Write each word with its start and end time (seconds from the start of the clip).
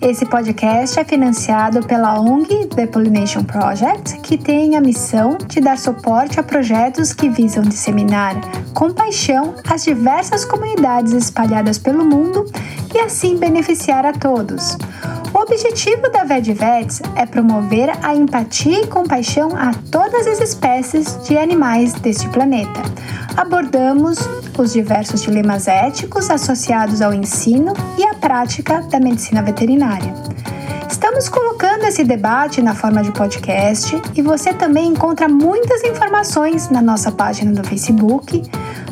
Esse 0.00 0.24
podcast 0.24 0.96
é 1.00 1.04
financiado 1.04 1.84
pela 1.84 2.20
ONG 2.20 2.66
The 2.66 2.86
Pollination 2.86 3.42
Project, 3.42 4.20
que 4.20 4.38
tem 4.38 4.76
a 4.76 4.80
missão 4.80 5.36
de 5.44 5.60
dar 5.60 5.76
suporte 5.76 6.38
a 6.38 6.42
projetos 6.42 7.12
que 7.12 7.28
visam 7.28 7.64
disseminar 7.64 8.36
com 8.72 8.92
paixão 8.92 9.56
as 9.68 9.82
diversas 9.82 10.44
comunidades 10.44 11.12
espalhadas 11.12 11.78
pelo 11.78 12.04
mundo 12.04 12.46
e 12.94 12.98
assim 13.00 13.36
beneficiar 13.36 14.06
a 14.06 14.12
todos. 14.12 14.78
Objetivo 15.50 16.10
da 16.10 16.24
VetVets 16.24 17.00
é 17.16 17.24
promover 17.24 17.88
a 18.04 18.14
empatia 18.14 18.82
e 18.82 18.86
compaixão 18.86 19.56
a 19.56 19.72
todas 19.90 20.26
as 20.26 20.42
espécies 20.42 21.18
de 21.26 21.38
animais 21.38 21.94
deste 21.94 22.28
planeta. 22.28 22.82
Abordamos 23.34 24.18
os 24.58 24.74
diversos 24.74 25.22
dilemas 25.22 25.66
éticos 25.66 26.28
associados 26.28 27.00
ao 27.00 27.14
ensino 27.14 27.72
e 27.96 28.04
à 28.04 28.12
prática 28.12 28.82
da 28.82 29.00
medicina 29.00 29.42
veterinária. 29.42 30.12
Estamos 30.86 31.30
colocando 31.30 31.84
esse 31.84 32.04
debate 32.04 32.60
na 32.60 32.74
forma 32.74 33.02
de 33.02 33.10
podcast 33.12 33.96
e 34.14 34.20
você 34.20 34.52
também 34.52 34.88
encontra 34.88 35.30
muitas 35.30 35.82
informações 35.82 36.68
na 36.68 36.82
nossa 36.82 37.10
página 37.10 37.52
do 37.52 37.66
Facebook, 37.66 38.42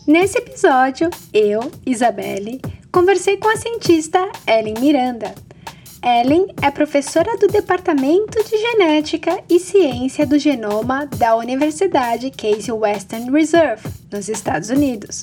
Nesse 0.06 0.38
episódio, 0.38 1.10
eu, 1.32 1.70
Isabelle, 1.86 2.60
conversei 2.91 3.36
com 3.36 3.48
a 3.48 3.56
cientista 3.56 4.28
Ellen 4.46 4.74
Miranda. 4.80 5.32
Ellen 6.05 6.48
é 6.61 6.69
professora 6.69 7.36
do 7.36 7.47
Departamento 7.47 8.42
de 8.42 8.56
Genética 8.58 9.39
e 9.48 9.61
Ciência 9.61 10.27
do 10.27 10.36
Genoma 10.36 11.06
da 11.06 11.36
Universidade 11.36 12.28
Case 12.33 12.72
Western 12.72 13.31
Reserve, 13.31 13.89
nos 14.11 14.28
Estados 14.28 14.69
Unidos. 14.69 15.22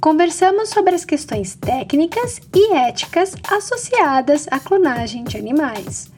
Conversamos 0.00 0.70
sobre 0.70 0.94
as 0.94 1.04
questões 1.04 1.54
técnicas 1.54 2.40
e 2.54 2.72
éticas 2.72 3.34
associadas 3.46 4.46
à 4.50 4.58
clonagem 4.58 5.22
de 5.22 5.36
animais. 5.36 6.10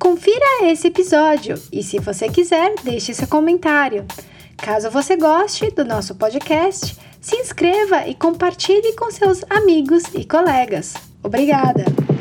Confira 0.00 0.64
esse 0.64 0.88
episódio 0.88 1.54
e, 1.70 1.80
se 1.84 2.00
você 2.00 2.28
quiser, 2.28 2.74
deixe 2.82 3.14
seu 3.14 3.28
comentário. 3.28 4.04
Caso 4.56 4.90
você 4.90 5.16
goste 5.16 5.70
do 5.70 5.84
nosso 5.84 6.16
podcast, 6.16 6.96
se 7.20 7.36
inscreva 7.36 8.04
e 8.08 8.16
compartilhe 8.16 8.94
com 8.96 9.12
seus 9.12 9.44
amigos 9.48 10.02
e 10.12 10.24
colegas. 10.24 10.94
Obrigada! 11.22 12.13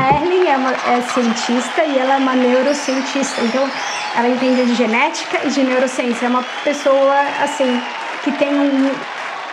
A 0.00 0.16
Erling 0.16 0.46
é, 0.46 0.96
é 0.96 1.02
cientista 1.12 1.84
e 1.84 1.98
ela 1.98 2.14
é 2.14 2.16
uma 2.16 2.34
neurocientista, 2.34 3.42
então 3.42 3.68
ela 4.16 4.28
entende 4.28 4.64
de 4.64 4.74
genética 4.74 5.40
e 5.44 5.50
de 5.50 5.62
neurociência. 5.62 6.24
É 6.24 6.28
uma 6.28 6.42
pessoa 6.64 7.14
assim 7.42 7.82
que 8.24 8.32
tem 8.32 8.48
um, 8.48 8.90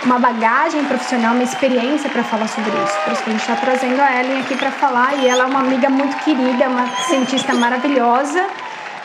uma 0.06 0.20
bagagem 0.20 0.86
profissional, 0.86 1.34
uma 1.34 1.44
experiência 1.44 2.10
para 2.10 2.24
falar 2.24 2.48
sobre 2.48 2.72
isso. 2.72 2.98
Por 3.04 3.14
isso 3.14 3.24
que 3.24 3.30
a 3.30 3.34
gente 3.34 3.42
está 3.42 3.56
trazendo 3.58 4.02
a 4.02 4.22
Ellen 4.22 4.40
aqui 4.40 4.56
para 4.56 4.72
falar 4.72 5.16
e 5.18 5.28
ela 5.28 5.44
é 5.44 5.46
uma 5.48 5.60
amiga 5.60 5.90
muito 5.90 6.16
querida, 6.24 6.70
uma 6.70 6.88
cientista 7.08 7.54
maravilhosa. 7.54 8.48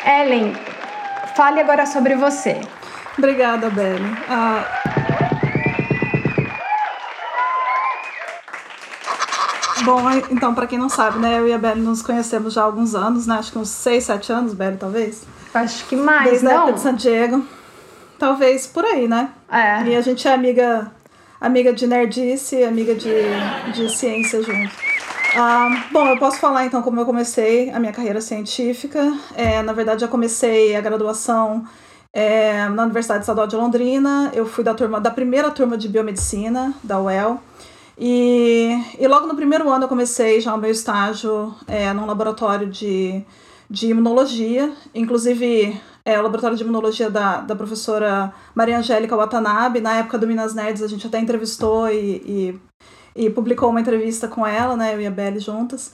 Ellen, 0.07 0.57
fale 1.35 1.61
agora 1.61 1.87
sobre 1.87 2.15
você. 2.15 2.61
Obrigada, 3.19 3.69
Belle. 3.69 4.17
Uh... 4.29 4.82
Bom, 9.85 10.01
então, 10.31 10.55
para 10.55 10.67
quem 10.67 10.79
não 10.79 10.89
sabe, 10.89 11.19
né, 11.19 11.39
eu 11.39 11.49
e 11.49 11.53
a 11.53 11.59
Belle 11.59 11.81
nos 11.81 12.03
conhecemos 12.03 12.55
já 12.55 12.63
há 12.63 12.65
alguns 12.65 12.95
anos, 12.95 13.27
né? 13.27 13.37
Acho 13.37 13.53
que 13.53 13.59
uns 13.59 13.69
6, 13.69 14.05
7 14.05 14.33
anos, 14.33 14.55
Belle, 14.55 14.77
talvez. 14.77 15.25
Acho 15.53 15.87
que 15.87 15.97
mais, 15.97 16.31
Desde 16.31 16.45
não? 16.45 16.53
a 16.53 16.55
época 16.55 16.73
de 16.73 16.81
San 16.81 16.95
Diego. 16.95 17.45
Talvez 18.19 18.67
por 18.67 18.85
aí, 18.85 19.09
né? 19.09 19.31
É. 19.51 19.83
E 19.85 19.97
a 19.97 20.01
gente 20.01 20.27
é 20.29 20.33
amiga, 20.33 20.91
amiga 21.41 21.73
de 21.73 21.87
nerdice, 21.87 22.63
amiga 22.63 22.95
de, 22.95 23.11
de 23.75 23.91
ciência 23.91 24.43
junto. 24.43 24.71
Ah, 25.35 25.87
bom, 25.91 26.07
eu 26.07 26.19
posso 26.19 26.39
falar 26.39 26.67
então 26.67 26.83
como 26.83 27.01
eu 27.01 27.07
comecei 27.07 27.71
a 27.71 27.81
minha 27.81 27.93
carreira 27.93 28.21
científica. 28.21 29.13
É, 29.35 29.63
na 29.63 29.73
verdade, 29.73 30.05
eu 30.05 30.09
comecei 30.09 30.77
a 30.77 30.81
graduação 30.81 31.65
é, 32.13 32.69
na 32.69 32.83
Universidade 32.85 33.21
Estadual 33.21 33.47
de 33.47 33.57
Londrina. 33.57 34.31
Eu 34.35 34.47
fui 34.47 34.63
da 34.63 34.75
turma 34.75 35.01
da 35.01 35.11
primeira 35.11 35.51
turma 35.51 35.77
de 35.77 35.89
biomedicina 35.89 36.75
da 36.83 37.01
UEL. 37.01 37.41
E, 38.05 38.85
e 38.99 39.07
logo 39.07 39.29
no 39.29 39.37
primeiro 39.37 39.71
ano 39.71 39.85
eu 39.85 39.89
comecei 39.89 40.41
já 40.41 40.53
o 40.53 40.59
meu 40.59 40.73
estágio 40.73 41.55
é, 41.69 41.93
num 41.93 42.05
laboratório 42.05 42.69
de, 42.69 43.25
de 43.71 43.87
imunologia. 43.87 44.73
Inclusive, 44.93 45.81
é, 46.05 46.19
o 46.19 46.23
laboratório 46.25 46.57
de 46.57 46.65
imunologia 46.65 47.09
da, 47.09 47.43
da 47.43 47.55
professora 47.55 48.35
Maria 48.57 48.77
Angélica 48.77 49.17
Watanabe. 49.17 49.81
Na 49.81 49.99
época 49.99 50.19
do 50.19 50.27
Minas 50.27 50.53
Nerds, 50.53 50.83
a 50.83 50.89
gente 50.89 51.07
até 51.07 51.21
entrevistou 51.21 51.89
e, 51.89 52.61
e, 53.17 53.25
e 53.27 53.31
publicou 53.31 53.71
uma 53.71 53.81
entrevista 53.81 54.27
com 54.27 54.45
ela, 54.45 54.77
né, 54.77 54.97
eu 54.97 55.01
e 55.01 55.07
a 55.07 55.11
Belle 55.11 55.39
juntas. 55.39 55.93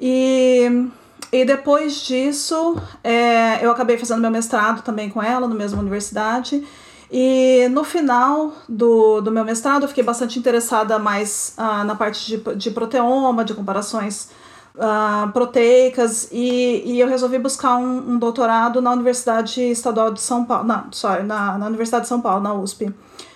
E, 0.00 0.88
e 1.32 1.44
depois 1.44 2.06
disso, 2.06 2.80
é, 3.02 3.64
eu 3.64 3.72
acabei 3.72 3.98
fazendo 3.98 4.20
meu 4.20 4.30
mestrado 4.30 4.82
também 4.82 5.10
com 5.10 5.20
ela, 5.20 5.48
na 5.48 5.56
mesma 5.56 5.80
universidade. 5.80 6.64
E 7.10 7.68
no 7.70 7.84
final 7.84 8.52
do, 8.68 9.20
do 9.20 9.30
meu 9.30 9.44
mestrado, 9.44 9.84
eu 9.84 9.88
fiquei 9.88 10.04
bastante 10.04 10.38
interessada 10.38 10.98
mais 10.98 11.54
uh, 11.56 11.84
na 11.84 11.94
parte 11.94 12.26
de, 12.26 12.54
de 12.56 12.70
proteoma, 12.70 13.44
de 13.44 13.54
comparações 13.54 14.28
uh, 14.74 15.30
proteicas, 15.32 16.28
e, 16.30 16.82
e 16.84 17.00
eu 17.00 17.08
resolvi 17.08 17.38
buscar 17.38 17.76
um, 17.76 18.12
um, 18.12 18.18
doutorado 18.18 18.82
na 18.82 18.92
Universidade 18.92 19.60
Estadual 19.62 20.12
de 20.12 20.20
São 20.20 20.44
Paulo, 20.44 20.66
não, 20.66 20.92
sorry, 20.92 21.22
na, 21.22 21.56
na 21.56 21.66
Universidade 21.66 22.02
de 22.02 22.08
São 22.08 22.20
Paulo, 22.20 22.42
na 22.42 22.52
USP, 22.52 22.92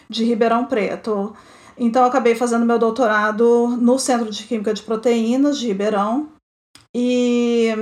de 0.09 0.25
Ribeirão 0.25 0.67
Preto. 0.67 1.35
Então, 1.79 2.03
eu 2.03 2.09
acabei 2.09 2.35
fazendo 2.35 2.67
meu 2.67 2.79
doutorado 2.79 3.69
no 3.81 3.99
Centro 3.99 4.31
de 4.31 4.45
Química 4.45 4.75
de 4.75 4.83
Proteínas 4.83 5.59
de 5.59 5.69
Ribeirão 5.69 6.29
e 6.95 7.73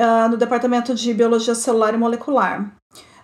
uh, 0.00 0.28
no 0.28 0.36
Departamento 0.36 0.92
de 0.92 1.14
Biologia 1.14 1.54
Celular 1.54 1.94
e 1.94 1.96
Molecular. 1.96 2.72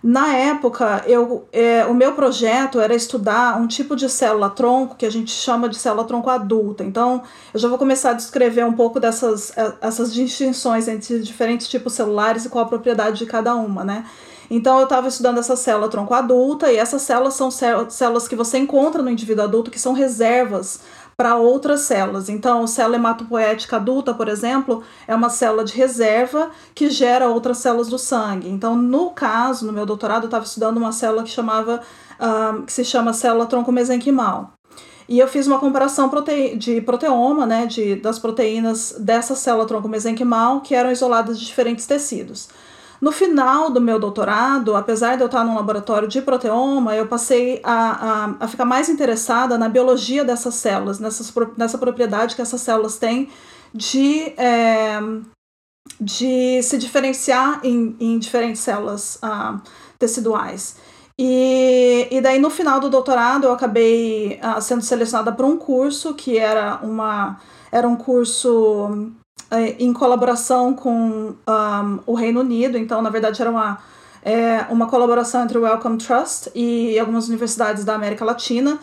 Na 0.01 0.33
época, 0.35 1.03
eu, 1.05 1.45
é, 1.51 1.85
o 1.85 1.93
meu 1.93 2.13
projeto 2.13 2.79
era 2.79 2.95
estudar 2.95 3.59
um 3.59 3.67
tipo 3.67 3.95
de 3.97 4.09
célula-tronco 4.09 4.95
que 4.95 5.05
a 5.05 5.11
gente 5.11 5.31
chama 5.31 5.67
de 5.67 5.77
célula-tronco 5.77 6.29
adulta. 6.29 6.85
Então, 6.85 7.21
eu 7.53 7.59
já 7.59 7.67
vou 7.67 7.77
começar 7.77 8.11
a 8.11 8.13
descrever 8.13 8.65
um 8.65 8.73
pouco 8.73 8.99
dessas 8.99 9.55
é, 9.57 9.73
essas 9.81 10.13
distinções 10.13 10.87
entre 10.87 11.19
diferentes 11.19 11.67
tipos 11.67 11.93
celulares 11.93 12.45
e 12.45 12.49
qual 12.49 12.63
a 12.63 12.67
propriedade 12.67 13.19
de 13.19 13.25
cada 13.25 13.53
uma, 13.55 13.83
né? 13.83 14.05
Então, 14.49 14.77
eu 14.79 14.85
estava 14.85 15.07
estudando 15.07 15.37
essa 15.37 15.55
célula-tronco 15.55 16.13
adulta, 16.13 16.71
e 16.71 16.77
essas 16.77 17.03
células 17.03 17.35
são 17.35 17.51
células 17.51 18.27
que 18.27 18.35
você 18.35 18.57
encontra 18.57 19.03
no 19.03 19.09
indivíduo 19.09 19.43
adulto, 19.43 19.69
que 19.69 19.79
são 19.79 19.93
reservas 19.93 20.79
para 21.19 21.35
outras 21.35 21.81
células. 21.81 22.29
Então, 22.29 22.65
célula 22.65 22.95
hematopoética 22.95 23.75
adulta, 23.75 24.13
por 24.13 24.29
exemplo, 24.29 24.81
é 25.05 25.13
uma 25.13 25.29
célula 25.29 25.65
de 25.65 25.73
reserva 25.73 26.49
que 26.73 26.89
gera 26.89 27.27
outras 27.27 27.57
células 27.57 27.89
do 27.89 27.99
sangue. 27.99 28.47
Então, 28.47 28.73
no 28.73 29.09
caso, 29.09 29.65
no 29.65 29.73
meu 29.73 29.85
doutorado, 29.85 30.23
eu 30.23 30.27
estava 30.27 30.45
estudando 30.45 30.77
uma 30.77 30.93
célula 30.93 31.23
que 31.23 31.29
chamava 31.29 31.81
um, 32.21 32.61
que 32.61 32.71
se 32.71 32.85
chama 32.85 33.11
célula 33.11 33.45
tronco 33.47 33.69
mesenquimal. 33.69 34.53
E 35.09 35.19
eu 35.19 35.27
fiz 35.27 35.45
uma 35.45 35.59
comparação 35.59 36.07
prote... 36.07 36.55
de 36.55 36.79
proteoma, 36.79 37.45
né, 37.45 37.65
de, 37.65 37.97
das 37.97 38.17
proteínas 38.17 38.95
dessa 38.97 39.35
célula 39.35 39.65
tronco 39.65 39.89
mesenquimal 39.89 40.61
que 40.61 40.73
eram 40.73 40.89
isoladas 40.89 41.37
de 41.37 41.45
diferentes 41.45 41.85
tecidos. 41.85 42.47
No 43.01 43.11
final 43.11 43.69
do 43.69 43.79
meu 43.79 43.97
doutorado, 43.97 44.75
apesar 44.75 45.15
de 45.15 45.23
eu 45.23 45.27
estar 45.27 45.43
num 45.43 45.55
laboratório 45.55 46.07
de 46.07 46.21
proteoma, 46.21 46.95
eu 46.95 47.07
passei 47.07 47.61
a, 47.63 47.73
a, 47.73 48.35
a 48.41 48.47
ficar 48.47 48.65
mais 48.65 48.89
interessada 48.89 49.57
na 49.57 49.69
biologia 49.69 50.25
dessas 50.25 50.55
células, 50.55 50.99
nessas, 50.99 51.33
nessa 51.57 51.77
propriedade 51.77 52.35
que 52.35 52.41
essas 52.41 52.59
células 52.59 52.97
têm 52.97 53.29
de, 53.73 54.33
é, 54.37 54.99
de 55.99 56.61
se 56.61 56.77
diferenciar 56.77 57.61
em, 57.63 57.95
em 57.99 58.19
diferentes 58.19 58.61
células 58.61 59.17
ah, 59.21 59.61
teciduais. 59.97 60.75
E, 61.17 62.07
e 62.11 62.21
daí, 62.21 62.39
no 62.39 62.49
final 62.49 62.79
do 62.79 62.89
doutorado, 62.89 63.45
eu 63.45 63.53
acabei 63.53 64.39
ah, 64.41 64.59
sendo 64.59 64.81
selecionada 64.81 65.31
para 65.31 65.45
um 65.45 65.57
curso 65.57 66.13
que 66.13 66.37
era, 66.37 66.79
uma, 66.83 67.39
era 67.71 67.87
um 67.87 67.95
curso 67.95 69.11
em 69.79 69.91
colaboração 69.93 70.73
com 70.73 71.33
um, 71.47 71.99
o 72.05 72.13
Reino 72.13 72.41
Unido, 72.41 72.77
então, 72.77 73.01
na 73.01 73.09
verdade, 73.09 73.41
era 73.41 73.49
uma, 73.49 73.79
é, 74.23 74.65
uma 74.69 74.87
colaboração 74.87 75.43
entre 75.43 75.57
o 75.57 75.61
Wellcome 75.61 75.97
Trust 75.97 76.51
e 76.53 76.99
algumas 76.99 77.27
universidades 77.27 77.83
da 77.83 77.95
América 77.95 78.23
Latina. 78.23 78.79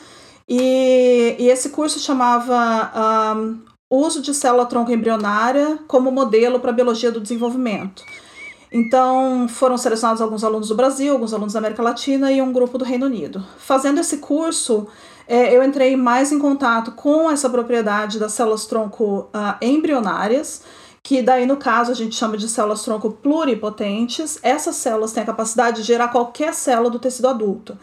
E, 0.48 1.36
e 1.38 1.48
esse 1.48 1.70
curso 1.70 1.98
chamava 1.98 3.36
um, 3.36 3.58
Uso 3.88 4.20
de 4.20 4.34
Célula 4.34 4.66
Tronco 4.66 4.90
Embrionária 4.90 5.78
como 5.86 6.10
Modelo 6.10 6.58
para 6.58 6.70
a 6.70 6.74
Biologia 6.74 7.12
do 7.12 7.20
Desenvolvimento. 7.20 8.02
Então, 8.72 9.46
foram 9.48 9.78
selecionados 9.78 10.20
alguns 10.20 10.42
alunos 10.42 10.68
do 10.68 10.74
Brasil, 10.74 11.12
alguns 11.12 11.32
alunos 11.32 11.52
da 11.52 11.60
América 11.60 11.82
Latina 11.82 12.32
e 12.32 12.42
um 12.42 12.52
grupo 12.52 12.76
do 12.76 12.84
Reino 12.84 13.06
Unido. 13.06 13.44
Fazendo 13.58 14.00
esse 14.00 14.18
curso, 14.18 14.88
é, 15.28 15.56
eu 15.56 15.62
entrei 15.62 15.96
mais 15.96 16.30
em 16.30 16.38
contato 16.38 16.92
com 16.92 17.30
essa 17.30 17.50
propriedade 17.50 18.18
das 18.18 18.32
células-tronco 18.32 19.28
uh, 19.34 19.56
embrionárias, 19.60 20.62
que 21.02 21.22
daí 21.22 21.46
no 21.46 21.56
caso 21.56 21.92
a 21.92 21.94
gente 21.94 22.16
chama 22.16 22.36
de 22.36 22.48
células 22.48 22.82
tronco 22.82 23.10
pluripotentes. 23.10 24.40
Essas 24.42 24.74
células 24.74 25.12
têm 25.12 25.22
a 25.22 25.26
capacidade 25.26 25.76
de 25.78 25.82
gerar 25.84 26.08
qualquer 26.08 26.52
célula 26.52 26.90
do 26.90 26.98
tecido 26.98 27.28
adulto. 27.28 27.78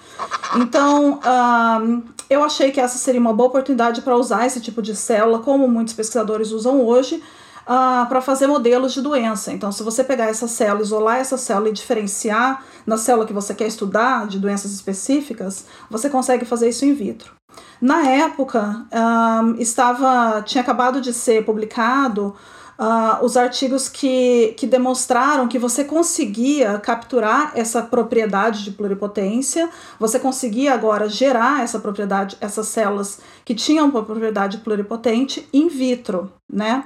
Então, 0.58 1.22
um, 1.24 2.04
eu 2.30 2.44
achei 2.44 2.70
que 2.72 2.82
essa 2.82 2.98
seria 2.98 3.22
uma 3.22 3.34
boa 3.34 3.48
oportunidade 3.48 4.02
para 4.02 4.16
usar 4.18 4.46
esse 4.46 4.60
tipo 4.60 4.82
de 4.82 4.94
célula, 4.94 5.40
como 5.40 5.68
muitos 5.70 5.94
pesquisadores 5.94 6.52
usam 6.52 6.86
hoje, 6.86 7.24
uh, 7.64 8.08
para 8.08 8.22
fazer 8.22 8.48
modelos 8.48 8.94
de 8.94 9.02
doença. 9.02 9.52
Então, 9.52 9.72
se 9.72 9.84
você 9.84 10.04
pegar 10.04 10.26
essa 10.26 10.48
célula, 10.48 10.82
isolar 10.82 11.18
essa 11.18 11.38
célula 11.38 11.70
e 11.70 11.74
diferenciar 11.74 12.64
na 12.86 12.98
célula 12.98 13.26
que 13.26 13.34
você 13.34 13.54
quer 13.54 13.68
estudar 13.68 14.28
de 14.28 14.40
doenças 14.40 14.72
específicas, 14.72 15.66
você 15.90 16.10
consegue 16.10 16.46
fazer 16.46 16.70
isso 16.70 16.86
in 16.86 16.94
vitro. 16.94 17.34
Na 17.82 18.08
época, 18.08 18.86
um, 18.92 19.56
estava 19.56 20.42
tinha 20.42 20.62
acabado 20.62 21.02
de 21.02 21.14
ser 21.14 21.46
publicado 21.46 22.34
uh, 22.80 23.24
os 23.24 23.38
artigos 23.38 23.88
que, 23.88 24.54
que 24.58 24.66
demonstraram 24.66 25.48
que 25.48 25.60
você 25.60 25.84
conseguia 25.84 26.80
capturar 26.80 27.52
essa 27.56 27.82
propriedade 27.82 28.64
de 28.64 28.72
pluripotência, 28.72 29.70
você 30.00 30.20
conseguia 30.20 30.74
agora 30.74 31.08
gerar 31.08 31.64
essa 31.64 31.80
propriedade, 31.80 32.38
essas 32.40 32.68
células 32.68 33.20
que 33.46 33.54
tinham 33.54 33.90
uma 33.90 34.04
propriedade 34.04 34.60
pluripotente 34.60 35.48
in 35.54 35.68
vitro, 35.68 36.32
né? 36.52 36.86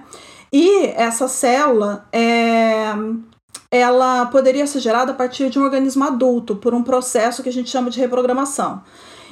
E 0.52 0.88
essa 0.96 1.28
célula 1.28 2.08
é, 2.12 2.94
ela 3.70 4.26
poderia 4.28 4.66
ser 4.66 4.80
gerada 4.80 5.12
a 5.12 5.16
partir 5.16 5.50
de 5.50 5.60
um 5.60 5.64
organismo 5.64 6.04
adulto 6.04 6.56
por 6.56 6.74
um 6.74 6.84
processo 6.84 7.44
que 7.44 7.50
a 7.50 7.54
gente 7.54 7.70
chama 7.70 7.90
de 7.90 8.00
reprogramação. 8.00 8.82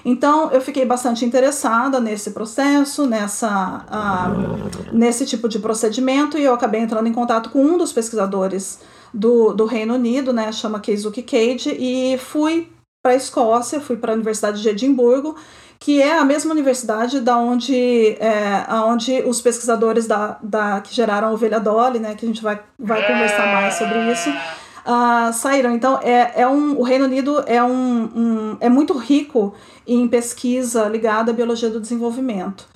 Então, 0.03 0.51
eu 0.51 0.61
fiquei 0.61 0.85
bastante 0.85 1.25
interessada 1.25 1.99
nesse 1.99 2.29
processo, 2.29 3.07
nessa, 3.07 3.83
uh, 3.89 4.95
nesse 4.95 5.25
tipo 5.25 5.49
de 5.49 5.57
procedimento, 5.57 6.37
e 6.37 6.43
eu 6.43 6.53
acabei 6.53 6.79
entrando 6.79 7.07
em 7.07 7.13
contato 7.13 7.49
com 7.49 7.63
um 7.63 7.75
dos 7.75 7.91
pesquisadores 7.91 8.79
do, 9.11 9.51
do 9.51 9.65
Reino 9.65 9.95
Unido, 9.95 10.31
né, 10.31 10.51
chama 10.51 10.79
Keizuki 10.79 11.23
Cage, 11.23 11.71
e 11.71 12.19
fui 12.19 12.69
para 13.05 13.13
a 13.13 13.15
Escócia, 13.15 13.79
fui 13.79 13.97
para 13.97 14.13
a 14.13 14.15
Universidade 14.15 14.59
de 14.63 14.67
Edimburgo, 14.67 15.35
que 15.79 16.01
é 16.01 16.17
a 16.17 16.25
mesma 16.25 16.51
universidade 16.51 17.19
da 17.19 17.37
onde, 17.37 18.17
é, 18.19 18.65
onde 18.87 19.21
os 19.27 19.39
pesquisadores 19.39 20.07
da, 20.07 20.39
da, 20.41 20.81
que 20.81 20.91
geraram 20.91 21.27
a 21.27 21.31
ovelha 21.31 21.59
Dolly, 21.59 21.99
né, 21.99 22.15
que 22.15 22.25
a 22.25 22.27
gente 22.27 22.41
vai, 22.41 22.59
vai 22.79 23.05
conversar 23.05 23.45
mais 23.53 23.75
sobre 23.75 24.11
isso, 24.11 24.31
uh, 24.31 25.31
saíram. 25.33 25.75
Então, 25.75 25.99
é, 26.01 26.31
é 26.41 26.47
um, 26.47 26.79
o 26.79 26.81
Reino 26.81 27.05
Unido 27.05 27.43
é, 27.45 27.61
um, 27.61 28.09
um, 28.15 28.57
é 28.59 28.69
muito 28.69 28.97
rico 28.97 29.53
em 29.85 30.07
pesquisa 30.07 30.85
ligada 30.85 31.29
à 31.29 31.33
biologia 31.33 31.69
do 31.69 31.79
desenvolvimento. 31.79 32.67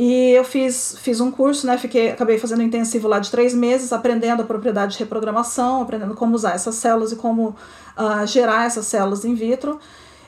E 0.00 0.30
eu 0.30 0.44
fiz, 0.44 0.96
fiz 1.00 1.20
um 1.20 1.28
curso, 1.28 1.66
né? 1.66 1.76
Fiquei, 1.76 2.12
acabei 2.12 2.38
fazendo 2.38 2.60
um 2.60 2.62
intensivo 2.62 3.08
lá 3.08 3.18
de 3.18 3.32
três 3.32 3.52
meses, 3.52 3.92
aprendendo 3.92 4.42
a 4.42 4.44
propriedade 4.44 4.92
de 4.92 4.98
reprogramação, 5.00 5.82
aprendendo 5.82 6.14
como 6.14 6.36
usar 6.36 6.52
essas 6.52 6.76
células 6.76 7.10
e 7.10 7.16
como 7.16 7.48
uh, 7.48 8.24
gerar 8.24 8.66
essas 8.66 8.86
células 8.86 9.24
in 9.24 9.34
vitro. 9.34 9.80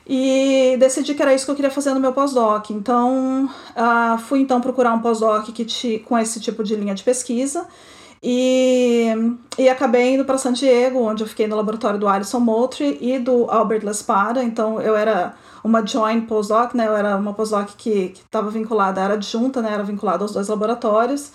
E 0.05 0.77
decidi 0.81 1.15
que 1.15 1.23
era 1.23 1.33
isso 1.33 1.45
que 1.45 1.53
eu 1.53 1.55
queria 1.55 1.71
fazer 1.71 1.95
no 1.95 2.01
meu 2.01 2.13
pós-doc. 2.13 2.71
Então, 2.71 3.49
uh, 3.77 4.19
fui 4.19 4.41
então 4.41 4.61
procurar 4.61 4.93
um 4.93 4.99
pós-doc 4.99 5.47
que 5.53 6.01
com 6.01 6.19
esse 6.19 6.41
tipo 6.41 6.65
de 6.65 6.75
linha 6.75 6.93
de 6.93 7.05
pesquisa. 7.05 7.65
E, 8.23 9.09
e 9.59 9.69
acabei 9.69 10.15
indo 10.15 10.25
para 10.25 10.37
San 10.37 10.53
Diego, 10.53 11.01
onde 11.01 11.23
eu 11.23 11.29
fiquei 11.29 11.47
no 11.47 11.57
laboratório 11.57 11.99
do 11.99 12.07
Alison 12.07 12.41
Moultrie 12.41 12.99
e 13.01 13.19
do 13.19 13.51
Albert 13.51 13.85
Lespada. 13.85 14.43
Então, 14.45 14.81
eu 14.81 14.95
era 14.95 15.35
uma 15.65 15.87
joint 15.87 16.27
postdoc, 16.27 16.77
né? 16.77 16.87
Eu 16.87 16.97
era 16.97 17.17
uma 17.17 17.33
postdoc 17.33 17.75
que 17.77 18.13
estava 18.15 18.51
vinculada, 18.51 19.01
era 19.01 19.15
adjunta, 19.15 19.63
né? 19.63 19.73
Era 19.73 19.83
vinculada 19.83 20.23
aos 20.25 20.33
dois 20.33 20.49
laboratórios. 20.49 21.33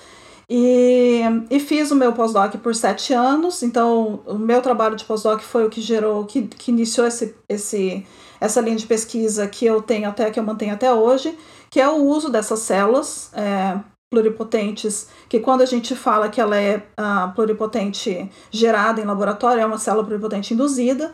E, 0.49 1.21
e 1.49 1.59
fiz 1.59 1.89
o 1.89 1.95
meu 1.95 2.13
pós-doc 2.13 2.55
por 2.57 2.75
sete 2.75 3.13
anos, 3.13 3.63
então 3.63 4.21
o 4.27 4.37
meu 4.37 4.61
trabalho 4.61 4.95
de 4.95 5.03
pós-doc 5.03 5.41
foi 5.41 5.65
o 5.65 5.69
que 5.69 5.81
gerou, 5.81 6.23
que, 6.25 6.43
que 6.43 6.71
iniciou 6.71 7.07
esse, 7.07 7.35
esse, 7.49 8.05
essa 8.39 8.61
linha 8.61 8.75
de 8.75 8.85
pesquisa 8.85 9.47
que 9.47 9.65
eu 9.65 9.81
tenho 9.81 10.07
até, 10.07 10.29
que 10.29 10.39
eu 10.39 10.43
mantenho 10.43 10.75
até 10.75 10.93
hoje, 10.93 11.35
que 11.71 11.81
é 11.81 11.89
o 11.89 11.95
uso 11.95 12.29
dessas 12.29 12.59
células 12.59 13.31
é, 13.33 13.79
pluripotentes, 14.11 15.07
que 15.27 15.39
quando 15.39 15.61
a 15.61 15.65
gente 15.65 15.95
fala 15.95 16.29
que 16.29 16.39
ela 16.39 16.57
é 16.57 16.77
uh, 16.77 17.33
pluripotente 17.33 18.29
gerada 18.51 19.01
em 19.01 19.05
laboratório, 19.05 19.61
é 19.61 19.65
uma 19.65 19.77
célula 19.77 20.05
pluripotente 20.05 20.53
induzida, 20.53 21.11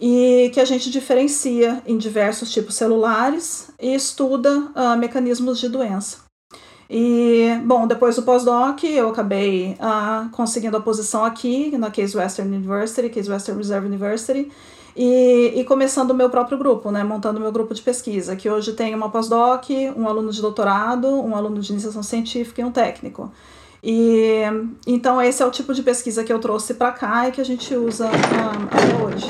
e 0.00 0.50
que 0.54 0.60
a 0.60 0.64
gente 0.64 0.90
diferencia 0.90 1.82
em 1.84 1.98
diversos 1.98 2.52
tipos 2.52 2.76
celulares 2.76 3.70
e 3.80 3.94
estuda 3.94 4.56
uh, 4.56 4.96
mecanismos 4.96 5.58
de 5.58 5.68
doença. 5.68 6.28
E, 6.90 7.60
bom, 7.64 7.86
depois 7.86 8.16
do 8.16 8.22
pós-doc, 8.22 8.82
eu 8.84 9.10
acabei 9.10 9.76
uh, 9.80 10.30
conseguindo 10.30 10.76
a 10.76 10.80
posição 10.80 11.24
aqui, 11.24 11.76
na 11.76 11.90
Case 11.90 12.16
Western 12.16 12.54
University, 12.56 13.10
Case 13.10 13.30
Western 13.30 13.58
Reserve 13.58 13.86
University, 13.86 14.50
e, 14.98 15.52
e 15.54 15.64
começando 15.64 16.10
o 16.10 16.14
meu 16.14 16.28
próprio 16.28 16.58
grupo, 16.58 16.90
né, 16.90 17.04
montando 17.04 17.38
o 17.38 17.40
meu 17.40 17.52
grupo 17.52 17.72
de 17.72 17.80
pesquisa, 17.80 18.34
que 18.34 18.50
hoje 18.50 18.72
tem 18.72 18.96
uma 18.96 19.08
pós-doc, 19.08 19.70
um 19.96 20.08
aluno 20.08 20.32
de 20.32 20.42
doutorado, 20.42 21.08
um 21.08 21.36
aluno 21.36 21.60
de 21.60 21.70
iniciação 21.70 22.02
científica 22.02 22.60
e 22.60 22.64
um 22.64 22.72
técnico. 22.72 23.32
E 23.80 24.42
então 24.84 25.22
esse 25.22 25.40
é 25.40 25.46
o 25.46 25.52
tipo 25.52 25.72
de 25.72 25.84
pesquisa 25.84 26.24
que 26.24 26.32
eu 26.32 26.40
trouxe 26.40 26.74
para 26.74 26.90
cá 26.90 27.28
e 27.28 27.32
que 27.32 27.40
a 27.40 27.44
gente 27.44 27.72
usa 27.76 28.08
ah, 28.08 28.66
até 28.66 29.04
hoje. 29.04 29.28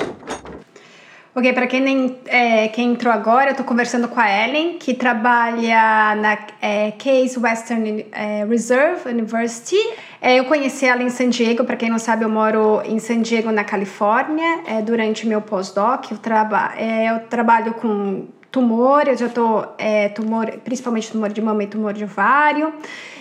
Ok, 1.34 1.52
para 1.52 1.66
quem, 1.66 1.80
nem, 1.80 2.16
é, 2.26 2.68
quem 2.68 2.92
entrou 2.92 3.12
agora, 3.12 3.48
eu 3.48 3.50
estou 3.50 3.64
conversando 3.64 4.08
com 4.08 4.18
a 4.18 4.28
Ellen, 4.28 4.78
que 4.78 4.94
trabalha 4.94 6.14
na 6.16 6.38
é, 6.60 6.90
Case 6.92 7.38
Western 7.38 8.06
é, 8.10 8.44
Reserve 8.46 9.08
University. 9.10 9.76
É, 10.20 10.38
eu 10.38 10.46
conheci 10.46 10.86
ela 10.86 11.02
em 11.02 11.10
San 11.10 11.28
Diego, 11.28 11.64
para 11.64 11.76
quem 11.76 11.90
não 11.90 11.98
sabe, 11.98 12.24
eu 12.24 12.30
moro 12.30 12.80
em 12.84 12.98
San 12.98 13.20
Diego, 13.20 13.52
na 13.52 13.62
Califórnia, 13.62 14.62
é, 14.66 14.82
durante 14.82 15.26
meu 15.26 15.42
pós-doc. 15.42 16.10
Eu, 16.10 16.18
traba, 16.18 16.72
é, 16.76 17.10
eu 17.10 17.20
trabalho 17.28 17.74
com 17.74 18.26
tumor, 18.50 19.06
eu 19.06 19.16
já 19.16 19.26
estou 19.26 19.76
tumor, 20.14 20.50
principalmente 20.64 21.12
tumor 21.12 21.28
de 21.28 21.42
mama 21.42 21.62
e 21.62 21.66
tumor 21.66 21.92
de 21.92 22.04
ovário 22.04 22.72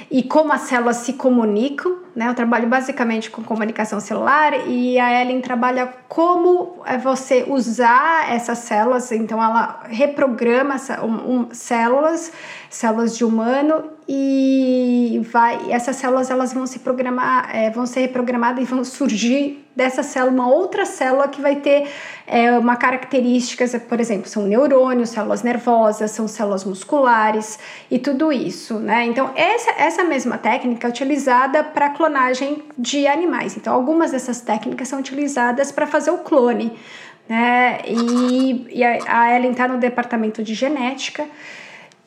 e 0.09 0.23
como 0.23 0.53
as 0.53 0.61
células 0.61 0.97
se 0.97 1.13
comunicam. 1.13 2.06
Né? 2.17 2.27
Eu 2.27 2.33
trabalho 2.33 2.67
basicamente 2.67 3.29
com 3.29 3.43
comunicação 3.43 3.99
celular 3.99 4.67
e 4.67 4.97
a 4.97 5.21
Ellen 5.21 5.39
trabalha 5.39 5.93
como 6.07 6.81
é 6.83 6.97
você 6.97 7.45
usar 7.47 8.33
essas 8.33 8.57
células. 8.57 9.11
Então, 9.11 9.37
ela 9.37 9.83
reprograma 9.87 10.77
células, 11.51 12.31
células 12.71 13.15
de 13.15 13.23
humano 13.23 13.83
e 14.09 15.21
vai. 15.31 15.69
Essas 15.69 15.97
células 15.97 16.31
elas 16.31 16.53
vão 16.53 16.65
se 16.65 16.79
programar, 16.79 17.55
é, 17.55 17.69
vão 17.69 17.85
ser 17.85 17.99
reprogramadas 17.99 18.63
e 18.63 18.65
vão 18.65 18.83
surgir 18.83 19.63
dessa 19.75 20.01
célula 20.01 20.31
uma 20.31 20.49
outra 20.49 20.85
célula 20.85 21.27
que 21.27 21.39
vai 21.39 21.57
ter 21.57 21.87
é, 22.25 22.57
uma 22.57 22.75
característica, 22.75 23.63
por 23.81 23.99
exemplo, 23.99 24.27
são 24.27 24.43
neurônios, 24.43 25.09
células 25.09 25.43
nervosas, 25.43 26.09
são 26.11 26.27
células 26.27 26.63
musculares 26.63 27.59
e 27.91 27.99
tudo 27.99 28.31
isso, 28.31 28.79
né? 28.79 29.05
Então 29.05 29.31
essa 29.35 29.71
essa 29.77 30.03
mesma 30.03 30.37
técnica 30.37 30.87
é 30.87 30.89
utilizada 30.89 31.63
para 31.63 31.89
clonagem 32.07 32.63
de 32.77 33.05
animais. 33.05 33.57
Então 33.57 33.73
algumas 33.73 34.11
dessas 34.11 34.39
técnicas 34.39 34.87
são 34.87 34.99
utilizadas 34.99 35.71
para 35.71 35.85
fazer 35.85 36.11
o 36.11 36.19
clone, 36.19 36.71
né? 37.27 37.79
E, 37.85 38.65
e 38.69 38.83
a 38.83 39.35
Ellen 39.35 39.51
está 39.51 39.67
no 39.67 39.77
departamento 39.77 40.41
de 40.41 40.53
genética. 40.53 41.25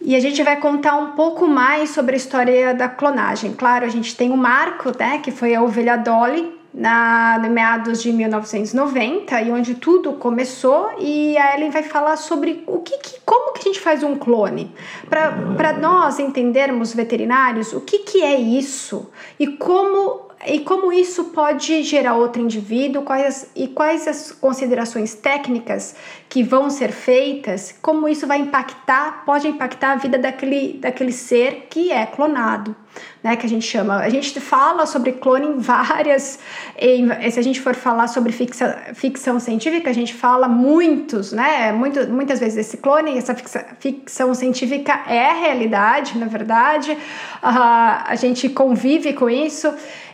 E 0.00 0.16
a 0.16 0.21
gente 0.21 0.42
vai 0.42 0.57
contar 0.57 0.97
um 0.97 1.11
pouco 1.11 1.47
mais 1.47 1.90
sobre 1.90 2.14
a 2.14 2.16
história 2.16 2.75
da 2.75 2.88
clonagem. 2.88 3.52
Claro, 3.52 3.85
a 3.85 3.88
gente 3.90 4.16
tem 4.16 4.30
o 4.30 4.37
Marco, 4.37 4.90
né, 4.99 5.19
que 5.19 5.30
foi 5.30 5.54
a 5.54 5.61
ovelha 5.61 5.97
Dolly, 5.97 6.59
na, 6.72 7.38
meados 7.50 8.02
de 8.02 8.12
1990 8.12 9.42
e 9.42 9.50
onde 9.50 9.74
tudo 9.74 10.12
começou 10.14 10.90
e 10.98 11.36
a 11.36 11.56
Ellen 11.56 11.70
vai 11.70 11.82
falar 11.82 12.16
sobre 12.16 12.62
o 12.66 12.78
que, 12.78 12.96
que 12.98 13.20
como 13.24 13.52
que 13.52 13.60
a 13.60 13.64
gente 13.64 13.80
faz 13.80 14.02
um 14.02 14.16
clone. 14.16 14.72
Para 15.08 15.72
nós 15.74 16.18
entendermos 16.18 16.94
veterinários 16.94 17.72
o 17.72 17.80
que, 17.80 17.98
que 17.98 18.22
é 18.22 18.36
isso? 18.38 19.10
E 19.38 19.46
como 19.46 20.29
e 20.47 20.61
como 20.61 20.90
isso 20.90 21.25
pode 21.25 21.82
gerar 21.82 22.14
outro 22.14 22.40
indivíduo, 22.40 23.02
quais, 23.02 23.50
e 23.54 23.68
quais 23.68 24.09
as 24.09 24.32
considerações 24.32 25.14
técnicas 25.14 25.94
que 26.30 26.42
vão 26.42 26.70
ser 26.70 26.92
feitas, 26.92 27.75
como 27.82 28.09
isso 28.09 28.26
vai 28.26 28.38
impactar, 28.38 29.23
pode 29.26 29.47
impactar 29.47 29.92
a 29.92 29.97
vida 29.97 30.16
daquele, 30.16 30.78
daquele 30.80 31.12
ser 31.12 31.66
que 31.68 31.92
é 31.92 32.06
clonado, 32.06 32.75
né? 33.23 33.37
Que 33.37 33.44
a 33.44 33.49
gente 33.49 33.66
chama. 33.66 33.97
A 33.97 34.09
gente 34.09 34.40
fala 34.40 34.87
sobre 34.87 35.12
clone 35.12 35.47
em 35.47 35.59
várias. 35.59 36.38
Em, 36.78 37.30
se 37.30 37.38
a 37.38 37.42
gente 37.42 37.61
for 37.61 37.75
falar 37.75 38.06
sobre 38.06 38.32
ficção, 38.32 38.73
ficção 38.94 39.38
científica, 39.38 39.90
a 39.90 39.92
gente 39.92 40.14
fala 40.14 40.49
muitos, 40.49 41.32
né? 41.32 41.70
Muito, 41.73 42.09
muitas 42.09 42.40
vezes 42.40 42.66
esse 42.66 42.78
clone, 42.78 43.18
essa 43.18 43.35
ficção, 43.35 43.62
ficção 43.78 44.35
científica 44.35 45.02
é 45.06 45.32
realidade, 45.35 46.16
na 46.16 46.26
verdade. 46.26 46.92
Uh, 46.92 46.99
a 47.42 48.14
gente 48.14 48.49
convive 48.49 49.12
com 49.12 49.28
isso. 49.28 49.70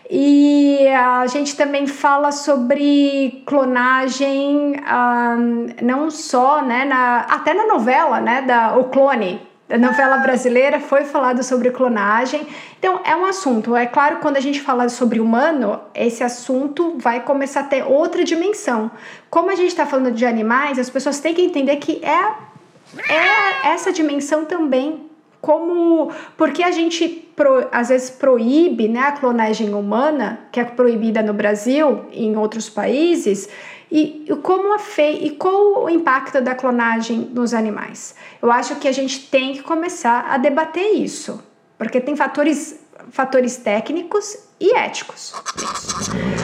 E 0.08 0.86
a 0.88 1.26
gente 1.26 1.56
também 1.56 1.86
fala 1.86 2.30
sobre 2.30 3.42
clonagem, 3.44 4.76
um, 4.76 5.66
não 5.82 6.10
só, 6.10 6.62
né, 6.62 6.84
na, 6.84 7.20
até 7.20 7.52
na 7.52 7.66
novela, 7.66 8.20
né, 8.20 8.42
da 8.42 8.78
O 8.78 8.84
Clone, 8.84 9.40
da 9.68 9.76
novela 9.76 10.18
brasileira 10.18 10.78
foi 10.78 11.04
falado 11.04 11.42
sobre 11.42 11.70
clonagem. 11.72 12.46
Então, 12.78 13.00
é 13.04 13.16
um 13.16 13.24
assunto. 13.24 13.74
É 13.74 13.84
claro, 13.84 14.18
quando 14.18 14.36
a 14.36 14.40
gente 14.40 14.60
fala 14.60 14.88
sobre 14.88 15.18
humano, 15.18 15.80
esse 15.92 16.22
assunto 16.22 16.94
vai 16.98 17.20
começar 17.20 17.60
a 17.60 17.64
ter 17.64 17.82
outra 17.82 18.22
dimensão. 18.22 18.90
Como 19.28 19.50
a 19.50 19.56
gente 19.56 19.68
está 19.68 19.84
falando 19.84 20.12
de 20.12 20.24
animais, 20.24 20.78
as 20.78 20.88
pessoas 20.88 21.18
têm 21.18 21.34
que 21.34 21.42
entender 21.42 21.76
que 21.76 22.00
é, 22.04 23.12
é 23.12 23.68
essa 23.72 23.92
dimensão 23.92 24.44
também 24.44 25.05
como 25.46 26.10
porque 26.36 26.60
a 26.60 26.72
gente 26.72 27.08
pro, 27.36 27.68
às 27.70 27.88
vezes 27.88 28.10
proíbe 28.10 28.88
né, 28.88 28.98
a 28.98 29.12
clonagem 29.12 29.72
humana, 29.72 30.40
que 30.50 30.58
é 30.58 30.64
proibida 30.64 31.22
no 31.22 31.32
Brasil 31.32 32.04
e 32.10 32.26
em 32.26 32.36
outros 32.36 32.68
países, 32.68 33.48
e, 33.88 34.26
como 34.42 34.74
a 34.74 34.80
fe, 34.80 35.20
e 35.22 35.30
qual 35.30 35.84
o 35.84 35.88
impacto 35.88 36.40
da 36.40 36.56
clonagem 36.56 37.30
nos 37.32 37.54
animais? 37.54 38.16
Eu 38.42 38.50
acho 38.50 38.74
que 38.76 38.88
a 38.88 38.92
gente 38.92 39.30
tem 39.30 39.52
que 39.52 39.62
começar 39.62 40.26
a 40.28 40.36
debater 40.36 40.96
isso, 40.96 41.40
porque 41.78 42.00
tem 42.00 42.16
fatores 42.16 42.84
fatores 43.10 43.56
técnicos 43.56 44.36
e 44.58 44.74
éticos. 44.74 45.32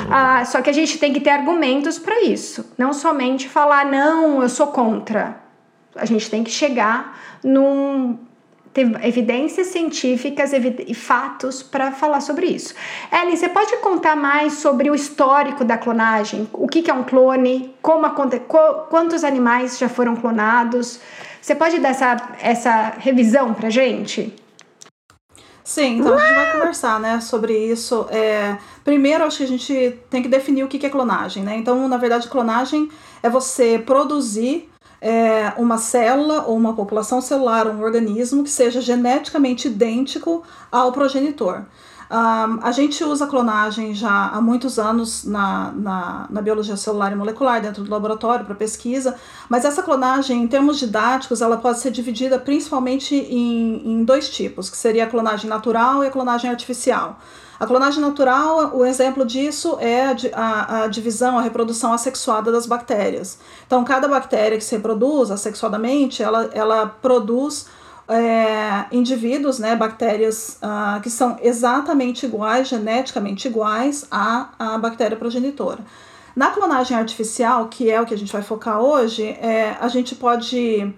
Ah, 0.08 0.44
só 0.44 0.62
que 0.62 0.70
a 0.70 0.72
gente 0.72 0.96
tem 0.98 1.12
que 1.12 1.18
ter 1.18 1.30
argumentos 1.30 1.98
para 1.98 2.22
isso, 2.22 2.72
não 2.78 2.92
somente 2.92 3.48
falar 3.48 3.84
não, 3.84 4.40
eu 4.40 4.48
sou 4.48 4.68
contra. 4.68 5.40
A 5.96 6.04
gente 6.04 6.30
tem 6.30 6.44
que 6.44 6.50
chegar 6.52 7.18
num 7.42 8.16
ter 8.72 8.90
evidências 9.04 9.66
científicas 9.68 10.52
e 10.52 10.94
fatos 10.94 11.62
para 11.62 11.92
falar 11.92 12.20
sobre 12.20 12.46
isso. 12.46 12.74
Ellen, 13.12 13.36
você 13.36 13.48
pode 13.48 13.76
contar 13.78 14.16
mais 14.16 14.54
sobre 14.54 14.90
o 14.90 14.94
histórico 14.94 15.64
da 15.64 15.76
clonagem? 15.76 16.48
O 16.52 16.66
que, 16.66 16.90
é 16.90 16.94
um 16.94 17.04
clone? 17.04 17.74
Como 17.82 18.08
quantos 18.88 19.24
animais 19.24 19.78
já 19.78 19.88
foram 19.88 20.16
clonados? 20.16 21.00
Você 21.40 21.54
pode 21.54 21.78
dar 21.80 21.90
essa, 21.90 22.16
essa 22.40 22.92
revisão 22.98 23.52
para 23.52 23.68
gente? 23.68 24.34
Sim, 25.64 25.98
então 25.98 26.14
a 26.14 26.18
gente 26.18 26.34
vai 26.34 26.52
conversar, 26.52 26.98
né, 26.98 27.20
sobre 27.20 27.56
isso. 27.56 28.06
É, 28.10 28.56
primeiro, 28.84 29.24
acho 29.24 29.38
que 29.38 29.44
a 29.44 29.48
gente 29.48 29.98
tem 30.10 30.22
que 30.22 30.28
definir 30.28 30.64
o 30.64 30.68
que 30.68 30.84
é 30.84 30.90
clonagem, 30.90 31.42
né? 31.42 31.56
Então, 31.56 31.86
na 31.88 31.96
verdade, 31.96 32.28
clonagem 32.28 32.88
é 33.22 33.30
você 33.30 33.78
produzir 33.78 34.71
é, 35.02 35.52
uma 35.58 35.78
célula 35.78 36.44
ou 36.46 36.56
uma 36.56 36.74
população 36.74 37.20
celular, 37.20 37.66
um 37.66 37.82
organismo 37.82 38.44
que 38.44 38.50
seja 38.50 38.80
geneticamente 38.80 39.66
idêntico 39.66 40.44
ao 40.70 40.92
progenitor. 40.92 41.62
Um, 42.08 42.60
a 42.62 42.70
gente 42.72 43.02
usa 43.02 43.26
clonagem 43.26 43.94
já 43.94 44.28
há 44.28 44.40
muitos 44.40 44.78
anos 44.78 45.24
na, 45.24 45.72
na, 45.72 46.26
na 46.30 46.42
biologia 46.42 46.76
celular 46.76 47.10
e 47.10 47.16
molecular, 47.16 47.60
dentro 47.60 47.82
do 47.82 47.90
laboratório, 47.90 48.44
para 48.44 48.54
pesquisa, 48.54 49.16
mas 49.48 49.64
essa 49.64 49.82
clonagem, 49.82 50.42
em 50.42 50.46
termos 50.46 50.78
didáticos, 50.78 51.40
ela 51.40 51.56
pode 51.56 51.80
ser 51.80 51.90
dividida 51.90 52.38
principalmente 52.38 53.14
em, 53.14 53.82
em 53.84 54.04
dois 54.04 54.28
tipos, 54.28 54.68
que 54.68 54.76
seria 54.76 55.04
a 55.04 55.06
clonagem 55.06 55.48
natural 55.48 56.04
e 56.04 56.06
a 56.06 56.10
clonagem 56.10 56.50
artificial. 56.50 57.18
A 57.62 57.66
clonagem 57.68 58.00
natural, 58.00 58.76
o 58.76 58.84
exemplo 58.84 59.24
disso 59.24 59.78
é 59.78 60.16
a, 60.32 60.82
a, 60.82 60.86
divisão, 60.88 61.38
a 61.38 61.42
reprodução 61.42 61.92
assexuada 61.92 62.50
das 62.50 62.66
bactérias. 62.66 63.38
Então, 63.64 63.84
cada 63.84 64.08
bactéria 64.08 64.58
que 64.58 64.64
se 64.64 64.74
reproduz 64.74 65.30
assexuadamente, 65.30 66.24
ela, 66.24 66.50
ela 66.52 66.86
produz 66.88 67.68
é, 68.08 68.86
indivíduos, 68.90 69.60
né, 69.60 69.76
bactérias 69.76 70.58
uh, 70.60 71.00
que 71.02 71.08
são 71.08 71.38
exatamente 71.40 72.26
iguais, 72.26 72.66
geneticamente 72.66 73.46
iguais 73.46 74.08
à, 74.10 74.48
à 74.58 74.76
bactéria 74.76 75.16
progenitora. 75.16 75.78
Na 76.34 76.50
clonagem 76.50 76.96
artificial, 76.96 77.68
que 77.68 77.88
é 77.88 78.00
o 78.00 78.04
que 78.04 78.12
a 78.14 78.18
gente 78.18 78.32
vai 78.32 78.42
focar 78.42 78.80
hoje, 78.80 79.22
é, 79.40 79.76
a 79.80 79.86
gente 79.86 80.16
pode 80.16 80.92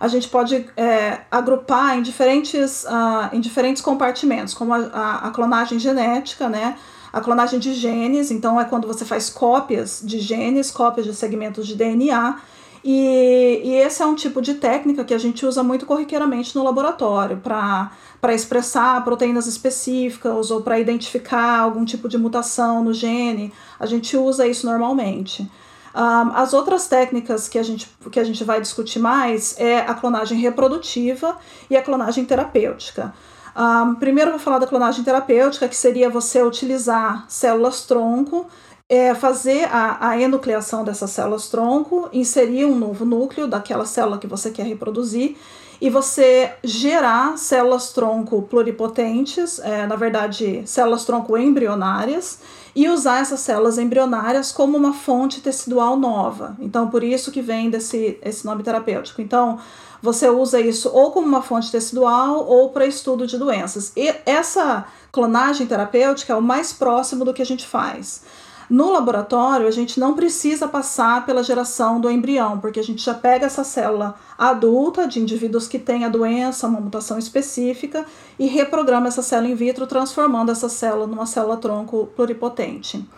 a 0.00 0.06
gente 0.08 0.28
pode 0.28 0.66
é, 0.76 1.20
agrupar 1.30 1.98
em 1.98 2.02
diferentes, 2.02 2.84
uh, 2.84 3.34
em 3.34 3.40
diferentes 3.40 3.82
compartimentos, 3.82 4.54
como 4.54 4.72
a, 4.72 4.78
a, 4.78 5.28
a, 5.28 5.30
clonagem 5.30 5.78
genética, 5.78 6.48
né? 6.48 6.76
A 7.12 7.20
clonagem 7.20 7.58
de 7.58 7.74
genes, 7.74 8.30
então 8.30 8.60
é 8.60 8.64
quando 8.64 8.86
você 8.86 9.04
faz 9.04 9.28
cópias 9.30 10.00
de 10.04 10.20
genes, 10.20 10.70
cópias 10.70 11.06
de 11.06 11.14
segmentos 11.14 11.66
de 11.66 11.74
DNA, 11.74 12.38
e, 12.84 13.60
e 13.64 13.74
esse 13.74 14.02
é 14.02 14.06
um 14.06 14.14
tipo 14.14 14.40
de 14.40 14.54
técnica 14.54 15.04
que 15.04 15.14
a 15.14 15.18
gente 15.18 15.44
usa 15.44 15.62
muito 15.62 15.84
corriqueiramente 15.84 16.54
no 16.54 16.62
laboratório 16.62 17.38
para 17.38 18.34
expressar 18.34 19.02
proteínas 19.04 19.46
específicas 19.46 20.50
ou 20.50 20.62
para 20.62 20.78
identificar 20.78 21.60
algum 21.60 21.84
tipo 21.84 22.08
de 22.08 22.16
mutação 22.16 22.84
no 22.84 22.94
gene. 22.94 23.52
A 23.80 23.86
gente 23.86 24.16
usa 24.16 24.46
isso 24.46 24.66
normalmente. 24.66 25.50
Um, 25.98 26.30
as 26.32 26.52
outras 26.52 26.86
técnicas 26.86 27.48
que 27.48 27.58
a, 27.58 27.62
gente, 27.64 27.90
que 28.12 28.20
a 28.20 28.24
gente 28.24 28.44
vai 28.44 28.60
discutir 28.60 29.00
mais 29.00 29.58
é 29.58 29.80
a 29.80 29.92
clonagem 29.94 30.38
reprodutiva 30.38 31.36
e 31.68 31.76
a 31.76 31.82
clonagem 31.82 32.24
terapêutica. 32.24 33.12
Um, 33.56 33.96
primeiro 33.96 34.28
eu 34.28 34.34
vou 34.34 34.40
falar 34.40 34.60
da 34.60 34.66
clonagem 34.68 35.02
terapêutica, 35.02 35.66
que 35.66 35.74
seria 35.74 36.08
você 36.08 36.40
utilizar 36.40 37.24
células 37.28 37.84
tronco, 37.84 38.46
é, 38.88 39.12
fazer 39.12 39.64
a, 39.72 40.10
a 40.10 40.20
enucleação 40.20 40.84
dessas 40.84 41.10
células 41.10 41.48
tronco, 41.48 42.08
inserir 42.12 42.64
um 42.64 42.78
novo 42.78 43.04
núcleo 43.04 43.48
daquela 43.48 43.84
célula 43.84 44.18
que 44.18 44.28
você 44.28 44.52
quer 44.52 44.66
reproduzir 44.66 45.36
e 45.80 45.88
você 45.88 46.52
gerar 46.64 47.38
células 47.38 47.92
tronco 47.92 48.42
pluripotentes, 48.42 49.58
é, 49.60 49.86
na 49.86 49.96
verdade, 49.96 50.62
células 50.66 51.04
tronco 51.04 51.36
embrionárias, 51.36 52.40
e 52.74 52.88
usar 52.88 53.20
essas 53.20 53.40
células 53.40 53.78
embrionárias 53.78 54.52
como 54.52 54.76
uma 54.76 54.92
fonte 54.92 55.40
tecidual 55.40 55.96
nova. 55.96 56.56
Então, 56.60 56.88
por 56.88 57.02
isso 57.02 57.32
que 57.32 57.42
vem 57.42 57.70
desse 57.70 58.18
esse 58.22 58.46
nome 58.46 58.62
terapêutico. 58.62 59.20
Então, 59.20 59.58
você 60.00 60.28
usa 60.28 60.60
isso 60.60 60.88
ou 60.92 61.10
como 61.10 61.26
uma 61.26 61.42
fonte 61.42 61.72
tecidual 61.72 62.46
ou 62.46 62.70
para 62.70 62.86
estudo 62.86 63.26
de 63.26 63.36
doenças. 63.36 63.92
E 63.96 64.14
essa 64.24 64.86
clonagem 65.10 65.66
terapêutica 65.66 66.32
é 66.32 66.36
o 66.36 66.42
mais 66.42 66.72
próximo 66.72 67.24
do 67.24 67.34
que 67.34 67.42
a 67.42 67.46
gente 67.46 67.66
faz. 67.66 68.22
No 68.68 68.90
laboratório, 68.90 69.66
a 69.66 69.70
gente 69.70 69.98
não 69.98 70.14
precisa 70.14 70.68
passar 70.68 71.24
pela 71.24 71.42
geração 71.42 71.98
do 72.00 72.10
embrião, 72.10 72.58
porque 72.60 72.78
a 72.78 72.84
gente 72.84 73.02
já 73.02 73.14
pega 73.14 73.46
essa 73.46 73.64
célula 73.64 74.14
adulta 74.36 75.08
de 75.08 75.20
indivíduos 75.20 75.66
que 75.66 75.78
têm 75.78 76.04
a 76.04 76.08
doença, 76.08 76.66
uma 76.66 76.80
mutação 76.80 77.18
específica, 77.18 78.04
e 78.38 78.46
reprograma 78.46 79.08
essa 79.08 79.22
célula 79.22 79.52
in 79.52 79.54
vitro, 79.54 79.86
transformando 79.86 80.52
essa 80.52 80.68
célula 80.68 81.06
numa 81.06 81.24
célula 81.24 81.56
tronco 81.56 82.08
pluripotente. 82.14 83.08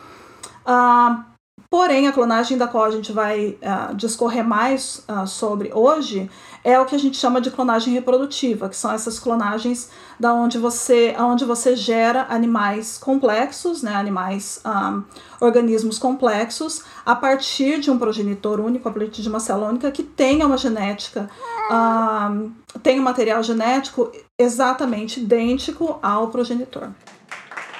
Ah, 0.65 1.27
porém, 1.69 2.07
a 2.07 2.13
clonagem 2.13 2.57
da 2.57 2.69
qual 2.69 2.85
a 2.85 2.91
gente 2.93 3.11
vai 3.11 3.59
ah, 3.61 3.93
discorrer 3.93 4.47
mais 4.47 5.03
ah, 5.09 5.27
sobre 5.27 5.73
hoje 5.75 6.31
é 6.63 6.79
o 6.79 6.85
que 6.85 6.95
a 6.95 6.99
gente 6.99 7.17
chama 7.17 7.41
de 7.41 7.51
clonagem 7.51 7.93
reprodutiva, 7.95 8.69
que 8.69 8.77
são 8.77 8.93
essas 8.93 9.19
clonagens 9.19 9.91
da 10.19 10.35
onde 10.35 10.59
você, 10.59 11.15
onde 11.19 11.45
você 11.45 11.75
gera 11.75 12.27
animais 12.29 12.99
complexos, 12.99 13.83
né, 13.83 13.95
animais, 13.95 14.61
um, 14.65 15.03
organismos 15.41 15.99
complexos, 15.99 16.85
a 17.05 17.15
partir 17.15 17.81
de 17.81 17.91
um 17.91 17.99
progenitor 17.99 18.61
único, 18.61 18.89
a 18.89 18.93
partir 18.93 19.23
de 19.23 19.29
uma 19.29 19.41
célula 19.41 19.69
única 19.69 19.91
que 19.91 20.03
tenha 20.03 20.47
uma 20.47 20.59
genética, 20.59 21.31
um, 21.71 22.53
tem 22.83 23.01
um 23.01 23.03
material 23.03 23.43
genético 23.43 24.13
exatamente 24.39 25.21
idêntico 25.21 25.99
ao 26.03 26.29
progenitor. 26.29 26.89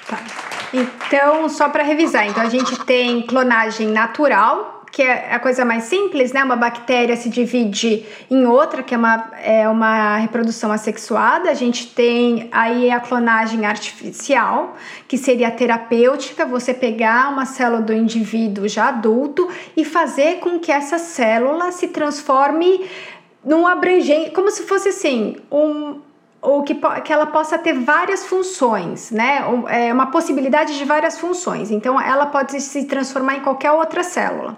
Tá. 0.07 0.51
Então, 0.73 1.49
só 1.49 1.67
para 1.67 1.83
revisar, 1.83 2.27
então 2.27 2.41
a 2.41 2.49
gente 2.49 2.79
tem 2.85 3.21
clonagem 3.27 3.87
natural, 3.87 4.80
que 4.91 5.01
é 5.01 5.33
a 5.33 5.39
coisa 5.39 5.63
mais 5.63 5.85
simples, 5.85 6.33
né? 6.33 6.43
Uma 6.43 6.57
bactéria 6.57 7.15
se 7.15 7.29
divide 7.29 8.05
em 8.29 8.45
outra, 8.45 8.83
que 8.83 8.93
é 8.93 8.97
uma, 8.97 9.31
é 9.41 9.69
uma 9.69 10.17
reprodução 10.17 10.71
assexuada. 10.71 11.49
A 11.49 11.53
gente 11.53 11.87
tem 11.87 12.49
aí 12.51 12.91
a 12.91 12.99
clonagem 12.99 13.65
artificial, 13.65 14.75
que 15.07 15.17
seria 15.17 15.49
terapêutica, 15.49 16.45
você 16.45 16.73
pegar 16.73 17.31
uma 17.31 17.45
célula 17.45 17.81
do 17.81 17.93
indivíduo 17.93 18.67
já 18.67 18.89
adulto 18.89 19.47
e 19.77 19.85
fazer 19.85 20.39
com 20.39 20.59
que 20.59 20.71
essa 20.71 20.97
célula 20.97 21.71
se 21.71 21.87
transforme 21.87 22.85
num 23.45 23.65
abrangente, 23.65 24.31
como 24.31 24.51
se 24.51 24.63
fosse 24.63 24.89
assim, 24.89 25.37
um 25.49 25.99
ou 26.41 26.63
que, 26.63 26.73
que 27.03 27.13
ela 27.13 27.27
possa 27.27 27.57
ter 27.57 27.73
várias 27.73 28.25
funções, 28.25 29.11
né? 29.11 29.43
É 29.69 29.93
uma 29.93 30.07
possibilidade 30.07 30.77
de 30.77 30.83
várias 30.83 31.19
funções. 31.19 31.69
Então, 31.69 32.01
ela 32.01 32.25
pode 32.25 32.59
se 32.59 32.85
transformar 32.85 33.35
em 33.35 33.41
qualquer 33.41 33.71
outra 33.71 34.01
célula. 34.01 34.57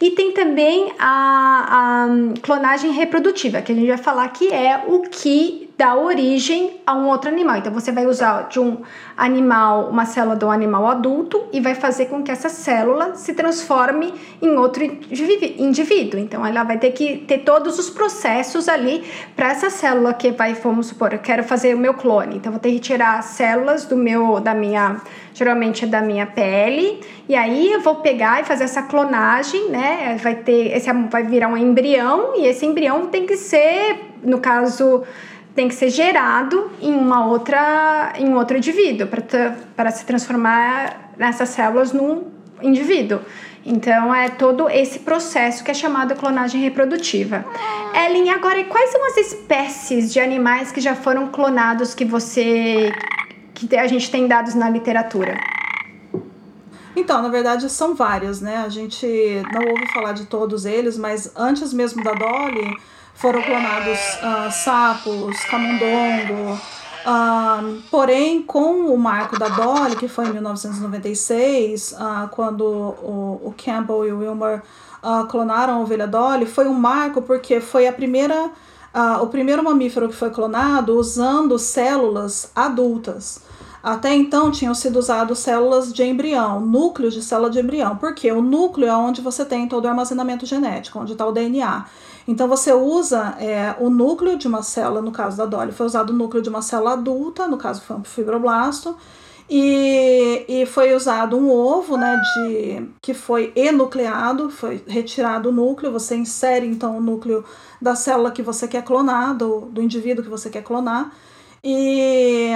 E 0.00 0.10
tem 0.10 0.32
também 0.32 0.92
a, 0.98 2.06
a 2.06 2.40
clonagem 2.42 2.90
reprodutiva, 2.90 3.60
que 3.62 3.70
a 3.70 3.74
gente 3.74 3.86
vai 3.86 3.98
falar 3.98 4.28
que 4.28 4.52
é 4.52 4.84
o 4.88 5.02
que 5.02 5.69
dá 5.80 5.94
origem 5.94 6.78
a 6.86 6.94
um 6.94 7.08
outro 7.08 7.30
animal. 7.30 7.56
Então 7.56 7.72
você 7.72 7.90
vai 7.90 8.04
usar 8.04 8.48
de 8.50 8.60
um 8.60 8.82
animal, 9.16 9.88
uma 9.88 10.04
célula 10.04 10.36
de 10.36 10.44
um 10.44 10.50
animal 10.50 10.86
adulto 10.86 11.46
e 11.54 11.58
vai 11.58 11.74
fazer 11.74 12.04
com 12.04 12.22
que 12.22 12.30
essa 12.30 12.50
célula 12.50 13.14
se 13.14 13.32
transforme 13.32 14.12
em 14.42 14.50
outro 14.58 14.84
indivíduo. 14.84 16.20
Então 16.20 16.44
ela 16.44 16.64
vai 16.64 16.76
ter 16.76 16.90
que 16.90 17.24
ter 17.26 17.38
todos 17.38 17.78
os 17.78 17.88
processos 17.88 18.68
ali 18.68 19.02
para 19.34 19.52
essa 19.52 19.70
célula 19.70 20.12
que 20.12 20.30
vai, 20.32 20.52
vamos 20.52 20.88
supor, 20.88 21.14
eu 21.14 21.18
quero 21.18 21.42
fazer 21.44 21.74
o 21.74 21.78
meu 21.78 21.94
clone. 21.94 22.36
Então 22.36 22.52
vou 22.52 22.60
ter 22.60 22.72
que 22.72 22.80
tirar 22.80 23.22
células 23.22 23.86
do 23.86 23.96
meu 23.96 24.38
da 24.38 24.54
minha 24.54 25.00
geralmente 25.32 25.84
é 25.84 25.88
da 25.88 26.02
minha 26.02 26.26
pele, 26.26 27.00
e 27.28 27.34
aí 27.34 27.72
eu 27.72 27.80
vou 27.80 27.96
pegar 27.96 28.40
e 28.42 28.44
fazer 28.44 28.64
essa 28.64 28.82
clonagem, 28.82 29.70
né? 29.70 30.18
Vai 30.22 30.34
ter 30.34 30.76
esse 30.76 30.92
vai 31.10 31.22
virar 31.22 31.48
um 31.48 31.56
embrião 31.56 32.34
e 32.36 32.46
esse 32.46 32.66
embrião 32.66 33.06
tem 33.06 33.24
que 33.24 33.36
ser, 33.36 34.10
no 34.22 34.38
caso, 34.38 35.04
tem 35.54 35.68
que 35.68 35.74
ser 35.74 35.90
gerado 35.90 36.70
em 36.80 36.92
uma 36.92 37.26
outra 37.26 38.12
em 38.16 38.28
um 38.28 38.36
outro 38.36 38.56
indivíduo 38.56 39.08
para 39.76 39.90
se 39.90 40.04
transformar 40.04 41.12
nessas 41.18 41.48
células 41.50 41.92
num 41.92 42.28
indivíduo. 42.62 43.20
Então 43.64 44.14
é 44.14 44.28
todo 44.28 44.68
esse 44.68 45.00
processo 45.00 45.62
que 45.62 45.70
é 45.70 45.74
chamado 45.74 46.14
clonagem 46.14 46.60
reprodutiva. 46.62 47.44
Ellen, 47.94 48.30
agora 48.30 48.62
quais 48.64 48.90
são 48.90 49.04
as 49.06 49.16
espécies 49.18 50.12
de 50.12 50.20
animais 50.20 50.72
que 50.72 50.80
já 50.80 50.94
foram 50.94 51.28
clonados 51.28 51.94
que 51.94 52.04
você 52.04 52.92
que 53.54 53.76
a 53.76 53.86
gente 53.86 54.10
tem 54.10 54.26
dados 54.26 54.54
na 54.54 54.70
literatura? 54.70 55.38
Então, 56.96 57.22
na 57.22 57.28
verdade, 57.28 57.68
são 57.70 57.94
várias, 57.94 58.40
né? 58.40 58.56
A 58.58 58.68
gente 58.68 59.06
não 59.52 59.62
ouve 59.70 59.86
falar 59.92 60.12
de 60.12 60.26
todos 60.26 60.64
eles, 60.64 60.98
mas 60.98 61.30
antes 61.36 61.72
mesmo 61.72 62.02
da 62.02 62.12
Dolly, 62.12 62.76
foram 63.20 63.42
clonados 63.42 63.98
uh, 63.98 64.50
sapos, 64.50 65.44
camundongo. 65.44 66.58
Uh, 67.00 67.80
porém, 67.90 68.42
com 68.42 68.92
o 68.92 68.98
marco 68.98 69.38
da 69.38 69.48
Dolly, 69.48 69.96
que 69.96 70.08
foi 70.08 70.26
em 70.26 70.32
1996, 70.32 71.92
uh, 71.92 72.28
quando 72.30 72.64
o, 72.64 73.40
o, 73.44 73.54
Campbell 73.62 74.06
e 74.06 74.12
o 74.12 74.18
Wilmer 74.18 74.62
clonaram 75.30 75.74
a 75.74 75.80
ovelha 75.80 76.06
Dolly, 76.06 76.44
foi 76.44 76.66
um 76.66 76.74
marco 76.74 77.22
porque 77.22 77.58
foi 77.58 77.86
a 77.88 77.92
primeira, 77.92 78.50
o 79.22 79.26
primeiro 79.28 79.64
mamífero 79.64 80.10
que 80.10 80.14
foi 80.14 80.28
clonado 80.28 80.94
usando 80.98 81.58
células 81.58 82.52
adultas. 82.54 83.42
Até 83.82 84.14
então 84.14 84.50
tinham 84.50 84.74
sido 84.74 84.98
usadas 84.98 85.38
células 85.38 85.90
de 85.90 86.04
embrião, 86.04 86.60
núcleos 86.60 87.14
de 87.14 87.22
célula 87.22 87.48
de 87.48 87.60
embrião, 87.60 87.96
porque 87.96 88.30
o 88.30 88.42
núcleo 88.42 88.88
é 88.88 88.94
onde 88.94 89.22
você 89.22 89.42
tem 89.42 89.66
todo 89.66 89.86
o 89.86 89.88
armazenamento 89.88 90.44
genético, 90.44 90.98
onde 90.98 91.12
está 91.12 91.26
o 91.26 91.32
DNA. 91.32 91.86
Então 92.26 92.46
você 92.48 92.72
usa 92.72 93.36
é, 93.38 93.74
o 93.78 93.90
núcleo 93.90 94.36
de 94.36 94.46
uma 94.46 94.62
célula, 94.62 95.02
no 95.02 95.12
caso 95.12 95.36
da 95.36 95.46
Dolly, 95.46 95.72
foi 95.72 95.86
usado 95.86 96.10
o 96.10 96.16
núcleo 96.16 96.42
de 96.42 96.48
uma 96.48 96.62
célula 96.62 96.92
adulta, 96.92 97.46
no 97.46 97.56
caso 97.56 97.82
foi 97.82 97.96
um 97.96 98.04
fibroblasto, 98.04 98.96
e, 99.48 100.44
e 100.48 100.66
foi 100.66 100.94
usado 100.94 101.36
um 101.36 101.50
ovo, 101.50 101.96
né, 101.96 102.16
de, 102.34 102.88
que 103.02 103.12
foi 103.12 103.52
enucleado, 103.56 104.48
foi 104.48 104.82
retirado 104.86 105.48
o 105.48 105.52
núcleo, 105.52 105.90
você 105.90 106.14
insere 106.14 106.66
então 106.66 106.96
o 106.96 107.00
núcleo 107.00 107.44
da 107.82 107.96
célula 107.96 108.30
que 108.30 108.42
você 108.42 108.68
quer 108.68 108.84
clonar, 108.84 109.36
do, 109.36 109.62
do 109.62 109.82
indivíduo 109.82 110.22
que 110.22 110.30
você 110.30 110.48
quer 110.48 110.62
clonar, 110.62 111.12
e, 111.64 112.52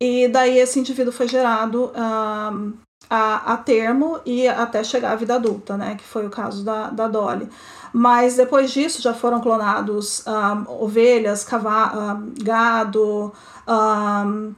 e 0.00 0.28
daí 0.28 0.58
esse 0.58 0.80
indivíduo 0.80 1.12
foi 1.12 1.28
gerado 1.28 1.92
um, 1.94 2.72
a, 3.10 3.52
a 3.52 3.56
termo 3.58 4.18
e 4.24 4.48
até 4.48 4.82
chegar 4.82 5.12
à 5.12 5.16
vida 5.16 5.34
adulta, 5.34 5.76
né, 5.76 5.96
que 5.96 6.04
foi 6.04 6.26
o 6.26 6.30
caso 6.30 6.64
da, 6.64 6.88
da 6.88 7.08
Dolly. 7.08 7.48
Mas 7.92 8.36
depois 8.36 8.70
disso 8.70 9.02
já 9.02 9.14
foram 9.14 9.40
clonados 9.40 10.24
um, 10.26 10.82
ovelhas, 10.82 11.44
cavalo, 11.44 12.00
um, 12.00 12.34
gado, 12.42 13.32
um, 13.66 14.54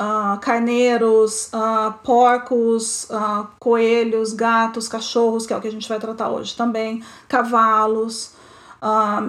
uh, 0.00 0.38
carneiros, 0.40 1.50
uh, 1.52 1.92
porcos, 2.04 3.08
uh, 3.10 3.46
coelhos, 3.58 4.32
gatos, 4.32 4.88
cachorros, 4.88 5.46
que 5.46 5.52
é 5.52 5.56
o 5.56 5.60
que 5.60 5.68
a 5.68 5.72
gente 5.72 5.88
vai 5.88 5.98
tratar 5.98 6.30
hoje 6.30 6.56
também, 6.56 7.02
cavalos. 7.28 8.32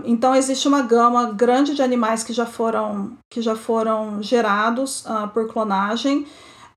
então 0.06 0.36
existe 0.36 0.68
uma 0.68 0.84
gama 0.84 1.32
grande 1.32 1.74
de 1.74 1.82
animais 1.82 2.24
que 2.24 2.34
já 2.34 2.46
foram, 2.46 3.14
que 3.30 3.42
já 3.42 3.56
foram 3.56 4.22
gerados 4.22 5.04
por 5.34 5.48
clonagem 5.48 6.28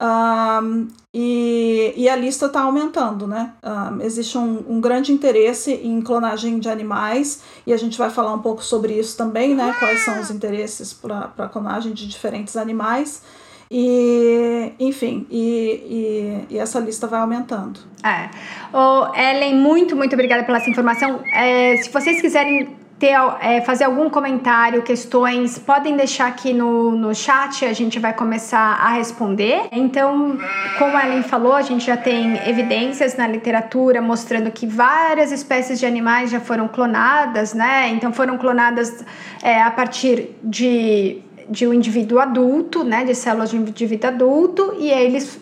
um, 0.02 0.88
e, 1.14 1.92
e, 1.97 2.09
a 2.09 2.16
lista 2.16 2.47
está 2.47 2.62
aumentando, 2.62 3.25
né? 3.25 3.52
Um, 3.62 4.00
existe 4.00 4.37
um, 4.37 4.64
um, 4.68 4.80
grande 4.80 5.12
interesse 5.12 5.73
em 5.75 6.00
clonagem 6.00 6.59
de 6.59 6.68
animais 6.68 7.44
e 7.64 7.72
a 7.72 7.77
gente 7.77 7.96
vai 7.96 8.11
falar 8.11 8.33
um 8.35 8.40
pouco 8.40 8.64
sobre 8.64 8.94
isso 8.94 9.16
também, 9.16 9.55
né? 9.55 9.77
Quais 9.79 10.05
são 10.05 10.20
os 10.20 10.29
interesses 10.29 10.92
para 10.92 11.48
clonagem 11.48 11.92
de 11.92 12.09
diferentes 12.09 12.57
animais. 12.57 13.22
E, 13.70 14.72
enfim, 14.81 15.24
e, 15.31 16.46
e, 16.50 16.55
e, 16.55 16.59
essa 16.59 16.81
lista 16.81 17.07
vai 17.07 17.20
aumentando. 17.20 17.79
É. 18.03 18.29
Oh, 18.72 19.07
Ellen, 19.14 19.55
muito, 19.55 19.94
muito 19.94 20.14
obrigada 20.14 20.42
pela 20.42 20.59
essa 20.59 20.68
informação. 20.68 21.20
É, 21.33 21.77
se 21.77 21.90
vocês 21.90 22.20
quiserem 22.20 22.82
ter, 23.03 23.17
é, 23.41 23.61
fazer 23.62 23.83
algum 23.83 24.09
comentário, 24.09 24.81
questões, 24.81 25.59
podem 25.59 25.97
deixar 25.97 26.29
aqui 26.29 26.53
no, 26.53 26.93
no 26.93 27.12
chat, 27.12 27.65
a 27.65 27.73
gente 27.73 27.99
vai 27.99 28.12
começar 28.12 28.77
a 28.81 28.91
responder. 28.91 29.62
Então, 29.73 30.38
como 30.79 30.97
a 30.97 31.05
Ellen 31.05 31.25
falou, 31.25 31.55
a 31.55 31.62
gente 31.62 31.85
já 31.85 31.97
tem 31.97 32.37
evidências 32.49 33.17
na 33.17 33.27
literatura 33.27 34.01
mostrando 34.01 34.53
que 34.53 34.69
várias 34.69 35.33
espécies 35.33 35.81
de 35.81 35.85
animais 35.85 36.31
já 36.31 36.38
foram 36.38 36.69
clonadas, 36.69 37.55
né? 37.55 37.88
Então, 37.88 38.12
foram 38.12 38.38
clonadas 38.38 39.05
é, 39.43 39.61
a 39.61 39.71
partir 39.73 40.37
de 40.41 41.21
de 41.51 41.67
um 41.67 41.75
indivíduo 41.75 42.21
adulto, 42.21 42.85
né, 42.85 43.05
de 43.05 43.17
células 43.17 43.51
de 43.51 43.57
um 43.59 43.62
indivíduo 43.62 44.09
adulto, 44.09 44.75
e 44.79 44.88
eles, 44.88 45.38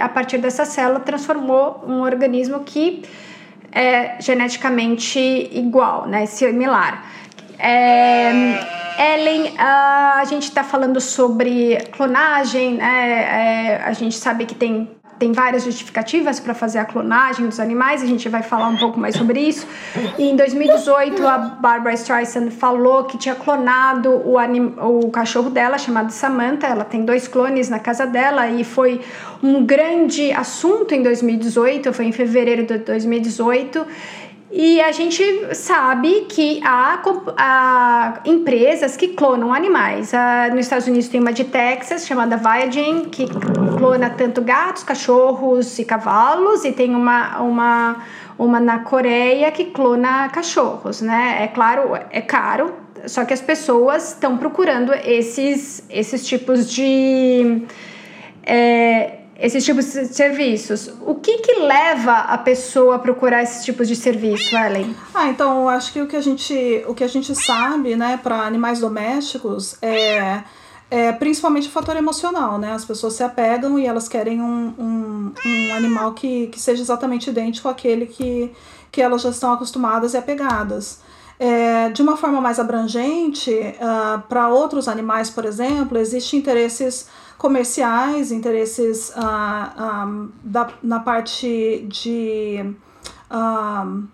a 0.00 0.08
partir 0.08 0.38
dessa 0.38 0.64
célula, 0.64 0.98
transformou 0.98 1.84
um 1.86 2.00
organismo 2.00 2.60
que 2.60 3.02
é 3.72 4.20
geneticamente 4.20 5.18
igual, 5.52 6.06
né, 6.06 6.26
similar. 6.26 7.04
É, 7.58 8.30
Ellen, 8.98 9.54
a 9.58 10.22
gente 10.28 10.44
está 10.44 10.62
falando 10.62 11.00
sobre 11.00 11.76
clonagem, 11.92 12.74
né? 12.74 13.76
É, 13.78 13.82
a 13.84 13.92
gente 13.92 14.14
sabe 14.16 14.44
que 14.44 14.54
tem 14.54 14.90
tem 15.22 15.30
várias 15.30 15.62
justificativas 15.62 16.40
para 16.40 16.52
fazer 16.52 16.80
a 16.80 16.84
clonagem 16.84 17.46
dos 17.46 17.60
animais, 17.60 18.02
a 18.02 18.06
gente 18.06 18.28
vai 18.28 18.42
falar 18.42 18.66
um 18.66 18.76
pouco 18.76 18.98
mais 18.98 19.14
sobre 19.14 19.38
isso. 19.38 19.64
E 20.18 20.24
em 20.28 20.34
2018, 20.34 21.24
a 21.24 21.38
Barbara 21.38 21.94
Streisand 21.94 22.50
falou 22.50 23.04
que 23.04 23.16
tinha 23.16 23.36
clonado 23.36 24.20
o, 24.24 24.36
anim, 24.36 24.74
o 24.78 25.08
cachorro 25.12 25.48
dela, 25.48 25.78
chamado 25.78 26.10
Samantha. 26.10 26.66
Ela 26.66 26.84
tem 26.84 27.04
dois 27.04 27.28
clones 27.28 27.68
na 27.68 27.78
casa 27.78 28.04
dela 28.04 28.48
e 28.48 28.64
foi 28.64 29.00
um 29.40 29.64
grande 29.64 30.32
assunto 30.32 30.92
em 30.92 31.04
2018, 31.04 31.92
foi 31.92 32.06
em 32.06 32.12
fevereiro 32.12 32.66
de 32.66 32.78
2018. 32.78 33.86
E 34.54 34.82
a 34.82 34.92
gente 34.92 35.54
sabe 35.54 36.26
que 36.28 36.60
há, 36.62 37.00
há 37.38 38.20
empresas 38.26 38.98
que 38.98 39.08
clonam 39.08 39.52
animais. 39.54 40.12
Ah, 40.12 40.50
nos 40.50 40.66
Estados 40.66 40.86
Unidos 40.86 41.08
tem 41.08 41.20
uma 41.20 41.32
de 41.32 41.44
Texas 41.44 42.06
chamada 42.06 42.36
Viagen, 42.36 43.06
que 43.06 43.26
clona 43.78 44.10
tanto 44.10 44.42
gatos, 44.42 44.82
cachorros 44.82 45.78
e 45.78 45.86
cavalos, 45.86 46.66
e 46.66 46.72
tem 46.72 46.94
uma, 46.94 47.40
uma, 47.40 48.04
uma 48.38 48.60
na 48.60 48.80
Coreia 48.80 49.50
que 49.50 49.64
clona 49.64 50.28
cachorros, 50.28 51.00
né? 51.00 51.38
É 51.40 51.48
claro, 51.48 51.98
é 52.10 52.20
caro, 52.20 52.74
só 53.06 53.24
que 53.24 53.32
as 53.32 53.40
pessoas 53.40 54.08
estão 54.08 54.36
procurando 54.36 54.92
esses, 54.92 55.82
esses 55.88 56.26
tipos 56.26 56.70
de. 56.70 57.62
É, 58.44 59.21
esses 59.42 59.64
tipos 59.64 59.86
de 59.86 60.06
serviços. 60.06 60.88
O 61.04 61.16
que 61.16 61.38
que 61.38 61.54
leva 61.58 62.12
a 62.12 62.38
pessoa 62.38 62.94
a 62.94 62.98
procurar 63.00 63.42
esses 63.42 63.64
tipos 63.64 63.88
de 63.88 63.96
serviço, 63.96 64.54
Ellen? 64.56 64.94
Ah, 65.12 65.28
então 65.28 65.68
acho 65.68 65.92
que 65.92 66.00
o 66.00 66.06
que 66.06 66.14
a 66.14 66.20
gente, 66.20 66.84
o 66.86 66.94
que 66.94 67.02
a 67.02 67.08
gente 67.08 67.34
sabe, 67.34 67.96
né, 67.96 68.20
para 68.22 68.36
animais 68.42 68.78
domésticos 68.78 69.76
é, 69.82 70.44
é 70.88 71.10
principalmente 71.10 71.66
o 71.66 71.72
fator 71.72 71.96
emocional, 71.96 72.56
né? 72.56 72.72
As 72.72 72.84
pessoas 72.84 73.14
se 73.14 73.24
apegam 73.24 73.76
e 73.80 73.84
elas 73.84 74.08
querem 74.08 74.40
um, 74.40 74.74
um, 74.78 75.32
um 75.44 75.74
animal 75.74 76.12
que, 76.12 76.46
que 76.46 76.60
seja 76.60 76.80
exatamente 76.80 77.28
idêntico 77.28 77.68
àquele 77.68 78.06
que, 78.06 78.52
que 78.92 79.02
elas 79.02 79.22
já 79.22 79.30
estão 79.30 79.52
acostumadas 79.52 80.14
e 80.14 80.18
apegadas. 80.18 81.00
É, 81.36 81.88
de 81.88 82.00
uma 82.00 82.16
forma 82.16 82.40
mais 82.40 82.60
abrangente, 82.60 83.50
uh, 83.50 84.22
para 84.28 84.48
outros 84.50 84.86
animais, 84.86 85.28
por 85.28 85.44
exemplo, 85.44 85.98
existem 85.98 86.38
interesses 86.38 87.08
comerciais, 87.42 88.30
interesses 88.30 89.08
uh, 89.10 89.14
ah, 89.16 90.06
um, 90.06 90.30
da, 90.44 90.68
na 90.80 91.00
parte 91.00 91.84
de. 91.88 92.64
Um, 93.28 94.06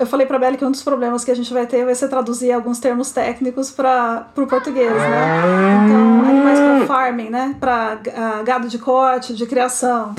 eu 0.00 0.06
falei 0.06 0.24
para 0.24 0.36
a 0.36 0.40
Bela 0.40 0.56
que 0.56 0.64
um 0.64 0.70
dos 0.70 0.82
problemas 0.84 1.24
que 1.24 1.32
a 1.32 1.34
gente 1.34 1.52
vai 1.52 1.66
ter 1.66 1.84
vai 1.84 1.94
ser 1.96 2.08
traduzir 2.08 2.52
alguns 2.52 2.78
termos 2.78 3.10
técnicos 3.10 3.72
para 3.72 4.28
o 4.36 4.46
português, 4.46 4.92
né? 4.92 5.84
Então, 5.84 6.30
animais 6.30 6.60
para 6.60 6.86
farming, 6.86 7.30
né? 7.30 7.56
Para 7.58 7.96
uh, 7.96 8.44
gado 8.44 8.68
de 8.68 8.78
corte, 8.78 9.34
de 9.34 9.44
criação, 9.44 10.14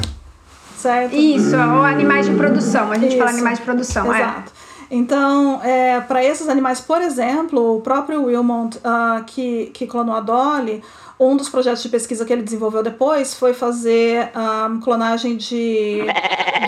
certo? 0.76 1.16
Isso, 1.16 1.56
ou 1.56 1.84
animais 1.84 2.26
de 2.26 2.36
produção. 2.36 2.92
A 2.92 2.96
gente 2.96 3.12
Isso. 3.12 3.18
fala 3.18 3.30
animais 3.30 3.60
de 3.60 3.64
produção, 3.64 4.14
é. 4.14 4.20
Exato. 4.20 4.52
é. 4.60 4.63
Então, 4.90 5.62
é, 5.64 6.00
para 6.02 6.24
esses 6.24 6.48
animais, 6.48 6.80
por 6.80 7.02
exemplo, 7.02 7.78
o 7.78 7.82
próprio 7.82 8.26
Wilmont, 8.26 8.78
uh, 8.78 9.24
que, 9.26 9.68
que 9.74 9.88
clonou 9.88 10.16
a 10.16 10.20
Dolly, 10.20 10.84
um 11.20 11.38
dos 11.38 11.50
projetos 11.50 11.82
de 11.84 11.90
pesquisa 11.90 12.26
que 12.26 12.34
ele 12.34 12.42
desenvolveu 12.42 12.84
depois 12.84 13.34
foi 13.34 13.54
fazer 13.54 14.32
um, 14.36 14.80
clonagem 14.80 15.38
de, 15.38 16.02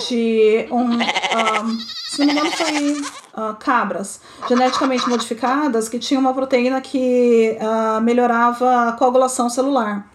de 0.07 0.67
um, 0.71 0.83
um, 0.83 1.79
se 2.07 2.19
não 2.19 2.25
me 2.27 2.31
engano 2.31 2.51
foi 2.51 2.91
uh, 2.91 3.55
cabras 3.59 4.21
geneticamente 4.47 5.07
modificadas 5.09 5.89
que 5.89 5.99
tinham 5.99 6.21
uma 6.21 6.33
proteína 6.33 6.79
que 6.79 7.57
uh, 7.59 8.01
melhorava 8.01 8.89
a 8.89 8.91
coagulação 8.93 9.49
celular. 9.49 10.07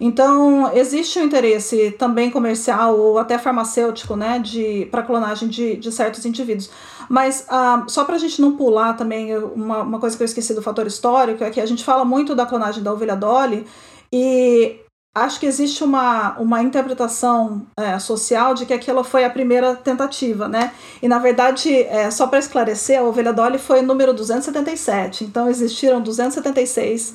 Então, 0.00 0.72
existe 0.74 1.18
um 1.18 1.24
interesse 1.24 1.90
também 1.92 2.30
comercial 2.30 2.98
ou 2.98 3.18
até 3.18 3.36
farmacêutico 3.36 4.16
né, 4.16 4.42
para 4.90 5.02
clonagem 5.02 5.46
de, 5.46 5.76
de 5.76 5.92
certos 5.92 6.24
indivíduos. 6.24 6.70
Mas 7.10 7.44
uh, 7.50 7.90
só 7.90 8.04
para 8.04 8.14
a 8.14 8.18
gente 8.18 8.40
não 8.40 8.56
pular 8.56 8.92
também, 8.92 9.36
uma, 9.36 9.82
uma 9.82 9.98
coisa 9.98 10.16
que 10.16 10.22
eu 10.22 10.26
esqueci 10.26 10.54
do 10.54 10.62
fator 10.62 10.86
histórico 10.86 11.42
é 11.42 11.50
que 11.50 11.60
a 11.60 11.66
gente 11.66 11.82
fala 11.82 12.04
muito 12.04 12.36
da 12.36 12.46
clonagem 12.46 12.84
da 12.84 12.92
ovelha 12.92 13.16
Dolly 13.16 13.66
e 14.12 14.78
acho 15.12 15.40
que 15.40 15.46
existe 15.46 15.82
uma, 15.82 16.38
uma 16.38 16.62
interpretação 16.62 17.66
é, 17.76 17.98
social 17.98 18.54
de 18.54 18.64
que 18.64 18.72
aquilo 18.72 19.02
foi 19.02 19.24
a 19.24 19.30
primeira 19.30 19.74
tentativa, 19.74 20.46
né? 20.46 20.72
E 21.02 21.08
na 21.08 21.18
verdade, 21.18 21.82
é, 21.82 22.08
só 22.12 22.28
para 22.28 22.38
esclarecer, 22.38 23.00
a 23.00 23.02
ovelha 23.02 23.32
Dolly 23.32 23.58
foi 23.58 23.82
número 23.82 24.14
277. 24.14 25.24
Então 25.24 25.50
existiram 25.50 26.00
276 26.00 27.12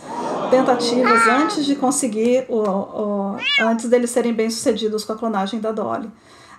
tentativas 0.51 1.25
antes 1.25 1.65
de 1.65 1.73
conseguir 1.73 2.45
o, 2.49 2.59
o 2.59 3.37
antes 3.61 3.87
deles 3.87 4.09
serem 4.09 4.33
bem 4.33 4.49
sucedidos 4.49 5.05
com 5.05 5.13
a 5.13 5.15
clonagem 5.15 5.61
da 5.61 5.71
Dolly. 5.71 6.11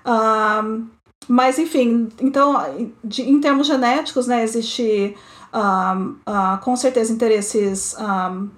Um, 0.06 0.86
mas, 1.28 1.58
enfim, 1.58 2.08
então, 2.20 2.56
de, 3.02 3.22
em 3.22 3.40
termos 3.40 3.66
genéticos, 3.66 4.26
né, 4.26 4.42
existe 4.42 5.14
um, 5.52 6.16
uh, 6.28 6.58
com 6.62 6.76
certeza 6.76 7.12
interesses 7.12 7.96
um, 7.98 8.48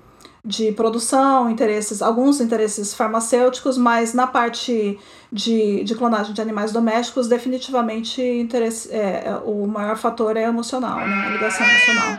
de 0.44 0.72
produção, 0.72 1.50
interesses, 1.50 2.02
alguns 2.02 2.40
interesses 2.40 2.94
farmacêuticos, 2.94 3.76
mas 3.76 4.14
na 4.14 4.26
parte 4.26 4.98
de, 5.30 5.84
de 5.84 5.94
clonagem 5.94 6.32
de 6.32 6.40
animais 6.40 6.72
domésticos, 6.72 7.28
definitivamente 7.28 8.22
interesse, 8.22 8.90
é, 8.90 9.24
é 9.26 9.40
o 9.44 9.66
maior 9.66 9.96
fator 9.96 10.36
é 10.36 10.44
emocional, 10.44 10.98
né, 10.98 11.26
a 11.26 11.30
ligação 11.30 11.66
emocional 11.66 12.18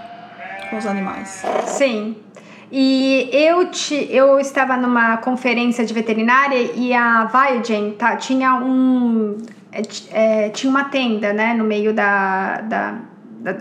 com 0.70 0.78
os 0.78 0.86
animais. 0.86 1.44
Sim. 1.66 2.16
E 2.72 3.30
eu, 3.34 3.72
te, 3.72 3.96
eu 4.12 4.40
estava 4.40 4.78
numa 4.78 5.18
conferência 5.18 5.84
de 5.84 5.92
veterinária 5.92 6.72
e 6.76 6.94
a 6.94 7.26
Biogen 7.26 7.94
tá, 7.94 8.16
tinha 8.16 8.56
um 8.56 9.38
é, 9.72 9.82
é, 10.12 10.50
tinha 10.50 10.70
uma 10.70 10.86
tenda, 10.86 11.34
né, 11.34 11.54
no 11.54 11.64
meio 11.64 11.94
da, 11.94 12.62
da, 12.62 12.96
da 13.40 13.56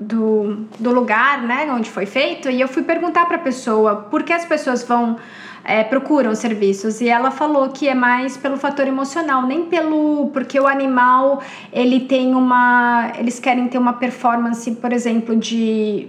do, 0.00 0.66
do 0.78 0.90
lugar, 0.92 1.42
né, 1.42 1.70
onde 1.72 1.90
foi 1.90 2.06
feito, 2.06 2.48
e 2.48 2.60
eu 2.60 2.68
fui 2.68 2.82
perguntar 2.82 3.26
para 3.26 3.36
a 3.36 3.40
pessoa 3.40 3.96
por 3.96 4.22
que 4.22 4.32
as 4.32 4.44
pessoas 4.44 4.82
vão 4.84 5.16
é, 5.64 5.84
procuram 5.84 6.34
serviços 6.34 7.00
e 7.00 7.08
ela 7.08 7.30
falou 7.30 7.68
que 7.68 7.88
é 7.88 7.94
mais 7.94 8.36
pelo 8.36 8.56
fator 8.56 8.86
emocional, 8.86 9.46
nem 9.46 9.66
pelo 9.66 10.30
porque 10.32 10.58
o 10.58 10.66
animal 10.66 11.42
ele 11.72 12.00
tem 12.00 12.34
uma, 12.34 13.12
eles 13.18 13.38
querem 13.38 13.68
ter 13.68 13.76
uma 13.76 13.92
performance, 13.92 14.70
por 14.76 14.92
exemplo, 14.92 15.36
de 15.36 16.08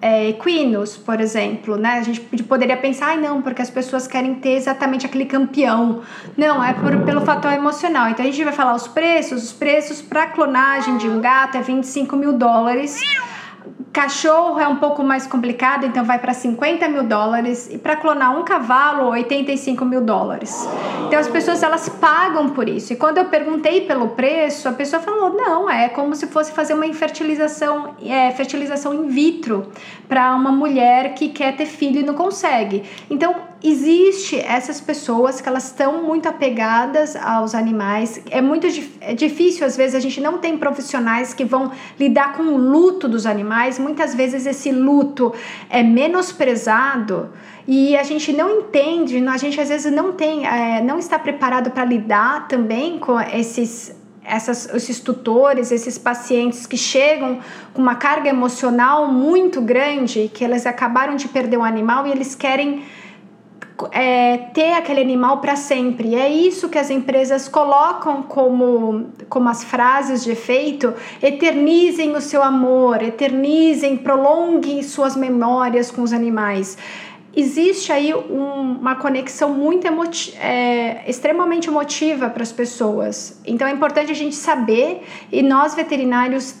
é, 0.00 0.28
equinos, 0.28 0.96
por 0.96 1.20
exemplo, 1.20 1.76
né? 1.76 1.98
A 1.98 2.02
gente 2.02 2.20
poderia 2.44 2.76
pensar, 2.76 3.08
ai 3.08 3.16
não, 3.16 3.42
porque 3.42 3.60
as 3.60 3.70
pessoas 3.70 4.06
querem 4.06 4.34
ter 4.36 4.50
exatamente 4.50 5.04
aquele 5.04 5.26
campeão. 5.26 6.02
Não, 6.36 6.62
é 6.62 6.72
por, 6.72 6.96
pelo 7.04 7.20
fator 7.22 7.52
emocional. 7.52 8.08
Então 8.08 8.24
a 8.24 8.30
gente 8.30 8.42
vai 8.44 8.52
falar 8.52 8.74
os 8.74 8.86
preços. 8.86 9.44
Os 9.44 9.52
preços 9.52 10.00
para 10.00 10.26
clonagem 10.28 10.96
de 10.98 11.08
um 11.08 11.20
gato 11.20 11.56
é 11.56 11.62
25 11.62 12.16
mil 12.16 12.32
dólares. 12.32 13.00
Cachorro 13.92 14.60
é 14.60 14.68
um 14.68 14.76
pouco 14.76 15.02
mais 15.02 15.26
complicado, 15.26 15.86
então 15.86 16.04
vai 16.04 16.18
para 16.18 16.34
50 16.34 16.88
mil 16.88 17.02
dólares. 17.04 17.68
E 17.72 17.78
para 17.78 17.96
clonar 17.96 18.38
um 18.38 18.44
cavalo, 18.44 19.08
85 19.10 19.84
mil 19.84 20.00
dólares. 20.00 20.68
Então 21.06 21.18
as 21.18 21.26
pessoas 21.26 21.62
elas 21.62 21.88
pagam 21.88 22.50
por 22.50 22.68
isso. 22.68 22.92
E 22.92 22.96
quando 22.96 23.18
eu 23.18 23.24
perguntei 23.26 23.82
pelo 23.82 24.10
preço, 24.10 24.68
a 24.68 24.72
pessoa 24.72 25.00
falou: 25.00 25.30
não, 25.34 25.68
é 25.68 25.88
como 25.88 26.14
se 26.14 26.26
fosse 26.26 26.52
fazer 26.52 26.74
uma 26.74 26.92
fertilização, 26.92 27.94
é, 28.04 28.30
fertilização 28.32 28.94
in 28.94 29.08
vitro 29.08 29.72
para 30.08 30.34
uma 30.34 30.52
mulher 30.52 31.14
que 31.14 31.28
quer 31.28 31.56
ter 31.56 31.66
filho 31.66 32.00
e 32.00 32.02
não 32.02 32.14
consegue. 32.14 32.84
Então 33.10 33.34
existe 33.62 34.38
essas 34.38 34.80
pessoas 34.80 35.40
que 35.40 35.48
elas 35.48 35.64
estão 35.64 36.02
muito 36.02 36.28
apegadas 36.28 37.16
aos 37.16 37.54
animais. 37.54 38.20
É 38.30 38.40
muito 38.40 38.66
é 39.00 39.14
difícil, 39.14 39.66
às 39.66 39.76
vezes, 39.76 39.94
a 39.94 40.00
gente 40.00 40.20
não 40.20 40.38
tem 40.38 40.56
profissionais 40.56 41.34
que 41.34 41.44
vão 41.44 41.72
lidar 41.98 42.36
com 42.36 42.44
o 42.44 42.56
luto 42.56 43.08
dos 43.08 43.26
animais. 43.26 43.77
Muitas 43.78 44.14
vezes 44.14 44.46
esse 44.46 44.70
luto 44.70 45.32
é 45.70 45.82
menosprezado 45.82 47.30
e 47.66 47.96
a 47.96 48.02
gente 48.02 48.32
não 48.32 48.60
entende, 48.60 49.24
a 49.26 49.36
gente 49.36 49.60
às 49.60 49.68
vezes 49.68 49.92
não 49.92 50.12
tem, 50.12 50.46
é, 50.46 50.80
não 50.82 50.98
está 50.98 51.18
preparado 51.18 51.70
para 51.70 51.84
lidar 51.84 52.48
também 52.48 52.98
com 52.98 53.20
esses 53.20 53.96
essas, 54.28 54.72
esses 54.74 55.00
tutores, 55.00 55.72
esses 55.72 55.96
pacientes 55.96 56.66
que 56.66 56.76
chegam 56.76 57.40
com 57.72 57.80
uma 57.80 57.94
carga 57.94 58.28
emocional 58.28 59.08
muito 59.08 59.60
grande, 59.60 60.30
que 60.32 60.44
eles 60.44 60.66
acabaram 60.66 61.16
de 61.16 61.26
perder 61.28 61.56
um 61.56 61.64
animal 61.64 62.06
e 62.06 62.10
eles 62.10 62.34
querem 62.34 62.84
é, 63.92 64.36
ter 64.52 64.72
aquele 64.72 65.00
animal 65.00 65.38
para 65.38 65.56
sempre. 65.56 66.08
E 66.08 66.14
é 66.14 66.28
isso 66.28 66.68
que 66.68 66.78
as 66.78 66.90
empresas 66.90 67.48
colocam 67.48 68.22
como, 68.22 69.06
como 69.28 69.48
as 69.48 69.62
frases 69.64 70.24
de 70.24 70.32
efeito: 70.32 70.94
eternizem 71.22 72.14
o 72.16 72.20
seu 72.20 72.42
amor, 72.42 73.02
eternizem, 73.02 73.96
prolonguem 73.96 74.82
suas 74.82 75.16
memórias 75.16 75.90
com 75.90 76.02
os 76.02 76.12
animais. 76.12 76.76
Existe 77.36 77.92
aí 77.92 78.12
um, 78.12 78.78
uma 78.80 78.96
conexão 78.96 79.52
muito 79.52 79.86
emoti 79.86 80.36
é, 80.38 81.08
extremamente 81.08 81.68
emotiva 81.68 82.28
para 82.30 82.42
as 82.42 82.50
pessoas. 82.50 83.40
Então 83.46 83.68
é 83.68 83.70
importante 83.70 84.10
a 84.10 84.14
gente 84.14 84.34
saber 84.34 85.04
e 85.30 85.42
nós 85.42 85.74
veterinários 85.74 86.56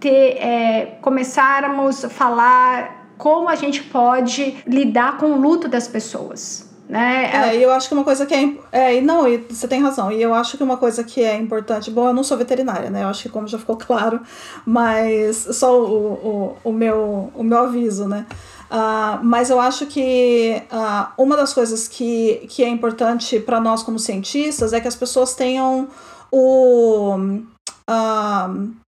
ter, 0.00 0.36
é, 0.38 0.98
começarmos 1.00 2.04
a 2.04 2.08
falar 2.08 3.05
como 3.16 3.48
a 3.48 3.54
gente 3.54 3.82
pode 3.82 4.56
lidar 4.66 5.18
com 5.18 5.32
o 5.32 5.40
luto 5.40 5.68
das 5.68 5.88
pessoas. 5.88 6.66
Né? 6.88 7.30
É, 7.34 7.56
eu 7.56 7.72
acho 7.72 7.88
que 7.88 7.94
uma 7.94 8.04
coisa 8.04 8.24
que 8.24 8.34
é. 8.34 8.54
é 8.70 9.00
não, 9.00 9.24
você 9.48 9.66
tem 9.66 9.82
razão. 9.82 10.12
E 10.12 10.22
eu 10.22 10.32
acho 10.32 10.56
que 10.56 10.62
uma 10.62 10.76
coisa 10.76 11.02
que 11.02 11.20
é 11.20 11.34
importante. 11.36 11.90
Bom, 11.90 12.08
eu 12.08 12.14
não 12.14 12.22
sou 12.22 12.36
veterinária, 12.36 12.90
né? 12.90 13.02
Eu 13.02 13.08
acho 13.08 13.24
que, 13.24 13.28
como 13.28 13.48
já 13.48 13.58
ficou 13.58 13.76
claro, 13.78 14.20
mas 14.64 15.48
só 15.52 15.80
o, 15.80 16.12
o, 16.12 16.56
o, 16.62 16.72
meu, 16.72 17.32
o 17.34 17.42
meu 17.42 17.58
aviso, 17.58 18.06
né? 18.06 18.24
Uh, 18.70 19.22
mas 19.22 19.50
eu 19.50 19.60
acho 19.60 19.86
que 19.86 20.62
uh, 20.72 21.22
uma 21.22 21.36
das 21.36 21.52
coisas 21.52 21.86
que, 21.86 22.46
que 22.48 22.64
é 22.64 22.68
importante 22.68 23.38
para 23.38 23.60
nós 23.60 23.82
como 23.82 23.98
cientistas 23.98 24.72
é 24.72 24.80
que 24.80 24.88
as 24.88 24.96
pessoas 24.96 25.34
tenham 25.34 25.88
o. 26.30 27.16
Uh, 27.88 28.85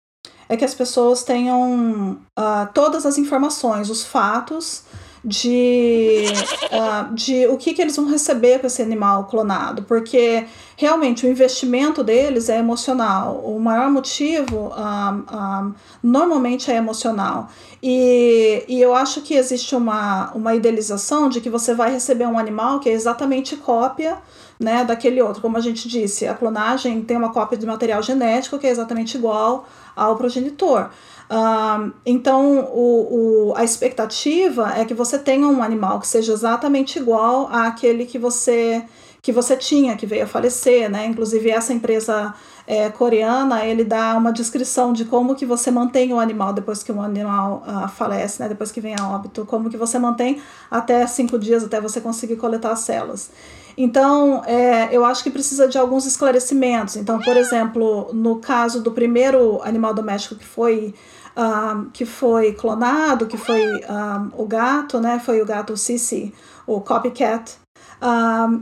é 0.49 0.57
que 0.57 0.65
as 0.65 0.75
pessoas 0.75 1.23
tenham 1.23 2.19
uh, 2.39 2.69
todas 2.73 3.07
as 3.07 3.19
informações, 3.19 3.91
os 3.91 4.05
fatos 4.05 4.85
de, 5.25 6.25
uh, 6.71 7.15
de 7.15 7.47
o 7.47 7.57
que, 7.57 7.73
que 7.73 7.81
eles 7.81 7.97
vão 7.97 8.07
receber 8.07 8.59
com 8.59 8.67
esse 8.67 8.83
animal 8.83 9.25
clonado, 9.25 9.83
porque 9.85 10.45
realmente 10.77 11.25
o 11.25 11.31
investimento 11.31 12.05
deles 12.05 12.51
é 12.51 12.59
emocional. 12.59 13.41
O 13.43 13.59
maior 13.59 13.91
motivo 13.91 14.71
um, 14.77 15.37
um, 15.37 15.75
normalmente 16.03 16.71
é 16.71 16.77
emocional. 16.77 17.49
E, 17.83 18.65
e 18.69 18.81
eu 18.81 18.95
acho 18.95 19.23
que 19.23 19.35
existe 19.35 19.75
uma, 19.75 20.31
uma 20.33 20.55
idealização 20.55 21.29
de 21.29 21.41
que 21.41 21.49
você 21.49 21.75
vai 21.75 21.91
receber 21.91 22.27
um 22.27 22.39
animal 22.39 22.81
que 22.81 22.91
é 22.91 22.93
exatamente 22.93 23.57
cópia 23.57 24.19
né, 24.61 24.85
daquele 24.85 25.23
outro. 25.23 25.41
Como 25.41 25.57
a 25.57 25.61
gente 25.61 25.89
disse, 25.89 26.27
a 26.27 26.35
clonagem 26.35 27.03
tem 27.03 27.17
uma 27.17 27.33
cópia 27.33 27.57
de 27.57 27.67
material 27.67 28.03
genético 28.03 28.59
que 28.59 28.67
é 28.67 28.71
exatamente 28.71 29.17
igual 29.17 29.67
ao 29.95 30.17
progenitor. 30.17 30.91
Uh, 31.31 31.93
então, 32.05 32.61
o, 32.73 33.51
o, 33.51 33.55
a 33.57 33.65
expectativa 33.65 34.75
é 34.77 34.85
que 34.85 34.95
você 34.95 35.19
tenha 35.19 35.47
um 35.47 35.63
animal 35.63 35.99
que 35.99 36.07
seja 36.07 36.33
exatamente 36.33 36.99
igual 36.99 37.49
àquele 37.51 38.05
que 38.05 38.19
você 38.19 38.85
que 39.25 39.33
você 39.33 39.57
tinha, 39.57 39.97
que 39.97 40.05
veio 40.05 40.25
a 40.25 40.27
falecer, 40.27 40.91
né? 40.91 41.07
Inclusive, 41.07 41.49
essa 41.49 41.73
empresa 41.73 42.35
é, 42.67 42.91
coreana, 42.91 43.65
ele 43.65 43.83
dá 43.83 44.15
uma 44.19 44.31
descrição 44.31 44.93
de 44.93 45.07
como 45.07 45.35
que 45.35 45.47
você 45.47 45.71
mantém 45.71 46.13
o 46.13 46.21
animal 46.21 46.53
depois 46.53 46.83
que 46.83 46.93
o 46.93 47.01
animal 47.01 47.65
uh, 47.67 47.89
falece, 47.89 48.43
né? 48.43 48.51
Depois 48.51 48.71
que 48.71 48.83
vem 48.83 48.95
a 49.01 49.09
óbito, 49.09 49.47
como 49.47 49.71
que 49.71 49.79
você 49.79 49.99
mantém 49.99 50.43
até 50.71 51.07
cinco 51.07 51.39
dias, 51.39 51.65
até 51.65 51.81
você 51.81 52.03
conseguir 52.03 52.37
coletar 52.37 52.73
as 52.73 52.81
células. 52.81 53.31
Então, 53.77 54.43
é, 54.45 54.89
eu 54.93 55.05
acho 55.05 55.23
que 55.23 55.31
precisa 55.31 55.67
de 55.67 55.77
alguns 55.77 56.07
esclarecimentos. 56.07 56.97
Então, 56.97 57.19
por 57.21 57.37
exemplo, 57.37 58.11
no 58.13 58.37
caso 58.37 58.83
do 58.83 58.93
primeiro 58.93 59.61
animal 59.63 59.93
doméstico 59.93 60.37
que 60.37 60.45
foi 60.45 60.95
que 61.93 62.07
foi 62.07 62.53
clonado, 62.53 63.27
que 63.27 63.37
foi 63.37 63.61
o 64.37 64.47
gato, 64.47 65.01
né? 65.01 65.19
Foi 65.19 65.43
o 65.43 65.47
gato 65.47 65.77
Sissi, 65.77 66.33
o 66.67 66.81
copycat. 66.81 67.57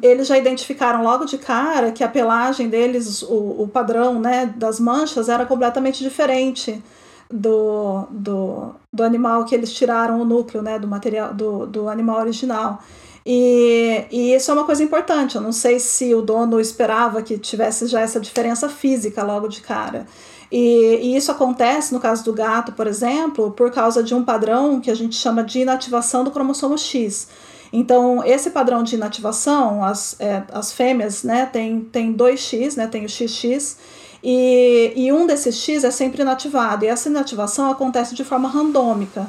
Eles 0.00 0.26
já 0.26 0.38
identificaram 0.38 1.02
logo 1.02 1.24
de 1.24 1.36
cara 1.36 1.92
que 1.92 2.02
a 2.02 2.08
pelagem 2.08 2.68
deles, 2.68 3.22
o, 3.22 3.62
o 3.62 3.68
padrão 3.68 4.20
né, 4.20 4.46
das 4.56 4.80
manchas 4.80 5.28
era 5.28 5.44
completamente 5.44 6.02
diferente 6.02 6.82
do, 7.30 8.06
do, 8.10 8.74
do 8.92 9.02
animal 9.02 9.44
que 9.44 9.54
eles 9.54 9.72
tiraram 9.72 10.20
o 10.20 10.24
núcleo 10.24 10.62
né, 10.62 10.78
do 10.78 10.86
material 10.86 11.34
do, 11.34 11.66
do 11.66 11.88
animal 11.88 12.20
original. 12.20 12.82
E, 13.24 14.04
e 14.10 14.34
isso 14.34 14.50
é 14.50 14.54
uma 14.54 14.64
coisa 14.64 14.82
importante. 14.82 15.36
Eu 15.36 15.42
não 15.42 15.52
sei 15.52 15.78
se 15.78 16.14
o 16.14 16.22
dono 16.22 16.60
esperava 16.60 17.22
que 17.22 17.38
tivesse 17.38 17.86
já 17.86 18.00
essa 18.00 18.20
diferença 18.20 18.68
física 18.68 19.22
logo 19.22 19.48
de 19.48 19.60
cara. 19.60 20.06
E, 20.50 20.98
e, 21.02 21.16
isso 21.16 21.30
acontece 21.30 21.94
no 21.94 22.00
caso 22.00 22.22
do 22.24 22.32
gato, 22.32 22.72
por 22.72 22.86
exemplo, 22.86 23.52
por 23.52 23.70
causa 23.70 24.02
de 24.02 24.14
um 24.14 24.22
padrão 24.22 24.80
que 24.80 24.90
a 24.90 24.94
gente 24.94 25.16
chama 25.16 25.42
de 25.42 25.60
inativação 25.60 26.24
do 26.24 26.30
cromossomo 26.30 26.76
X. 26.76 27.26
Então, 27.72 28.22
esse 28.22 28.50
padrão 28.50 28.82
de 28.82 28.96
inativação, 28.96 29.82
as, 29.82 30.14
é, 30.20 30.42
as 30.52 30.70
fêmeas 30.70 31.22
né, 31.22 31.46
tem, 31.46 31.80
tem 31.80 32.12
2x, 32.12 32.76
né, 32.76 32.86
tem 32.86 33.06
o 33.06 33.08
XX, 33.08 33.78
e, 34.22 34.92
e 34.94 35.10
um 35.10 35.26
desses 35.26 35.56
X 35.56 35.84
é 35.84 35.90
sempre 35.90 36.20
inativado. 36.20 36.84
E 36.84 36.88
essa 36.88 37.08
inativação 37.08 37.70
acontece 37.70 38.14
de 38.14 38.22
forma 38.22 38.46
randômica. 38.46 39.26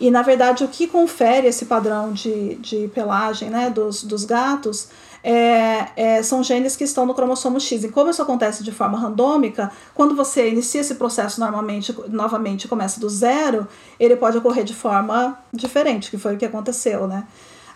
E, 0.00 0.10
na 0.10 0.22
verdade, 0.22 0.64
o 0.64 0.68
que 0.68 0.86
confere 0.86 1.46
esse 1.46 1.66
padrão 1.66 2.12
de, 2.12 2.56
de 2.56 2.88
pelagem 2.88 3.50
né, 3.50 3.70
dos, 3.70 4.02
dos 4.02 4.24
gatos 4.24 4.88
é, 5.22 5.88
é, 5.96 6.22
são 6.22 6.42
genes 6.42 6.76
que 6.76 6.84
estão 6.84 7.06
no 7.06 7.14
cromossomo 7.14 7.58
X. 7.58 7.82
E 7.82 7.88
como 7.88 8.10
isso 8.10 8.20
acontece 8.20 8.62
de 8.62 8.70
forma 8.70 8.98
randômica, 8.98 9.72
quando 9.94 10.14
você 10.14 10.50
inicia 10.50 10.82
esse 10.82 10.96
processo 10.96 11.40
normalmente, 11.40 11.96
novamente 12.08 12.68
começa 12.68 13.00
do 13.00 13.08
zero, 13.08 13.66
ele 13.98 14.16
pode 14.16 14.36
ocorrer 14.36 14.64
de 14.64 14.74
forma 14.74 15.38
diferente, 15.52 16.10
que 16.10 16.18
foi 16.18 16.34
o 16.34 16.38
que 16.38 16.44
aconteceu, 16.44 17.06
né? 17.06 17.24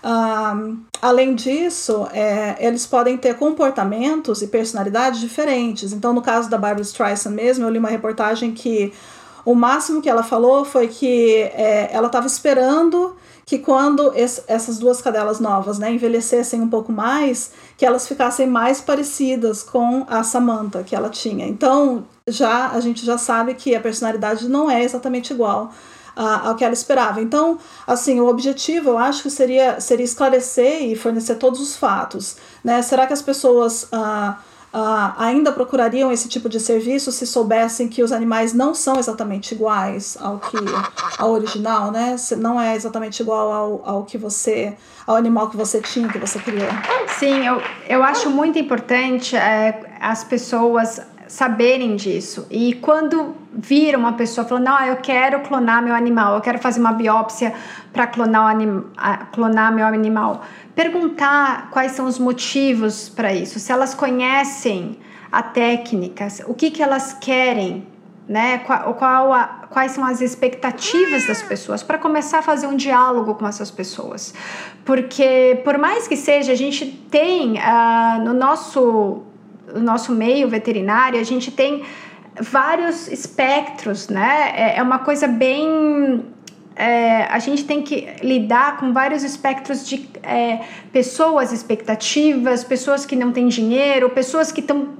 Um, 0.04 0.84
além 1.02 1.34
disso, 1.34 2.06
é, 2.12 2.56
eles 2.64 2.86
podem 2.86 3.16
ter 3.16 3.34
comportamentos 3.36 4.42
e 4.42 4.46
personalidades 4.46 5.18
diferentes. 5.18 5.92
Então, 5.92 6.12
no 6.12 6.22
caso 6.22 6.48
da 6.48 6.56
Barbara 6.56 6.82
Streisand 6.82 7.32
mesmo, 7.32 7.64
eu 7.64 7.70
li 7.70 7.78
uma 7.78 7.88
reportagem 7.88 8.52
que 8.52 8.92
o 9.48 9.54
máximo 9.54 10.02
que 10.02 10.10
ela 10.10 10.22
falou 10.22 10.62
foi 10.62 10.88
que 10.88 11.40
é, 11.54 11.88
ela 11.90 12.08
estava 12.08 12.26
esperando 12.26 13.16
que 13.46 13.58
quando 13.58 14.12
essas 14.46 14.78
duas 14.78 15.00
cadelas 15.00 15.40
novas 15.40 15.78
né, 15.78 15.90
envelhecessem 15.90 16.60
um 16.60 16.68
pouco 16.68 16.92
mais, 16.92 17.50
que 17.74 17.86
elas 17.86 18.06
ficassem 18.06 18.46
mais 18.46 18.82
parecidas 18.82 19.62
com 19.62 20.04
a 20.06 20.22
Samantha 20.22 20.82
que 20.82 20.94
ela 20.94 21.08
tinha. 21.08 21.46
Então, 21.46 22.04
já 22.26 22.72
a 22.72 22.80
gente 22.80 23.06
já 23.06 23.16
sabe 23.16 23.54
que 23.54 23.74
a 23.74 23.80
personalidade 23.80 24.46
não 24.46 24.70
é 24.70 24.84
exatamente 24.84 25.32
igual 25.32 25.72
ao 26.14 26.54
que 26.54 26.62
ela 26.62 26.74
esperava. 26.74 27.22
Então, 27.22 27.58
assim, 27.86 28.20
o 28.20 28.26
objetivo 28.26 28.90
eu 28.90 28.98
acho 28.98 29.22
que 29.22 29.30
seria, 29.30 29.80
seria 29.80 30.04
esclarecer 30.04 30.82
e 30.82 30.94
fornecer 30.94 31.36
todos 31.36 31.58
os 31.58 31.74
fatos. 31.74 32.36
Né? 32.62 32.82
Será 32.82 33.06
que 33.06 33.14
as 33.14 33.22
pessoas 33.22 33.84
uh, 33.84 34.36
uh, 34.72 35.14
ainda 35.18 35.52
procurariam 35.52 36.10
esse 36.12 36.28
tipo 36.28 36.48
de 36.48 36.60
serviço 36.60 37.10
se 37.12 37.26
soubessem 37.26 37.88
que 37.88 38.02
os 38.02 38.12
animais 38.12 38.52
não 38.52 38.74
são 38.74 38.98
exatamente 38.98 39.54
iguais 39.54 40.16
ao 40.20 40.38
que 40.38 40.56
ao 41.18 41.30
original, 41.30 41.90
né? 41.90 42.16
Não 42.36 42.60
é 42.60 42.74
exatamente 42.74 43.20
igual 43.20 43.52
ao, 43.52 43.88
ao 43.88 44.04
que 44.04 44.18
você 44.18 44.76
ao 45.06 45.16
animal 45.16 45.48
que 45.48 45.56
você 45.56 45.80
tinha, 45.80 46.08
que 46.08 46.18
você 46.18 46.38
criou. 46.38 46.68
Sim, 47.18 47.46
eu, 47.46 47.62
eu 47.88 48.02
acho 48.02 48.28
muito 48.28 48.58
importante 48.58 49.34
é, 49.34 49.96
as 50.00 50.22
pessoas 50.22 51.00
saberem 51.28 51.94
disso. 51.94 52.46
E 52.50 52.74
quando 52.74 53.34
vira 53.52 53.98
uma 53.98 54.14
pessoa 54.14 54.46
falando, 54.46 54.64
não, 54.64 54.80
eu 54.84 54.96
quero 54.96 55.40
clonar 55.40 55.82
meu 55.82 55.94
animal, 55.94 56.34
eu 56.34 56.40
quero 56.40 56.58
fazer 56.58 56.80
uma 56.80 56.92
biópsia 56.92 57.52
para 57.92 58.06
clonar, 58.06 58.56
clonar 59.32 59.74
meu 59.74 59.86
animal, 59.86 60.42
perguntar 60.78 61.70
quais 61.72 61.90
são 61.90 62.06
os 62.06 62.20
motivos 62.20 63.08
para 63.08 63.34
isso, 63.34 63.58
se 63.58 63.72
elas 63.72 63.94
conhecem 63.94 64.96
a 65.32 65.42
técnica, 65.42 66.28
o 66.46 66.54
que, 66.54 66.70
que 66.70 66.80
elas 66.80 67.12
querem, 67.14 67.84
né? 68.28 68.58
Qual, 68.58 68.94
qual 68.94 69.32
a, 69.32 69.44
quais 69.68 69.90
são 69.90 70.04
as 70.04 70.20
expectativas 70.20 71.26
das 71.26 71.42
pessoas, 71.42 71.82
para 71.82 71.98
começar 71.98 72.38
a 72.38 72.42
fazer 72.42 72.68
um 72.68 72.76
diálogo 72.76 73.34
com 73.34 73.44
essas 73.44 73.72
pessoas. 73.72 74.32
Porque, 74.84 75.60
por 75.64 75.76
mais 75.78 76.06
que 76.06 76.16
seja, 76.16 76.52
a 76.52 76.54
gente 76.54 76.86
tem 77.10 77.54
uh, 77.54 78.24
no 78.24 78.32
nosso 78.32 79.24
no 79.74 79.80
nosso 79.80 80.12
meio 80.12 80.48
veterinário, 80.48 81.18
a 81.20 81.24
gente 81.24 81.50
tem 81.50 81.84
vários 82.40 83.08
espectros, 83.08 84.08
né? 84.08 84.52
É, 84.54 84.78
é 84.78 84.82
uma 84.82 85.00
coisa 85.00 85.26
bem. 85.26 86.24
É, 86.78 87.24
a 87.24 87.40
gente 87.40 87.64
tem 87.64 87.82
que 87.82 88.06
lidar 88.22 88.76
com 88.76 88.92
vários 88.92 89.24
espectros 89.24 89.84
de 89.84 90.08
é, 90.22 90.60
pessoas, 90.92 91.52
expectativas, 91.52 92.62
pessoas 92.62 93.04
que 93.04 93.16
não 93.16 93.32
têm 93.32 93.48
dinheiro, 93.48 94.08
pessoas 94.10 94.52
que 94.52 94.62
tão, 94.62 94.90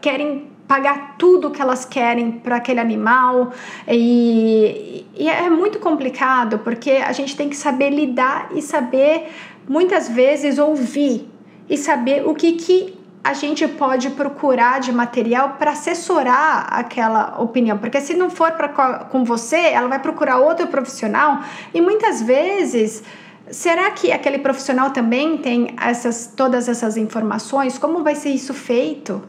querem 0.00 0.46
pagar 0.68 1.16
tudo 1.18 1.50
que 1.50 1.60
elas 1.60 1.84
querem 1.84 2.30
para 2.30 2.56
aquele 2.56 2.78
animal. 2.78 3.52
E, 3.88 5.04
e 5.16 5.28
é 5.28 5.50
muito 5.50 5.80
complicado 5.80 6.60
porque 6.60 6.90
a 6.92 7.10
gente 7.10 7.34
tem 7.34 7.48
que 7.48 7.56
saber 7.56 7.90
lidar 7.90 8.50
e 8.54 8.62
saber 8.62 9.28
muitas 9.68 10.08
vezes 10.08 10.56
ouvir 10.56 11.28
e 11.68 11.76
saber 11.76 12.24
o 12.26 12.32
que, 12.32 12.52
que 12.52 12.97
a 13.28 13.34
gente 13.34 13.68
pode 13.68 14.08
procurar 14.10 14.80
de 14.80 14.90
material 14.90 15.56
para 15.58 15.72
assessorar 15.72 16.66
aquela 16.70 17.38
opinião, 17.38 17.76
porque 17.76 18.00
se 18.00 18.14
não 18.14 18.30
for 18.30 18.52
pra, 18.52 18.68
com 19.10 19.22
você, 19.22 19.56
ela 19.56 19.86
vai 19.86 19.98
procurar 19.98 20.38
outro 20.38 20.66
profissional 20.68 21.42
e 21.74 21.80
muitas 21.82 22.22
vezes 22.22 23.02
será 23.50 23.90
que 23.90 24.10
aquele 24.10 24.38
profissional 24.38 24.92
também 24.92 25.36
tem 25.36 25.76
essas 25.78 26.32
todas 26.34 26.70
essas 26.70 26.96
informações? 26.96 27.76
Como 27.76 28.02
vai 28.02 28.14
ser 28.14 28.30
isso 28.30 28.54
feito? 28.54 29.22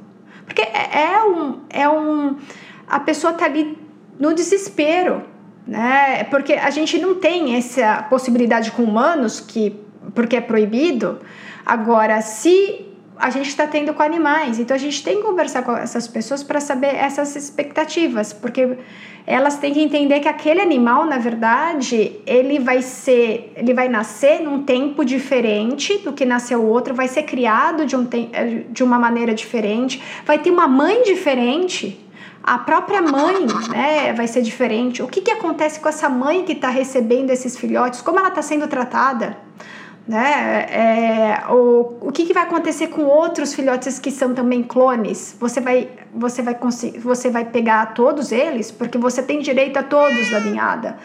Porque 0.46 0.62
é, 0.62 1.16
é 1.16 1.24
um 1.24 1.60
é 1.70 1.90
um 1.90 2.38
a 2.88 3.02
pessoa 3.02 3.34
está 3.34 3.46
ali 3.46 3.78
no 4.18 4.34
desespero, 4.34 5.24
né? 5.68 6.24
Porque 6.26 6.54
a 6.54 6.70
gente 6.70 6.98
não 6.98 7.16
tem 7.16 7.58
essa 7.58 8.02
possibilidade 8.04 8.72
com 8.72 8.84
humanos 8.84 9.42
que 9.42 9.78
porque 10.16 10.38
é 10.38 10.42
proibido. 10.42 11.20
Agora, 11.66 12.22
se 12.22 12.89
a 13.20 13.30
gente 13.30 13.50
está 13.50 13.68
tendo 13.68 13.94
com 13.94 14.02
animais. 14.02 14.60
Então 14.60 14.74
a 14.74 14.80
gente 14.80 15.04
tem 15.04 15.18
que 15.18 15.24
conversar 15.24 15.62
com 15.62 15.76
essas 15.76 16.08
pessoas 16.08 16.42
para 16.42 16.62
saber 16.62 16.96
essas 16.96 17.36
expectativas, 17.36 18.32
porque 18.32 18.78
elas 19.28 19.58
têm 19.58 19.74
que 19.74 19.82
entender 19.82 20.22
que 20.22 20.28
aquele 20.28 20.62
animal, 20.62 21.06
na 21.06 21.18
verdade, 21.18 22.16
ele 22.26 22.60
vai 22.60 22.82
ser, 22.82 23.52
ele 23.58 23.74
vai 23.74 23.90
nascer 23.90 24.42
num 24.42 24.64
tempo 24.64 25.04
diferente 25.04 25.98
do 25.98 26.14
que 26.14 26.24
nasceu 26.24 26.62
o 26.62 26.68
outro, 26.68 26.96
vai 26.96 27.10
ser 27.10 27.24
criado 27.24 27.86
de, 27.86 27.96
um 27.96 28.08
de 28.70 28.84
uma 28.84 28.98
maneira 28.98 29.34
diferente, 29.34 30.02
vai 30.26 30.40
ter 30.40 30.50
uma 30.50 30.68
mãe 30.68 31.04
diferente. 31.04 32.00
A 32.42 32.58
própria 32.58 33.02
mãe 33.02 33.46
né, 33.70 34.14
vai 34.14 34.28
ser 34.28 34.42
diferente. 34.42 35.04
O 35.04 35.08
que, 35.08 35.20
que 35.22 35.30
acontece 35.30 35.80
com 35.82 35.90
essa 35.90 36.08
mãe 36.08 36.44
que 36.46 36.54
está 36.54 36.70
recebendo 36.70 37.30
esses 37.32 37.58
filhotes? 37.58 38.02
Como 38.02 38.18
ela 38.18 38.30
está 38.30 38.42
sendo 38.42 38.66
tratada? 38.66 39.38
Né? 40.10 40.66
É, 40.72 41.44
o, 41.52 42.08
o 42.08 42.12
que, 42.12 42.26
que 42.26 42.34
vai 42.34 42.42
acontecer 42.42 42.88
com 42.88 43.04
outros 43.04 43.54
filhotes 43.54 44.00
que 44.00 44.10
são 44.10 44.34
também 44.34 44.64
clones? 44.64 45.36
Você 45.40 45.62
vai, 45.62 45.88
você 46.12 46.42
vai 46.42 46.56
conseguir, 46.56 46.98
você 46.98 47.30
vai 47.30 47.46
pegar 47.46 47.94
todos 47.94 48.32
eles, 48.32 48.72
porque 48.72 48.98
você 48.98 49.22
tem 49.22 49.40
direito 49.40 49.78
a 49.78 49.84
todos 49.84 50.32
da 50.32 50.40
ninhada. 50.40 50.98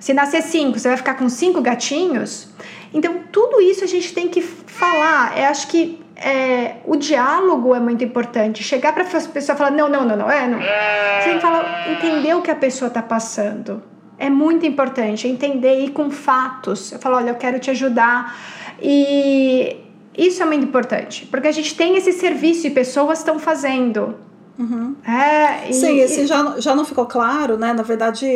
Se 0.00 0.14
nascer 0.14 0.40
cinco, 0.40 0.78
você 0.78 0.88
vai 0.88 0.96
ficar 0.96 1.12
com 1.12 1.28
cinco 1.28 1.60
gatinhos. 1.60 2.48
Então, 2.94 3.20
tudo 3.30 3.60
isso 3.60 3.84
a 3.84 3.86
gente 3.86 4.14
tem 4.14 4.28
que 4.28 4.40
falar. 4.40 5.38
Eu 5.38 5.48
acho 5.48 5.68
que 5.68 6.02
é, 6.16 6.76
o 6.86 6.96
diálogo 6.96 7.74
é 7.74 7.80
muito 7.80 8.02
importante. 8.02 8.64
Chegar 8.64 8.94
para 8.94 9.02
a 9.02 9.06
pessoa 9.06 9.54
e 9.54 9.58
falar: 9.58 9.70
não, 9.72 9.90
não, 9.90 10.06
não, 10.06 10.16
não, 10.16 10.30
é, 10.30 10.48
não. 10.48 10.58
Você 10.58 11.28
tem 11.28 11.34
que 11.34 11.40
falar, 11.42 11.90
entender 11.92 12.34
o 12.34 12.40
que 12.40 12.50
a 12.50 12.56
pessoa 12.56 12.88
está 12.88 13.02
passando 13.02 13.91
é 14.22 14.30
muito 14.30 14.64
importante 14.64 15.26
entender 15.26 15.84
e 15.84 15.90
com 15.90 16.08
fatos. 16.08 16.92
Eu 16.92 17.00
falo, 17.00 17.16
olha, 17.16 17.30
eu 17.30 17.34
quero 17.34 17.58
te 17.58 17.70
ajudar. 17.70 18.36
E 18.80 19.76
isso 20.16 20.40
é 20.40 20.46
muito 20.46 20.64
importante, 20.64 21.26
porque 21.26 21.48
a 21.48 21.52
gente 21.52 21.74
tem 21.74 21.96
esse 21.96 22.12
serviço 22.12 22.68
e 22.68 22.70
pessoas 22.70 23.18
estão 23.18 23.40
fazendo. 23.40 24.14
Uhum. 24.56 24.94
É, 25.04 25.68
e, 25.68 25.74
Sim, 25.74 25.98
esse 25.98 26.20
e... 26.20 26.26
já, 26.26 26.60
já 26.60 26.74
não 26.74 26.84
ficou 26.84 27.06
claro, 27.06 27.56
né? 27.58 27.72
Na 27.72 27.82
verdade, 27.82 28.26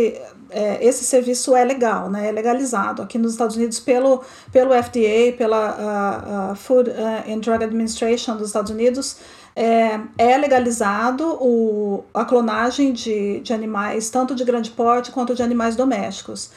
é, 0.50 0.84
esse 0.84 1.04
serviço 1.04 1.54
é 1.54 1.62
legal, 1.64 2.10
né? 2.10 2.28
É 2.28 2.32
legalizado 2.32 3.00
aqui 3.00 3.16
nos 3.16 3.32
Estados 3.32 3.54
Unidos 3.54 3.78
pelo, 3.78 4.24
pelo 4.50 4.70
FDA, 4.82 5.36
pela 5.38 6.48
uh, 6.48 6.52
uh, 6.52 6.56
Food 6.56 6.90
uh, 6.90 7.32
and 7.32 7.38
Drug 7.38 7.62
Administration 7.62 8.36
dos 8.36 8.48
Estados 8.48 8.72
Unidos 8.72 9.18
é, 9.56 9.98
é 10.18 10.36
legalizado 10.36 11.24
o, 11.40 12.04
a 12.12 12.26
clonagem 12.26 12.92
de, 12.92 13.40
de 13.40 13.54
animais, 13.54 14.10
tanto 14.10 14.34
de 14.34 14.44
grande 14.44 14.70
porte 14.70 15.10
quanto 15.10 15.34
de 15.34 15.42
animais 15.42 15.74
domésticos. 15.74 16.50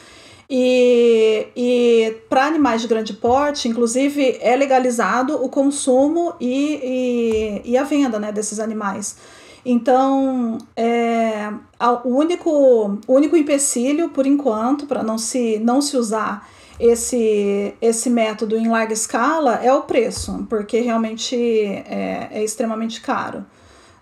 E, 0.52 1.46
e 1.56 2.16
para 2.28 2.44
animais 2.44 2.82
de 2.82 2.88
grande 2.88 3.14
porte, 3.14 3.68
inclusive, 3.68 4.36
é 4.40 4.54
legalizado 4.54 5.42
o 5.42 5.48
consumo 5.48 6.34
e, 6.38 7.62
e, 7.64 7.70
e 7.72 7.78
a 7.78 7.84
venda 7.84 8.18
né, 8.18 8.30
desses 8.30 8.60
animais. 8.60 9.16
Então, 9.64 10.58
é, 10.76 11.50
o, 12.04 12.08
único, 12.08 12.50
o 13.06 13.14
único 13.14 13.36
empecilho, 13.36 14.10
por 14.10 14.26
enquanto, 14.26 14.86
para 14.86 15.02
não 15.02 15.16
se, 15.16 15.58
não 15.58 15.80
se 15.80 15.96
usar 15.96 16.46
esse, 16.80 17.74
esse 17.80 18.08
método 18.08 18.56
em 18.56 18.68
larga 18.68 18.92
escala 18.92 19.60
é 19.62 19.72
o 19.72 19.82
preço, 19.82 20.46
porque 20.48 20.80
realmente 20.80 21.36
é, 21.36 22.28
é 22.32 22.42
extremamente 22.42 23.00
caro. 23.00 23.44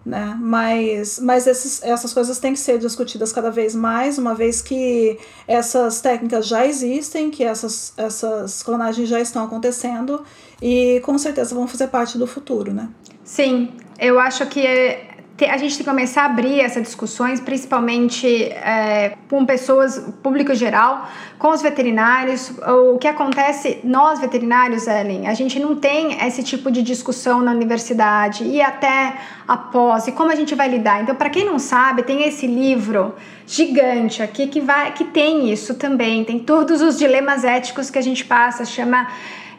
né? 0.06 0.36
Mas, 0.40 1.18
mas 1.18 1.46
esses, 1.46 1.82
essas 1.82 2.14
coisas 2.14 2.38
têm 2.38 2.52
que 2.52 2.60
ser 2.60 2.78
discutidas 2.78 3.32
cada 3.32 3.50
vez 3.50 3.74
mais, 3.74 4.16
uma 4.16 4.34
vez 4.34 4.62
que 4.62 5.18
essas 5.46 6.00
técnicas 6.00 6.46
já 6.46 6.66
existem, 6.66 7.30
que 7.30 7.44
essas, 7.44 7.92
essas 7.96 8.62
clonagens 8.62 9.08
já 9.08 9.20
estão 9.20 9.44
acontecendo 9.44 10.24
e 10.62 11.00
com 11.04 11.18
certeza 11.18 11.54
vão 11.54 11.68
fazer 11.68 11.88
parte 11.88 12.16
do 12.16 12.26
futuro, 12.26 12.72
né? 12.72 12.88
Sim, 13.24 13.72
eu 13.98 14.18
acho 14.18 14.46
que 14.46 14.66
é 14.66 15.07
a 15.44 15.56
gente 15.56 15.76
tem 15.76 15.84
que 15.84 15.90
começar 15.90 16.22
a 16.22 16.26
abrir 16.26 16.60
essas 16.60 16.82
discussões, 16.82 17.40
principalmente 17.40 18.26
é, 18.26 19.16
com 19.28 19.44
pessoas, 19.46 19.98
público 20.22 20.54
geral, 20.54 21.08
com 21.38 21.50
os 21.50 21.62
veterinários. 21.62 22.52
O 22.94 22.98
que 22.98 23.06
acontece, 23.06 23.78
nós 23.84 24.18
veterinários, 24.20 24.86
Ellen, 24.86 25.26
a 25.28 25.34
gente 25.34 25.60
não 25.60 25.76
tem 25.76 26.24
esse 26.26 26.42
tipo 26.42 26.70
de 26.70 26.82
discussão 26.82 27.40
na 27.40 27.52
universidade 27.52 28.44
e 28.44 28.60
até 28.60 29.14
após, 29.46 30.08
e 30.08 30.12
como 30.12 30.30
a 30.30 30.34
gente 30.34 30.54
vai 30.54 30.68
lidar. 30.68 31.02
Então, 31.02 31.14
para 31.14 31.30
quem 31.30 31.44
não 31.44 31.58
sabe, 31.58 32.02
tem 32.02 32.26
esse 32.26 32.46
livro 32.46 33.14
gigante 33.46 34.22
aqui 34.22 34.46
que, 34.46 34.60
vai, 34.60 34.92
que 34.92 35.04
tem 35.04 35.50
isso 35.50 35.74
também, 35.74 36.24
tem 36.24 36.38
todos 36.38 36.82
os 36.82 36.98
dilemas 36.98 37.44
éticos 37.44 37.88
que 37.90 37.98
a 37.98 38.02
gente 38.02 38.24
passa, 38.24 38.64
chama 38.64 39.08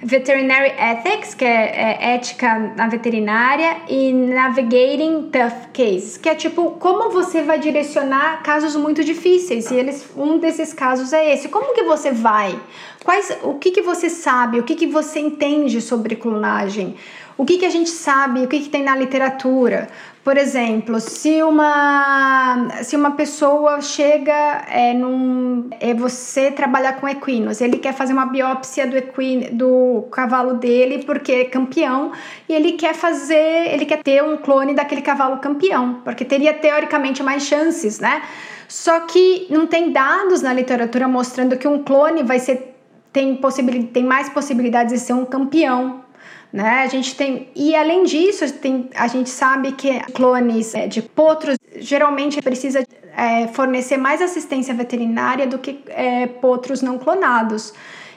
Veterinary 0.02 0.72
Ethics, 0.78 1.34
que 1.34 1.44
é, 1.44 1.98
é, 2.00 2.14
ética 2.16 2.74
na 2.76 2.88
veterinária, 2.88 3.78
e 3.90 4.14
Navigating 4.14 5.30
Tough 5.30 5.72
Cases, 5.74 6.18
que 6.18 6.30
é 6.30 6.36
tipo 6.36 6.72
como 6.72 7.10
você 7.10 7.44
vai 7.44 7.60
direcionar 7.60 8.42
casos 8.42 8.76
muito 8.76 9.04
difíceis. 9.04 9.70
E 9.70 9.76
eles, 9.76 10.10
um 10.16 10.40
desses 10.40 10.74
casos 10.74 11.12
é 11.12 11.34
esse. 11.34 11.50
Como 11.50 11.74
que 11.74 11.84
você 11.84 12.12
vai? 12.12 12.58
Quais, 13.04 13.38
o 13.44 13.56
que, 13.56 13.72
que 13.72 13.82
você 13.82 14.10
sabe? 14.10 14.60
O 14.60 14.64
que, 14.64 14.76
que 14.76 14.88
você 14.88 15.20
entende 15.20 15.82
sobre 15.82 16.16
clonagem? 16.16 16.96
O 17.40 17.46
que, 17.46 17.58
que 17.58 17.66
a 17.66 17.70
gente 17.70 17.90
sabe? 17.90 18.44
O 18.44 18.50
que, 18.50 18.60
que 18.60 18.68
tem 18.68 18.84
na 18.84 18.94
literatura? 18.94 19.88
Por 20.26 20.36
exemplo, 20.36 21.00
se 21.00 21.42
uma, 21.42 22.68
se 22.84 22.98
uma 22.98 23.12
pessoa 23.12 23.80
chega 23.80 24.66
é, 24.70 24.94
num. 24.94 25.70
É, 25.80 25.94
você 25.94 26.52
trabalhar 26.52 27.00
com 27.00 27.08
equinos, 27.08 27.62
ele 27.62 27.78
quer 27.78 27.94
fazer 27.94 28.12
uma 28.12 28.26
biópsia 28.26 28.86
do, 28.86 28.98
equino, 28.98 29.52
do 29.54 30.02
cavalo 30.12 30.56
dele 30.56 31.06
porque 31.06 31.32
é 31.32 31.46
campeão 31.46 32.12
e 32.50 32.54
ele 32.54 32.74
quer 32.74 32.94
fazer. 32.94 33.74
ele 33.74 33.86
quer 33.86 34.04
ter 34.04 34.22
um 34.22 34.36
clone 34.36 34.74
daquele 34.74 35.02
cavalo 35.02 35.38
campeão, 35.38 36.02
porque 36.04 36.26
teria 36.26 36.54
teoricamente 36.54 37.24
mais 37.24 37.44
chances, 37.44 38.02
né? 38.02 38.22
Só 38.68 39.00
que 39.00 39.48
não 39.50 39.66
tem 39.66 39.94
dados 39.94 40.42
na 40.42 40.52
literatura 40.52 41.08
mostrando 41.08 41.56
que 41.56 41.70
um 41.70 41.82
clone 41.84 42.22
vai 42.22 42.38
ser. 42.38 42.76
tem, 43.14 43.34
possibilidade, 43.38 43.94
tem 43.94 44.04
mais 44.04 44.28
possibilidades 44.28 44.92
de 44.92 45.00
ser 45.00 45.14
um 45.14 45.24
campeão 45.24 46.09
né? 46.52 46.82
A 46.82 46.88
gente 46.88 47.16
tem 47.16 47.50
e 47.56 47.76
além 47.76 48.04
disso 48.04 48.52
tem, 48.54 48.90
a 48.96 49.08
gente 49.08 49.30
sabe 49.30 49.74
que 49.74 50.00
clones 50.14 50.74
é, 50.74 50.88
de 50.88 51.02
potros 51.02 51.58
geralmente 51.76 52.42
precisa 52.42 52.86
é, 53.16 53.48
fornecer 53.48 53.98
mais 53.98 54.22
assistência 54.22 54.74
veterinária 54.74 55.46
do 55.46 55.60
que 55.60 55.84
é, 55.88 56.28
potros 56.28 56.82
não 56.82 56.98
clonados. 56.98 57.74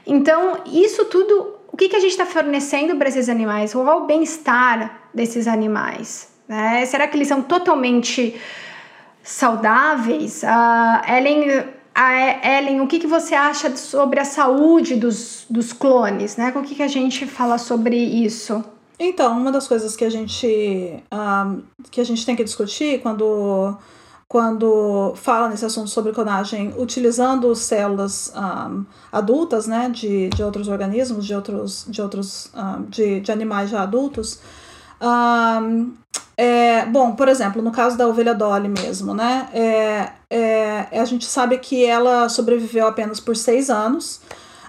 Então 0.06 0.58
isso 0.66 1.04
tudo, 1.06 1.56
o 1.70 1.76
que, 1.76 1.88
que 1.88 1.96
a 1.96 2.00
gente 2.00 2.12
está 2.12 2.26
fornecendo 2.26 2.96
para 2.96 3.08
esses 3.08 3.28
animais? 3.28 3.72
Qual 3.72 4.02
o 4.02 4.06
bem-estar 4.06 5.08
desses 5.12 5.46
animais? 5.46 6.32
Né? 6.48 6.86
Será 6.86 7.06
que 7.06 7.16
eles 7.16 7.28
são 7.28 7.42
totalmente 7.42 8.40
saudáveis? 9.22 10.42
A 10.42 11.02
Ellen 11.06 11.64
a 11.94 12.58
Ellen, 12.58 12.80
o 12.80 12.86
que, 12.86 12.98
que 12.98 13.06
você 13.06 13.34
acha 13.34 13.74
sobre 13.76 14.18
a 14.18 14.24
saúde 14.24 14.96
dos, 14.96 15.44
dos 15.48 15.72
clones, 15.72 16.36
né? 16.36 16.52
O 16.54 16.62
que, 16.62 16.74
que 16.74 16.82
a 16.82 16.88
gente 16.88 17.26
fala 17.26 17.58
sobre 17.58 17.96
isso? 17.96 18.64
Então, 18.98 19.36
uma 19.36 19.50
das 19.50 19.66
coisas 19.66 19.96
que 19.96 20.04
a 20.04 20.10
gente, 20.10 21.02
um, 21.12 21.62
que 21.90 22.00
a 22.00 22.04
gente 22.04 22.24
tem 22.24 22.36
que 22.36 22.44
discutir 22.44 23.00
quando, 23.00 23.76
quando 24.28 25.12
fala 25.16 25.48
nesse 25.48 25.64
assunto 25.64 25.90
sobre 25.90 26.12
clonagem, 26.12 26.72
utilizando 26.78 27.54
células 27.54 28.32
um, 28.36 28.84
adultas, 29.10 29.66
né, 29.66 29.90
de, 29.90 30.28
de 30.28 30.42
outros 30.42 30.68
organismos, 30.68 31.26
de 31.26 31.34
outros, 31.34 31.84
de 31.88 32.00
outros, 32.00 32.50
um, 32.54 32.82
de, 32.84 33.20
de 33.20 33.32
animais 33.32 33.70
já 33.70 33.82
adultos, 33.82 34.40
um, 35.00 35.92
é, 36.36 36.86
bom, 36.86 37.12
por 37.12 37.28
exemplo, 37.28 37.60
no 37.60 37.70
caso 37.70 37.96
da 37.96 38.06
ovelha 38.06 38.34
Dolly 38.34 38.68
mesmo, 38.68 39.14
né? 39.14 39.48
É, 39.52 40.08
é, 40.30 40.98
a 40.98 41.04
gente 41.04 41.26
sabe 41.26 41.58
que 41.58 41.84
ela 41.84 42.28
sobreviveu 42.28 42.86
apenas 42.86 43.20
por 43.20 43.36
seis 43.36 43.68
anos. 43.68 44.20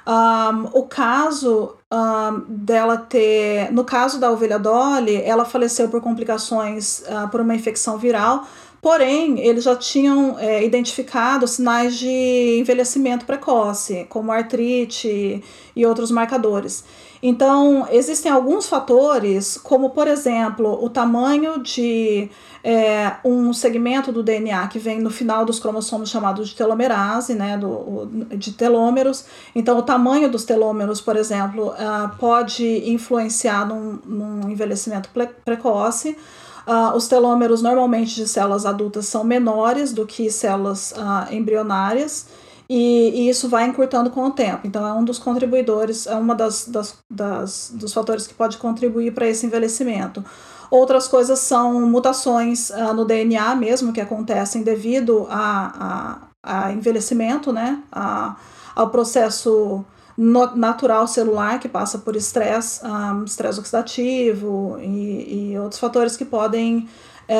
Um, 0.05 0.65
o 0.77 0.83
caso 0.83 1.75
um, 1.91 2.43
dela 2.47 2.97
ter. 2.97 3.71
No 3.71 3.85
caso 3.85 4.19
da 4.19 4.29
ovelha 4.29 4.59
Dolly, 4.59 5.21
ela 5.23 5.45
faleceu 5.45 5.87
por 5.87 6.01
complicações 6.01 6.99
uh, 7.07 7.29
por 7.29 7.39
uma 7.39 7.55
infecção 7.55 7.97
viral, 7.97 8.45
porém, 8.83 9.39
eles 9.39 9.63
já 9.63 9.77
tinham 9.77 10.37
é, 10.37 10.63
identificado 10.63 11.47
sinais 11.47 11.95
de 11.95 12.57
envelhecimento 12.59 13.25
precoce, 13.25 14.05
como 14.09 14.29
artrite 14.29 15.41
e 15.73 15.85
outros 15.85 16.11
marcadores. 16.11 16.83
Então, 17.25 17.87
existem 17.89 18.29
alguns 18.29 18.67
fatores, 18.67 19.57
como 19.57 19.91
por 19.91 20.09
exemplo, 20.09 20.83
o 20.83 20.89
tamanho 20.89 21.63
de 21.63 22.29
é, 22.61 23.13
um 23.23 23.53
segmento 23.53 24.11
do 24.11 24.21
DNA 24.21 24.67
que 24.67 24.77
vem 24.77 24.99
no 24.99 25.09
final 25.09 25.45
dos 25.45 25.59
cromossomos 25.59 26.09
chamado 26.09 26.43
de 26.43 26.53
telomerase, 26.53 27.33
né, 27.33 27.57
do, 27.57 28.05
de 28.35 28.51
telômeros. 28.51 29.25
Então, 29.55 29.77
o 29.77 29.81
tamanho 29.81 30.29
dos 30.29 30.43
telômeros, 30.43 30.99
por 30.99 31.15
exemplo, 31.15 31.69
uh, 31.69 32.13
pode 32.19 32.89
influenciar 32.89 33.65
num, 33.65 33.97
num 34.05 34.49
envelhecimento 34.49 35.09
precoce. 35.45 36.17
Uh, 36.65 36.95
os 36.95 37.07
telômeros 37.07 37.61
normalmente 37.61 38.15
de 38.15 38.27
células 38.27 38.65
adultas 38.65 39.05
são 39.05 39.23
menores 39.23 39.91
do 39.91 40.05
que 40.05 40.31
células 40.31 40.93
uh, 40.93 41.33
embrionárias. 41.33 42.27
E, 42.69 43.09
e, 43.09 43.29
isso 43.29 43.49
vai 43.49 43.67
encurtando 43.67 44.09
com 44.09 44.25
o 44.25 44.31
tempo. 44.31 44.65
Então, 44.65 44.87
é 44.87 44.93
um 44.93 45.03
dos 45.03 45.19
contribuidores, 45.19 46.07
é 46.07 46.15
uma 46.15 46.33
das, 46.33 46.65
das, 46.67 46.97
das 47.09 47.71
dos 47.73 47.93
fatores 47.93 48.25
que 48.25 48.33
pode 48.33 48.57
contribuir 48.57 49.13
para 49.13 49.27
esse 49.27 49.45
envelhecimento. 49.45 50.23
Outras 50.71 51.07
coisas 51.07 51.39
são 51.39 51.87
mutações 51.87 52.69
uh, 52.69 52.93
no 52.93 53.05
DNA 53.05 53.53
mesmo, 53.55 53.91
que 53.91 54.01
acontecem 54.01 54.63
devido 54.63 55.27
a, 55.29 56.21
a, 56.41 56.65
a 56.67 56.71
envelhecimento, 56.71 57.51
né? 57.51 57.83
A, 57.91 58.37
ao 58.75 58.89
processo 58.89 59.85
no, 60.17 60.55
natural 60.55 61.07
celular 61.07 61.59
que 61.59 61.67
passa 61.67 61.97
por 61.97 62.15
estresse, 62.15 62.85
um, 62.85 63.23
estresse 63.23 63.59
oxidativo 63.59 64.77
e, 64.81 65.51
e 65.51 65.59
outros 65.59 65.79
fatores 65.79 66.15
que 66.15 66.25
podem 66.25 66.87
é, 67.27 67.35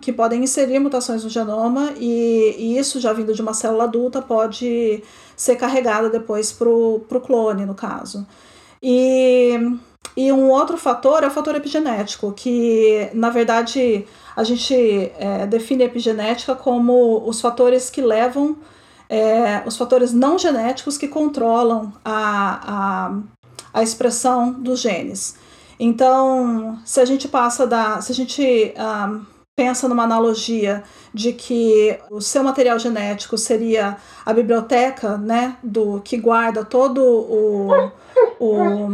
que 0.00 0.12
podem 0.12 0.42
inserir 0.42 0.80
mutações 0.80 1.22
no 1.22 1.30
genoma 1.30 1.92
e, 1.96 2.56
e, 2.58 2.78
isso 2.78 2.98
já 2.98 3.12
vindo 3.12 3.32
de 3.32 3.40
uma 3.40 3.54
célula 3.54 3.84
adulta 3.84 4.20
pode 4.20 5.02
ser 5.36 5.56
carregada 5.56 6.10
depois 6.10 6.50
para 6.52 6.68
o 6.68 7.20
clone, 7.24 7.64
no 7.64 7.74
caso. 7.74 8.26
E, 8.82 9.52
e 10.16 10.32
um 10.32 10.50
outro 10.50 10.76
fator 10.76 11.22
é 11.22 11.28
o 11.28 11.30
fator 11.30 11.54
epigenético, 11.54 12.32
que 12.32 13.08
na 13.14 13.30
verdade 13.30 14.04
a 14.36 14.42
gente 14.42 14.74
é, 15.18 15.46
define 15.46 15.84
epigenética 15.84 16.54
como 16.54 17.22
os 17.26 17.40
fatores 17.40 17.90
que 17.90 18.00
levam, 18.00 18.56
é, 19.14 19.62
os 19.64 19.76
fatores 19.76 20.12
não 20.12 20.36
genéticos 20.36 20.98
que 20.98 21.06
controlam 21.06 21.92
a, 22.04 23.12
a, 23.72 23.80
a 23.80 23.82
expressão 23.82 24.52
dos 24.52 24.80
genes. 24.80 25.36
Então, 25.78 26.80
se 26.84 27.00
a 27.00 27.04
gente 27.04 27.28
passa 27.28 27.64
da. 27.64 28.00
Se 28.00 28.10
a 28.10 28.14
gente 28.14 28.74
um, 28.76 29.24
pensa 29.54 29.88
numa 29.88 30.02
analogia 30.02 30.82
de 31.12 31.32
que 31.32 31.96
o 32.10 32.20
seu 32.20 32.42
material 32.42 32.76
genético 32.76 33.38
seria 33.38 33.96
a 34.26 34.32
biblioteca, 34.32 35.16
né, 35.16 35.56
do 35.62 36.00
que 36.00 36.16
guarda 36.16 36.64
todo 36.64 37.00
o, 37.00 37.92
o 38.40 38.88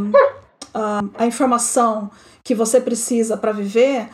a 1.19 1.27
informação 1.27 2.11
que 2.45 2.55
você 2.55 2.79
precisa 2.81 3.37
para 3.39 3.53
viver, 3.53 4.09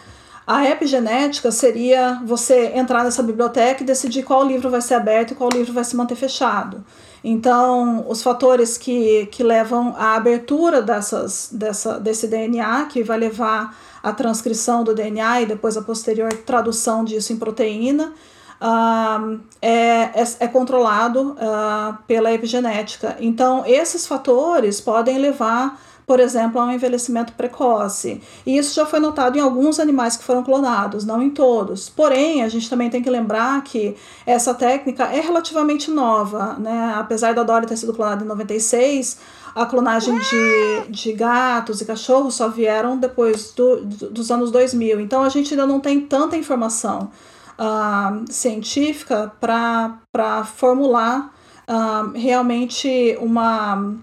a 0.46 0.64
epigenética 0.70 1.50
seria 1.50 2.22
você 2.24 2.72
entrar 2.74 3.02
nessa 3.02 3.22
biblioteca 3.22 3.82
e 3.82 3.86
decidir 3.86 4.22
qual 4.22 4.44
livro 4.46 4.70
vai 4.70 4.80
ser 4.80 4.94
aberto 4.94 5.32
e 5.32 5.34
qual 5.34 5.50
livro 5.50 5.72
vai 5.72 5.82
se 5.82 5.96
manter 5.96 6.14
fechado. 6.14 6.84
Então, 7.24 8.04
os 8.08 8.22
fatores 8.22 8.78
que, 8.78 9.26
que 9.26 9.42
levam 9.42 9.92
à 9.98 10.14
abertura 10.14 10.80
dessas, 10.80 11.48
dessa, 11.50 11.98
desse 11.98 12.28
DNA, 12.28 12.84
que 12.84 13.02
vai 13.02 13.18
levar 13.18 13.76
à 14.00 14.12
transcrição 14.12 14.84
do 14.84 14.94
DNA 14.94 15.42
e 15.42 15.46
depois 15.46 15.76
a 15.76 15.82
posterior 15.82 16.32
tradução 16.32 17.04
disso 17.04 17.32
em 17.32 17.36
proteína, 17.36 18.12
uh, 18.60 19.40
é, 19.60 19.70
é, 20.14 20.24
é, 20.38 20.46
controlado 20.46 21.32
uh, 21.32 21.98
pela 22.06 22.32
epigenética. 22.32 23.16
Então, 23.18 23.64
esses 23.66 24.06
fatores 24.06 24.80
podem 24.80 25.18
levar 25.18 25.80
por 26.06 26.20
exemplo, 26.20 26.60
a 26.60 26.64
um 26.64 26.70
envelhecimento 26.70 27.32
precoce. 27.32 28.22
E 28.46 28.56
isso 28.56 28.74
já 28.74 28.86
foi 28.86 29.00
notado 29.00 29.36
em 29.36 29.40
alguns 29.40 29.80
animais 29.80 30.16
que 30.16 30.22
foram 30.22 30.44
clonados, 30.44 31.04
não 31.04 31.20
em 31.20 31.30
todos. 31.30 31.88
Porém, 31.88 32.44
a 32.44 32.48
gente 32.48 32.70
também 32.70 32.88
tem 32.88 33.02
que 33.02 33.10
lembrar 33.10 33.62
que 33.64 33.96
essa 34.24 34.54
técnica 34.54 35.04
é 35.04 35.20
relativamente 35.20 35.90
nova, 35.90 36.54
né? 36.60 36.94
Apesar 36.96 37.34
da 37.34 37.42
Dolly 37.42 37.66
ter 37.66 37.76
sido 37.76 37.92
clonada 37.92 38.24
em 38.24 38.28
96, 38.28 39.18
a 39.52 39.66
clonagem 39.66 40.16
de, 40.16 40.90
de 40.90 41.12
gatos 41.12 41.80
e 41.80 41.84
cachorros 41.84 42.34
só 42.36 42.48
vieram 42.48 42.96
depois 42.96 43.50
do, 43.50 43.84
dos 43.84 44.30
anos 44.30 44.52
2000. 44.52 45.00
Então, 45.00 45.24
a 45.24 45.28
gente 45.28 45.54
ainda 45.54 45.66
não 45.66 45.80
tem 45.80 46.00
tanta 46.02 46.36
informação 46.36 47.10
uh, 47.58 48.32
científica 48.32 49.32
para 49.40 50.44
formular 50.44 51.34
uh, 51.68 52.12
realmente 52.16 53.18
uma 53.20 53.96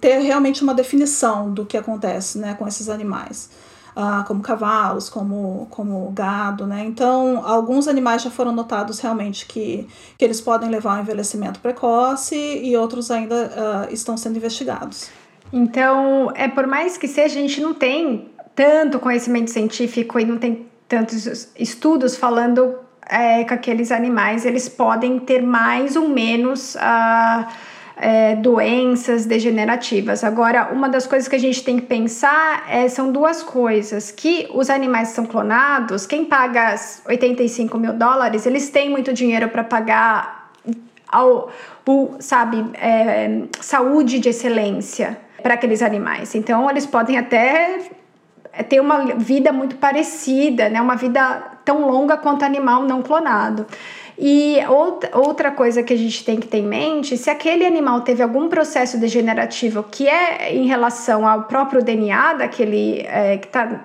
ter 0.00 0.18
realmente 0.18 0.62
uma 0.62 0.74
definição 0.74 1.52
do 1.52 1.64
que 1.64 1.76
acontece 1.76 2.38
né, 2.38 2.54
com 2.54 2.66
esses 2.66 2.88
animais. 2.88 3.50
Uh, 3.94 4.24
como 4.26 4.40
cavalos, 4.40 5.10
como, 5.10 5.66
como 5.68 6.10
gado, 6.12 6.66
né? 6.66 6.82
Então, 6.82 7.46
alguns 7.46 7.86
animais 7.86 8.22
já 8.22 8.30
foram 8.30 8.50
notados 8.50 8.98
realmente 9.00 9.44
que, 9.44 9.86
que 10.16 10.24
eles 10.24 10.40
podem 10.40 10.70
levar 10.70 10.94
ao 10.96 11.02
envelhecimento 11.02 11.60
precoce 11.60 12.34
e 12.34 12.74
outros 12.74 13.10
ainda 13.10 13.52
uh, 13.88 13.92
estão 13.92 14.16
sendo 14.16 14.38
investigados. 14.38 15.10
Então, 15.52 16.32
é 16.34 16.48
por 16.48 16.66
mais 16.66 16.96
que 16.96 17.06
seja, 17.06 17.38
a 17.38 17.42
gente 17.42 17.60
não 17.60 17.74
tem 17.74 18.30
tanto 18.54 18.98
conhecimento 18.98 19.50
científico 19.50 20.18
e 20.18 20.24
não 20.24 20.38
tem 20.38 20.66
tantos 20.88 21.50
estudos 21.58 22.16
falando 22.16 22.74
é, 23.06 23.44
que 23.44 23.52
aqueles 23.52 23.92
animais 23.92 24.46
eles 24.46 24.70
podem 24.70 25.18
ter 25.18 25.42
mais 25.42 25.96
ou 25.96 26.08
menos 26.08 26.76
uh, 26.76 27.46
é, 28.02 28.34
doenças 28.34 29.24
degenerativas. 29.24 30.24
Agora, 30.24 30.70
uma 30.72 30.88
das 30.88 31.06
coisas 31.06 31.28
que 31.28 31.36
a 31.36 31.38
gente 31.38 31.62
tem 31.62 31.76
que 31.76 31.86
pensar 31.86 32.64
é, 32.68 32.88
são 32.88 33.12
duas 33.12 33.44
coisas: 33.44 34.10
que 34.10 34.48
os 34.52 34.68
animais 34.68 35.10
são 35.10 35.24
clonados, 35.24 36.04
quem 36.04 36.24
paga 36.24 36.74
85 37.06 37.78
mil 37.78 37.92
dólares, 37.92 38.44
eles 38.44 38.68
têm 38.70 38.90
muito 38.90 39.12
dinheiro 39.12 39.48
para 39.48 39.62
pagar 39.62 40.50
ao, 41.06 41.52
o, 41.86 42.16
sabe, 42.18 42.64
é, 42.74 43.42
saúde 43.60 44.18
de 44.18 44.30
excelência 44.30 45.16
para 45.40 45.54
aqueles 45.54 45.80
animais. 45.80 46.34
Então, 46.34 46.68
eles 46.68 46.84
podem 46.84 47.16
até 47.16 47.78
ter 48.68 48.80
uma 48.80 49.14
vida 49.14 49.52
muito 49.52 49.76
parecida, 49.76 50.68
né? 50.68 50.80
Uma 50.80 50.96
vida 50.96 51.40
tão 51.64 51.88
longa 51.88 52.16
quanto 52.16 52.44
animal 52.44 52.82
não 52.82 53.00
clonado. 53.00 53.64
E 54.18 54.58
outra 55.14 55.50
coisa 55.50 55.82
que 55.82 55.92
a 55.92 55.96
gente 55.96 56.24
tem 56.24 56.38
que 56.38 56.46
ter 56.46 56.58
em 56.58 56.66
mente, 56.66 57.16
se 57.16 57.30
aquele 57.30 57.64
animal 57.64 58.02
teve 58.02 58.22
algum 58.22 58.48
processo 58.48 58.98
degenerativo 58.98 59.82
que 59.82 60.06
é 60.06 60.54
em 60.54 60.66
relação 60.66 61.26
ao 61.26 61.44
próprio 61.44 61.82
DNA 61.82 62.34
daquele 62.34 63.00
é, 63.00 63.38
que 63.38 63.46
está 63.46 63.80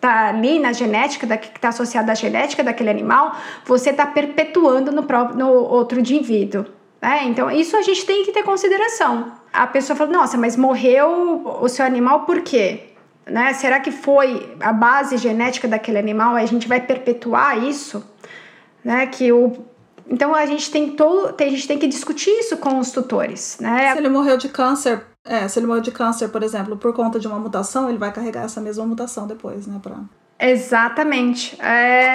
tá 0.00 0.28
ali 0.28 0.58
na 0.58 0.72
genética, 0.72 1.26
da, 1.26 1.36
que 1.36 1.56
está 1.56 1.68
associado 1.68 2.10
à 2.10 2.14
genética 2.14 2.62
daquele 2.62 2.90
animal, 2.90 3.36
você 3.64 3.90
está 3.90 4.04
perpetuando 4.04 4.90
no, 4.90 5.04
próprio, 5.04 5.38
no 5.38 5.48
outro 5.48 6.00
indivíduo. 6.00 6.66
Né? 7.00 7.24
Então, 7.24 7.50
isso 7.50 7.76
a 7.76 7.82
gente 7.82 8.04
tem 8.04 8.24
que 8.24 8.32
ter 8.32 8.42
consideração. 8.42 9.32
A 9.52 9.66
pessoa 9.66 9.96
fala, 9.96 10.10
nossa, 10.10 10.36
mas 10.36 10.56
morreu 10.56 11.42
o 11.60 11.68
seu 11.68 11.84
animal 11.84 12.20
por 12.20 12.42
quê? 12.42 12.80
Né? 13.24 13.52
Será 13.54 13.78
que 13.78 13.92
foi 13.92 14.56
a 14.60 14.72
base 14.72 15.16
genética 15.16 15.68
daquele 15.68 15.98
animal? 15.98 16.34
A 16.34 16.44
gente 16.46 16.66
vai 16.66 16.80
perpetuar 16.80 17.62
isso? 17.62 18.04
Né? 18.84 19.06
Que 19.06 19.32
o 19.32 19.52
então 20.08 20.34
a 20.34 20.44
gente 20.44 20.70
tem 20.70 20.90
todo, 20.90 21.34
a 21.40 21.48
gente 21.48 21.66
tem 21.66 21.78
que 21.78 21.86
discutir 21.86 22.30
isso 22.30 22.56
com 22.58 22.78
os 22.78 22.90
tutores, 22.90 23.56
né? 23.60 23.92
Se 23.92 23.98
ele 23.98 24.08
morreu 24.08 24.36
de 24.36 24.48
câncer, 24.48 25.02
é, 25.24 25.46
se 25.48 25.58
ele 25.58 25.66
morreu 25.66 25.82
de 25.82 25.90
câncer, 25.90 26.28
por 26.28 26.42
exemplo, 26.42 26.76
por 26.76 26.92
conta 26.92 27.18
de 27.18 27.26
uma 27.26 27.38
mutação, 27.38 27.88
ele 27.88 27.98
vai 27.98 28.12
carregar 28.12 28.44
essa 28.44 28.60
mesma 28.60 28.84
mutação 28.84 29.26
depois, 29.26 29.66
né, 29.66 29.78
pra... 29.82 29.96
Exatamente. 30.38 31.56
É, 31.62 32.14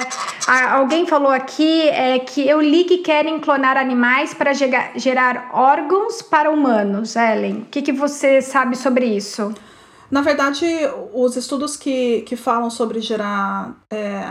alguém 0.71 1.07
falou 1.07 1.31
aqui 1.31 1.87
é, 1.87 2.19
que 2.19 2.45
eu 2.47 2.59
li 2.59 2.83
que 2.83 2.97
querem 2.97 3.39
clonar 3.39 3.77
animais 3.77 4.33
para 4.33 4.51
gerar, 4.51 4.91
gerar 4.97 5.49
órgãos 5.53 6.21
para 6.21 6.51
humanos, 6.51 7.15
Ellen. 7.15 7.59
O 7.59 7.65
que, 7.65 7.81
que 7.81 7.93
você 7.93 8.41
sabe 8.41 8.75
sobre 8.75 9.05
isso? 9.05 9.53
Na 10.11 10.21
verdade, 10.21 10.65
os 11.13 11.37
estudos 11.37 11.77
que, 11.77 12.21
que 12.21 12.35
falam 12.35 12.69
sobre 12.69 12.99
gerar 12.99 13.77
é, 13.89 14.25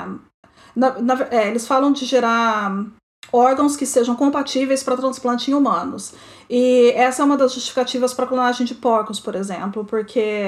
na, 0.77 1.01
na, 1.01 1.27
é, 1.31 1.49
eles 1.49 1.67
falam 1.67 1.91
de 1.91 2.05
gerar 2.05 2.85
órgãos 3.33 3.77
que 3.77 3.87
sejam 3.87 4.15
compatíveis 4.15 4.83
para 4.83 4.97
transplante 4.97 5.51
em 5.51 5.55
humanos. 5.55 6.13
E 6.49 6.93
essa 6.95 7.23
é 7.23 7.25
uma 7.25 7.37
das 7.37 7.55
justificativas 7.55 8.15
para 8.15 8.27
a 8.27 8.29
clonagem 8.29 8.67
de 8.67 8.75
porcos, 8.75 9.19
por 9.19 9.35
exemplo, 9.35 9.85
porque 9.85 10.45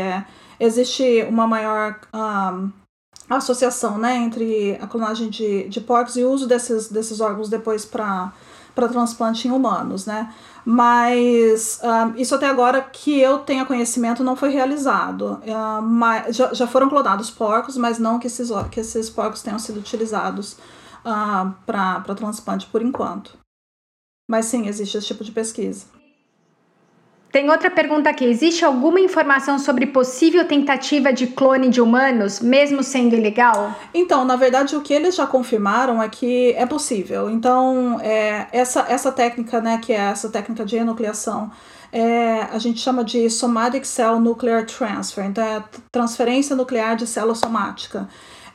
existe 0.61 1.27
uma 1.29 1.47
maior 1.47 1.99
um, 2.15 2.71
associação 3.29 3.99
né, 3.99 4.17
entre 4.17 4.79
a 4.81 4.87
clonagem 4.87 5.29
de, 5.29 5.69
de 5.69 5.81
porcos 5.81 6.17
e 6.17 6.25
o 6.25 6.31
uso 6.31 6.47
desses, 6.47 6.89
desses 6.89 7.21
órgãos 7.21 7.49
depois 7.49 7.85
para 7.85 8.33
transplante 8.87 9.49
em 9.49 9.51
humanos, 9.51 10.05
né? 10.05 10.33
Mas 10.65 11.81
uh, 11.83 12.15
isso 12.17 12.35
até 12.35 12.47
agora 12.47 12.83
que 12.83 13.19
eu 13.19 13.39
tenha 13.39 13.65
conhecimento 13.65 14.23
não 14.23 14.37
foi 14.37 14.51
realizado. 14.51 15.41
Uh, 15.43 15.83
mas, 15.83 16.37
já, 16.37 16.53
já 16.53 16.67
foram 16.67 16.91
clonados 16.91 17.31
porcos, 17.31 17.79
mas 17.79 17.99
não 17.99 18.19
que 18.19 18.27
esses, 18.27 18.51
que 18.71 18.81
esses 18.81 19.09
porcos 19.09 19.43
tenham 19.43 19.59
sido 19.59 19.81
utilizados 19.81 20.59
uh, 21.05 21.55
para 21.65 22.15
transplante 22.15 22.67
por 22.67 22.83
enquanto. 22.83 23.39
Mas 24.31 24.45
sim, 24.45 24.69
existe 24.69 24.99
esse 24.99 25.07
tipo 25.07 25.25
de 25.25 25.33
pesquisa. 25.33 25.87
Tem 27.31 27.51
outra 27.51 27.71
pergunta 27.71 28.09
aqui. 28.09 28.25
Existe 28.25 28.65
alguma 28.65 28.99
informação 28.99 29.59
sobre 29.59 29.87
possível 29.87 30.47
tentativa 30.47 31.13
de 31.13 31.27
clone 31.27 31.69
de 31.69 31.81
humanos, 31.81 32.41
mesmo 32.41 32.83
sendo 32.83 33.15
ilegal? 33.15 33.75
Então, 33.93 34.25
na 34.25 34.35
verdade, 34.35 34.75
o 34.75 34.81
que 34.81 34.95
eles 34.95 35.15
já 35.15 35.27
confirmaram 35.27 36.03
é 36.03 36.09
que 36.09 36.53
é 36.53 36.65
possível. 36.65 37.29
Então, 37.29 38.01
é, 38.01 38.47
essa, 38.51 38.87
essa 38.89 39.13
técnica, 39.13 39.61
né, 39.61 39.79
que 39.79 39.93
é 39.93 39.97
essa 39.97 40.31
técnica 40.31 40.65
de 40.65 40.77
enucleação, 40.77 41.51
é, 41.93 42.43
a 42.51 42.59
gente 42.59 42.81
chama 42.81 43.05
de 43.05 43.29
Somatic 43.29 43.85
Cell 43.85 44.21
Nuclear 44.21 44.65
Transfer, 44.65 45.25
então 45.25 45.45
é 45.45 45.63
transferência 45.93 46.57
nuclear 46.57 46.97
de 46.97 47.07
célula 47.07 47.35
somática. 47.35 48.09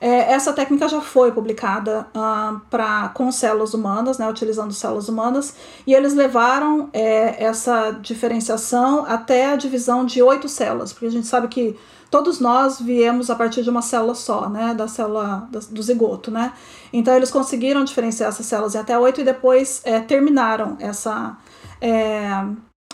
É, 0.04 0.34
essa 0.34 0.51
técnica 0.51 0.89
já 0.89 0.99
foi 0.99 1.32
publicada 1.32 2.06
uh, 2.14 3.10
com 3.14 3.32
células 3.32 3.74
humanas, 3.74 4.18
né, 4.18 4.30
utilizando 4.30 4.74
células 4.74 5.08
humanas, 5.08 5.56
e 5.88 5.93
eles 5.93 6.14
levaram 6.14 6.89
é, 6.91 7.41
essa 7.41 7.91
diferenciação 7.91 9.06
até 9.06 9.45
a 9.45 9.56
divisão 9.56 10.04
de 10.04 10.22
oito 10.22 10.49
células, 10.49 10.91
porque 10.91 11.06
a 11.06 11.10
gente 11.10 11.26
sabe 11.26 11.47
que 11.47 11.80
todos 12.12 12.41
nós 12.41 12.82
viemos 12.82 13.30
a 13.30 13.36
partir 13.36 13.64
de 13.64 13.70
uma 13.70 13.82
célula 13.82 14.14
só, 14.14 14.49
né, 14.49 14.74
da 14.74 14.89
célula 14.89 15.47
do 15.72 15.82
zigoto, 15.82 16.30
né? 16.30 16.51
Então 16.91 17.16
eles 17.16 17.32
conseguiram 17.32 17.86
diferenciar 17.86 18.28
essas 18.28 18.45
células 18.45 18.76
em 18.76 18.80
até 18.80 18.99
oito 18.99 19.22
e 19.22 19.24
depois 19.24 19.80
é, 19.86 20.01
terminaram 20.01 20.76
essa, 20.82 21.38
é, 21.80 22.45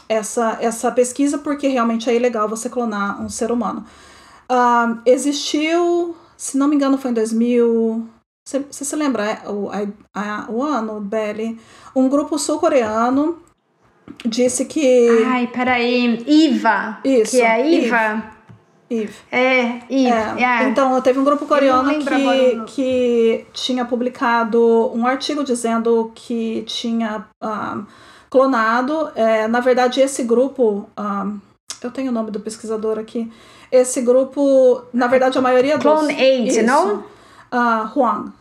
essa, 0.07 0.59
essa 0.61 0.91
pesquisa 0.91 1.39
porque 1.39 1.69
realmente 1.69 2.07
é 2.07 2.15
ilegal 2.15 2.47
você 2.47 2.69
clonar 2.69 3.19
um 3.19 3.29
ser 3.29 3.51
humano. 3.51 3.83
Uh, 4.51 4.99
existiu 5.05 6.15
se 6.39 6.57
não 6.57 6.69
me 6.69 6.75
engano, 6.77 6.97
foi 6.97 7.11
em 7.11 7.13
2000. 7.13 8.07
Você, 8.47 8.63
se 8.71 8.95
lembra 8.95 9.25
é, 9.25 9.49
o, 9.49 9.69
a, 9.69 9.85
a, 10.15 10.49
o 10.49 10.63
ano, 10.63 11.01
Belly? 11.01 11.59
Um 11.93 12.07
grupo 12.07 12.39
sul-coreano 12.39 13.39
disse 14.25 14.63
que. 14.63 15.09
Ai, 15.25 15.47
peraí. 15.47 16.23
IVA. 16.25 16.99
Isso. 17.03 17.31
Que 17.31 17.41
é 17.41 17.69
IVA. 17.69 18.23
Eve. 18.89 19.13
É, 19.29 19.81
Eve. 19.89 20.41
É. 20.41 20.63
é. 20.63 20.69
Então, 20.69 20.99
teve 21.01 21.19
um 21.19 21.25
grupo 21.25 21.45
coreano 21.45 21.99
que, 21.99 22.63
que 22.67 23.45
tinha 23.51 23.83
publicado 23.83 24.91
um 24.95 25.05
artigo 25.05 25.43
dizendo 25.43 26.09
que 26.15 26.63
tinha 26.65 27.17
um, 27.43 27.47
ah, 27.47 27.85
clonado. 28.29 29.11
É, 29.13 29.45
na 29.45 29.59
verdade, 29.59 29.99
esse 29.99 30.23
grupo. 30.23 30.89
Um, 30.97 31.03
ah, 31.03 31.27
eu 31.83 31.91
tenho 31.91 32.11
o 32.11 32.13
nome 32.13 32.31
do 32.31 32.39
pesquisador 32.39 32.97
aqui. 32.97 33.29
Esse 33.71 34.01
grupo, 34.01 34.83
na 34.93 35.07
verdade, 35.07 35.37
a 35.37 35.41
maioria 35.41 35.77
dos. 35.77 35.83
Clone 35.83 36.15
8, 36.15 36.63
não? 36.63 37.03
Uh, 37.51 37.99
Huang. 37.99 38.31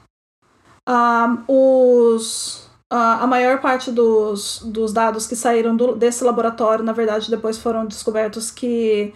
Um, 0.88 1.44
os, 1.46 2.66
uh, 2.90 3.20
a 3.20 3.26
maior 3.26 3.60
parte 3.60 3.90
dos, 3.90 4.62
dos 4.64 4.92
dados 4.92 5.26
que 5.26 5.36
saíram 5.36 5.76
do, 5.76 5.94
desse 5.94 6.24
laboratório, 6.24 6.82
na 6.82 6.92
verdade, 6.92 7.30
depois 7.30 7.58
foram 7.58 7.84
descobertos 7.84 8.50
que, 8.50 9.12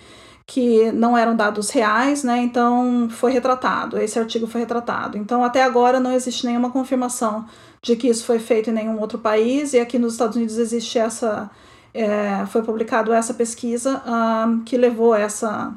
que 0.46 0.92
não 0.92 1.16
eram 1.16 1.34
dados 1.34 1.70
reais, 1.70 2.22
né? 2.24 2.42
Então 2.42 3.08
foi 3.10 3.32
retratado, 3.32 3.98
esse 3.98 4.18
artigo 4.18 4.46
foi 4.46 4.60
retratado. 4.60 5.16
Então, 5.16 5.42
até 5.42 5.62
agora 5.62 5.98
não 5.98 6.12
existe 6.12 6.44
nenhuma 6.44 6.70
confirmação 6.70 7.46
de 7.80 7.96
que 7.96 8.08
isso 8.08 8.26
foi 8.26 8.38
feito 8.38 8.68
em 8.68 8.74
nenhum 8.74 9.00
outro 9.00 9.18
país, 9.18 9.72
e 9.72 9.80
aqui 9.80 9.98
nos 9.98 10.12
Estados 10.12 10.36
Unidos 10.36 10.58
existe 10.58 10.98
essa. 10.98 11.50
É, 11.94 12.46
foi 12.46 12.62
publicado 12.62 13.12
essa 13.12 13.34
pesquisa 13.34 14.02
um, 14.06 14.64
que 14.64 14.78
levou 14.78 15.14
essa 15.14 15.74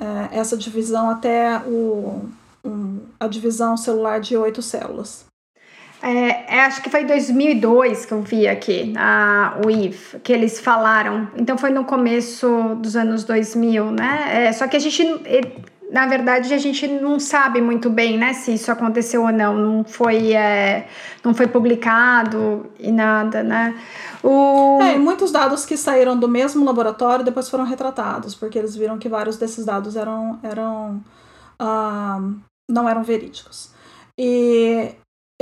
é, 0.00 0.38
essa 0.38 0.56
divisão 0.56 1.10
até 1.10 1.58
o, 1.66 2.28
um, 2.64 3.00
a 3.18 3.26
divisão 3.26 3.76
celular 3.76 4.20
de 4.20 4.36
oito 4.36 4.62
células. 4.62 5.26
É, 6.02 6.56
é, 6.56 6.60
acho 6.62 6.82
que 6.82 6.88
foi 6.88 7.04
2002 7.04 8.06
que 8.06 8.12
eu 8.12 8.22
vi 8.22 8.48
aqui, 8.48 8.94
a, 8.96 9.58
o 9.64 9.70
IF, 9.70 10.18
que 10.20 10.32
eles 10.32 10.58
falaram. 10.58 11.28
Então 11.36 11.58
foi 11.58 11.70
no 11.70 11.84
começo 11.84 12.74
dos 12.76 12.96
anos 12.96 13.24
2000, 13.24 13.90
né? 13.90 14.46
É, 14.46 14.52
só 14.52 14.66
que 14.66 14.76
a 14.76 14.80
gente, 14.80 15.02
na 15.90 16.06
verdade, 16.06 16.54
a 16.54 16.58
gente 16.58 16.86
não 16.86 17.18
sabe 17.18 17.60
muito 17.60 17.90
bem, 17.90 18.16
né, 18.16 18.32
se 18.32 18.54
isso 18.54 18.70
aconteceu 18.70 19.22
ou 19.22 19.32
não. 19.32 19.54
Não 19.54 19.84
foi, 19.84 20.32
é, 20.32 20.88
não 21.24 21.34
foi 21.34 21.48
publicado 21.48 22.70
e 22.78 22.92
nada, 22.92 23.42
né? 23.42 23.76
O... 24.22 24.78
É, 24.80 24.94
e 24.94 24.98
muitos 24.98 25.32
dados 25.32 25.66
que 25.66 25.76
saíram 25.76 26.18
do 26.18 26.28
mesmo 26.28 26.64
laboratório 26.64 27.24
depois 27.24 27.48
foram 27.48 27.64
retratados, 27.64 28.34
porque 28.34 28.58
eles 28.58 28.76
viram 28.76 28.98
que 28.98 29.08
vários 29.08 29.36
desses 29.36 29.64
dados 29.64 29.96
eram, 29.96 30.38
eram 30.42 31.02
uh, 31.60 32.34
não 32.70 32.88
eram 32.88 33.02
verídicos. 33.02 33.72
E 34.16 34.94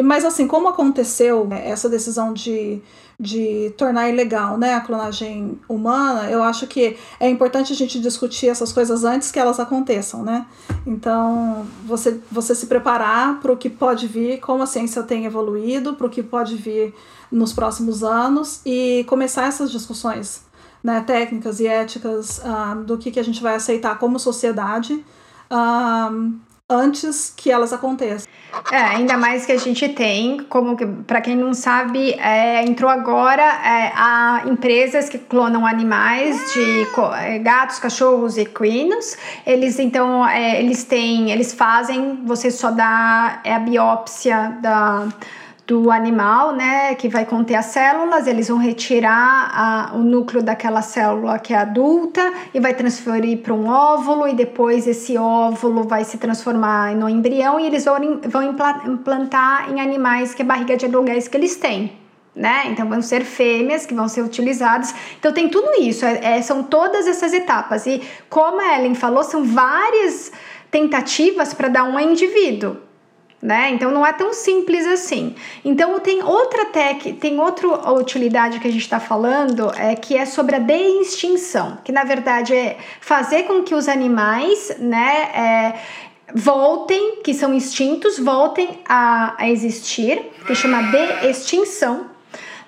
mas 0.02 0.24
assim, 0.24 0.46
como 0.46 0.68
aconteceu 0.68 1.44
né, 1.46 1.68
essa 1.68 1.88
decisão 1.88 2.32
de, 2.32 2.80
de 3.18 3.74
tornar 3.76 4.08
ilegal 4.08 4.56
né, 4.56 4.74
a 4.74 4.80
clonagem 4.80 5.58
humana, 5.68 6.30
eu 6.30 6.42
acho 6.42 6.66
que 6.66 6.96
é 7.18 7.28
importante 7.28 7.72
a 7.72 7.76
gente 7.76 8.00
discutir 8.00 8.48
essas 8.48 8.72
coisas 8.72 9.04
antes 9.04 9.32
que 9.32 9.38
elas 9.38 9.58
aconteçam, 9.58 10.22
né? 10.22 10.46
Então, 10.86 11.66
você, 11.84 12.20
você 12.30 12.54
se 12.54 12.66
preparar 12.66 13.40
para 13.40 13.52
o 13.52 13.56
que 13.56 13.68
pode 13.68 14.06
vir, 14.06 14.38
como 14.38 14.62
a 14.62 14.66
ciência 14.66 15.02
tem 15.02 15.24
evoluído, 15.24 15.94
para 15.94 16.06
o 16.06 16.10
que 16.10 16.22
pode 16.22 16.54
vir 16.54 16.94
nos 17.30 17.52
próximos 17.52 18.04
anos 18.04 18.60
e 18.64 19.04
começar 19.08 19.46
essas 19.46 19.70
discussões 19.70 20.42
né, 20.82 21.02
técnicas 21.06 21.60
e 21.60 21.66
éticas 21.66 22.38
uh, 22.38 22.84
do 22.84 22.96
que, 22.96 23.10
que 23.10 23.20
a 23.20 23.24
gente 23.24 23.42
vai 23.42 23.56
aceitar 23.56 23.98
como 23.98 24.18
sociedade. 24.18 25.04
Uh, 25.50 26.38
antes 26.68 27.32
que 27.34 27.50
elas 27.50 27.72
aconteçam. 27.72 28.28
É, 28.70 28.76
ainda 28.76 29.16
mais 29.16 29.46
que 29.46 29.52
a 29.52 29.56
gente 29.56 29.88
tem, 29.88 30.38
como 30.44 30.76
para 31.06 31.20
quem 31.20 31.36
não 31.36 31.54
sabe, 31.54 32.12
é, 32.14 32.62
entrou 32.64 32.90
agora 32.90 33.42
é, 33.42 33.92
a 33.94 34.42
empresas 34.46 35.08
que 35.08 35.18
clonam 35.18 35.66
animais 35.66 36.36
de 36.52 36.86
é, 37.22 37.38
gatos, 37.38 37.78
cachorros 37.78 38.36
e 38.36 38.42
equinos. 38.42 39.16
Eles 39.46 39.78
então 39.78 40.26
é, 40.26 40.60
eles 40.60 40.84
têm, 40.84 41.30
eles 41.30 41.54
fazem, 41.54 42.22
você 42.24 42.50
só 42.50 42.70
dá 42.70 43.40
é 43.44 43.54
a 43.54 43.58
biópsia 43.58 44.58
da 44.60 45.08
do 45.68 45.90
animal, 45.90 46.54
né, 46.54 46.94
que 46.94 47.10
vai 47.10 47.26
conter 47.26 47.54
as 47.54 47.66
células, 47.66 48.26
eles 48.26 48.48
vão 48.48 48.56
retirar 48.56 49.50
a, 49.52 49.94
o 49.94 49.98
núcleo 49.98 50.42
daquela 50.42 50.80
célula 50.80 51.38
que 51.38 51.52
é 51.52 51.58
adulta 51.58 52.32
e 52.54 52.58
vai 52.58 52.72
transferir 52.72 53.40
para 53.42 53.52
um 53.52 53.68
óvulo 53.68 54.26
e 54.26 54.32
depois 54.32 54.86
esse 54.86 55.18
óvulo 55.18 55.82
vai 55.82 56.04
se 56.04 56.16
transformar 56.16 56.96
no 56.96 57.06
embrião 57.06 57.60
e 57.60 57.66
eles 57.66 57.84
vão, 57.84 57.98
implantar 58.86 59.70
em 59.70 59.78
animais 59.78 60.34
que 60.34 60.40
é 60.40 60.44
barriga 60.44 60.74
de 60.74 60.86
aluguéis 60.86 61.28
que 61.28 61.36
eles 61.36 61.56
têm. 61.56 61.92
Né? 62.34 62.68
Então 62.68 62.88
vão 62.88 63.02
ser 63.02 63.22
fêmeas 63.24 63.84
que 63.84 63.92
vão 63.92 64.08
ser 64.08 64.22
utilizadas. 64.22 64.94
Então 65.18 65.32
tem 65.32 65.50
tudo 65.50 65.82
isso, 65.82 66.02
é, 66.06 66.38
é, 66.38 66.40
são 66.40 66.62
todas 66.62 67.06
essas 67.06 67.34
etapas. 67.34 67.84
E 67.84 68.00
como 68.30 68.58
a 68.58 68.78
Ellen 68.78 68.94
falou, 68.94 69.22
são 69.22 69.44
várias 69.44 70.32
tentativas 70.70 71.52
para 71.52 71.68
dar 71.68 71.84
um 71.84 72.00
indivíduo 72.00 72.87
né? 73.40 73.70
Então 73.70 73.90
não 73.90 74.04
é 74.04 74.12
tão 74.12 74.32
simples 74.32 74.86
assim. 74.86 75.34
Então 75.64 75.98
tem 76.00 76.22
outra 76.22 76.66
tech, 76.66 77.12
tem 77.14 77.38
outra 77.38 77.68
utilidade 77.92 78.58
que 78.58 78.66
a 78.66 78.70
gente 78.70 78.82
está 78.82 78.98
falando 78.98 79.72
é 79.76 79.94
que 79.94 80.16
é 80.16 80.26
sobre 80.26 80.56
a 80.56 80.58
de-extinção, 80.58 81.78
que 81.84 81.92
na 81.92 82.04
verdade 82.04 82.54
é 82.54 82.76
fazer 83.00 83.44
com 83.44 83.62
que 83.62 83.74
os 83.74 83.88
animais, 83.88 84.76
né, 84.78 85.30
é, 85.34 85.74
voltem, 86.34 87.22
que 87.22 87.32
são 87.32 87.54
extintos, 87.54 88.18
voltem 88.18 88.80
a, 88.88 89.34
a 89.38 89.48
existir, 89.48 90.20
que 90.46 90.54
chama 90.54 90.82
de-extinção. 90.90 92.06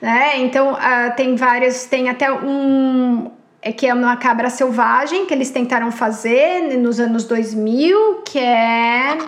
Né? 0.01 0.39
Então 0.39 0.73
uh, 0.73 1.15
tem 1.15 1.37
vários, 1.37 1.85
tem 1.85 2.09
até 2.09 2.33
um 2.33 3.31
é 3.63 3.73
que 3.73 3.87
é 3.87 3.93
uma 3.93 4.17
cabra 4.17 4.49
selvagem 4.49 5.27
que 5.27 5.35
eles 5.35 5.51
tentaram 5.51 5.93
fazer 5.93 6.79
nos 6.79 6.99
anos 6.99 7.25
2000, 7.25 8.23
que 8.25 8.39
é 8.39 9.19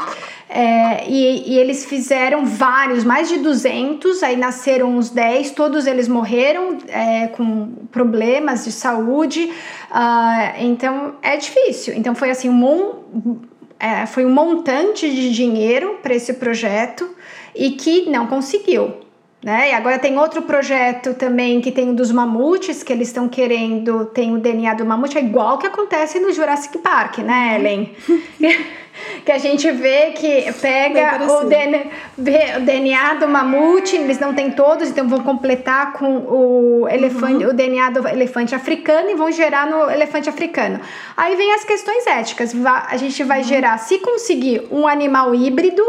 é, 0.55 1.09
e, 1.09 1.51
e, 1.51 1.59
eles 1.59 1.87
fizeram 1.87 2.45
vários, 2.45 3.05
mais 3.05 3.27
de 3.27 3.39
200, 3.39 4.23
aí 4.23 4.37
nasceram 4.37 4.99
uns 4.99 5.09
10, 5.09 5.53
todos 5.53 5.87
eles 5.87 6.09
morreram 6.09 6.77
é, 6.89 7.29
com 7.29 7.71
problemas 7.91 8.63
de 8.63 8.71
saúde, 8.71 9.51
uh, 9.91 10.61
então 10.61 11.15
é 11.23 11.39
difícil. 11.39 11.95
Então 11.97 12.15
foi 12.15 12.31
assim, 12.31 12.51
um, 12.51 13.41
é, 13.81 14.05
foi 14.05 14.27
um 14.27 14.31
montante 14.31 15.11
de 15.11 15.31
dinheiro 15.33 16.01
para 16.03 16.15
esse 16.15 16.35
projeto 16.35 17.09
e 17.57 17.71
que 17.71 18.11
não 18.11 18.27
conseguiu. 18.27 19.02
Né? 19.43 19.71
E 19.71 19.75
agora 19.75 19.99
tem 19.99 20.17
outro 20.17 20.43
projeto 20.43 21.15
também 21.15 21.61
que 21.61 21.73
tem 21.73 21.91
o 21.91 21.95
dos 21.95 22.13
mamutes, 22.13 22.85
que 22.85 22.93
eles 22.93 23.09
estão 23.09 23.29
querendo, 23.29 24.05
tem 24.07 24.33
o 24.33 24.39
DNA 24.39 24.75
do 24.75 24.87
mamute, 24.87 25.19
é 25.19 25.21
igual 25.21 25.59
que 25.59 25.67
acontece 25.67 26.21
no 26.21 26.33
Jurassic 26.33 26.79
Park, 26.79 27.19
né, 27.19 27.57
Ellen? 27.59 27.93
que 29.27 29.33
a 29.33 29.39
gente 29.39 29.69
vê 29.73 30.13
que 30.13 30.53
pega 30.61 31.25
o 31.29 31.45
DNA, 31.45 31.81
o 32.17 32.61
DNA, 32.61 33.15
do 33.15 33.27
mamute, 33.27 33.97
eles 33.97 34.21
não 34.21 34.33
têm 34.33 34.53
todos, 34.53 34.91
então 34.91 35.09
vão 35.09 35.21
completar 35.25 35.93
com 35.95 36.19
o 36.19 36.89
elefante, 36.89 37.45
uhum. 37.45 37.51
o 37.51 37.53
DNA 37.53 37.91
do 37.91 38.07
elefante 38.07 38.55
africano 38.55 39.11
e 39.11 39.17
vão 39.17 39.33
gerar 39.33 39.67
no 39.67 39.91
elefante 39.91 40.29
africano. 40.29 40.79
Aí 41.17 41.35
vem 41.35 41.53
as 41.53 41.65
questões 41.65 42.07
éticas. 42.07 42.55
A 42.65 42.97
gente 42.97 43.25
vai 43.25 43.39
uhum. 43.39 43.45
gerar, 43.45 43.79
se 43.79 43.99
conseguir 43.99 44.69
um 44.71 44.87
animal 44.87 45.35
híbrido 45.35 45.83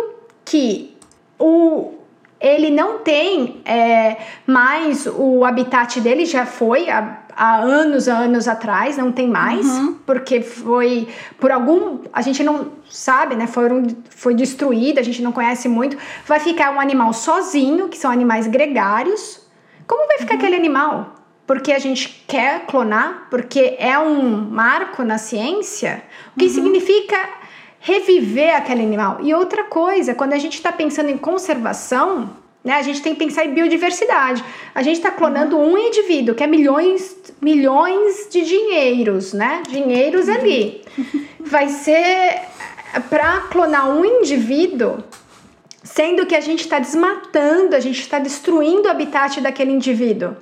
que 0.44 0.96
o 1.38 2.03
ele 2.44 2.70
não 2.70 3.00
tem 3.00 3.62
é, 3.64 4.18
mais 4.46 5.08
o 5.08 5.46
habitat 5.46 6.02
dele, 6.02 6.26
já 6.26 6.46
foi 6.46 6.90
há, 6.90 7.20
há, 7.34 7.56
anos, 7.56 8.10
anos 8.10 8.50
atrás, 8.50 8.98
não 8.98 9.14
tem 9.14 9.30
mais, 9.30 9.66
uhum. 9.66 9.94
porque 10.06 10.42
foi 10.42 11.08
por 11.40 11.52
algum. 11.52 12.00
A 12.12 12.22
gente 12.22 12.44
não 12.44 12.74
sabe, 12.90 13.36
né? 13.36 13.48
Foram, 13.48 13.88
foi 14.10 14.36
destruído, 14.36 15.00
a 15.00 15.04
gente 15.04 15.22
não 15.22 15.32
conhece 15.32 15.70
muito. 15.70 15.96
Vai 16.28 16.42
ficar 16.42 16.76
um 16.76 16.82
animal 16.82 17.14
sozinho, 17.14 17.88
que 17.88 17.98
são 17.98 18.12
animais 18.12 18.46
gregários. 18.46 19.42
Como 19.88 20.06
vai 20.06 20.18
ficar 20.18 20.34
uhum. 20.34 20.40
aquele 20.40 20.58
animal? 20.58 21.16
Porque 21.48 21.72
a 21.72 21.80
gente 21.80 22.26
quer 22.28 22.66
clonar, 22.66 23.28
porque 23.30 23.78
é 23.80 23.98
um 23.98 24.50
marco 24.50 25.02
na 25.04 25.18
ciência, 25.18 26.04
o 26.36 26.40
que 26.40 26.46
uhum. 26.48 26.52
significa 26.52 27.18
reviver 27.84 28.56
aquele 28.56 28.82
animal. 28.82 29.20
E 29.22 29.34
outra 29.34 29.66
coisa, 29.66 30.16
quando 30.16 30.32
a 30.32 30.38
gente 30.38 30.54
está 30.54 30.72
pensando 30.72 31.10
em 31.10 31.18
conservação, 31.18 32.30
né, 32.64 32.76
a 32.76 32.82
gente 32.82 33.02
tem 33.02 33.14
que 33.14 33.20
pensar 33.20 33.44
em 33.46 33.54
biodiversidade. 33.54 34.44
A 34.74 34.82
gente 34.82 34.96
está 34.96 35.12
clonando 35.12 35.58
uhum. 35.58 35.74
um 35.74 35.78
indivíduo, 35.78 36.34
que 36.34 36.42
é 36.42 36.48
milhões, 36.48 37.18
milhões 37.42 38.30
de 38.32 38.46
dinheiros, 38.46 39.34
né? 39.34 39.62
Dinheiros 39.68 40.30
uhum. 40.30 40.34
ali. 40.34 40.82
Vai 41.42 41.68
ser 41.68 42.44
para 43.10 43.42
clonar 43.52 43.90
um 43.90 44.06
indivíduo, 44.06 45.04
sendo 45.84 46.26
que 46.26 46.36
a 46.36 46.42
gente 46.42 46.62
está 46.62 46.80
desmatando, 46.80 47.76
a 47.76 47.82
gente 47.82 48.00
está 48.00 48.18
destruindo 48.18 48.88
o 48.88 48.92
habitat 48.92 49.42
daquele 49.42 49.72
indivíduo. 49.72 50.38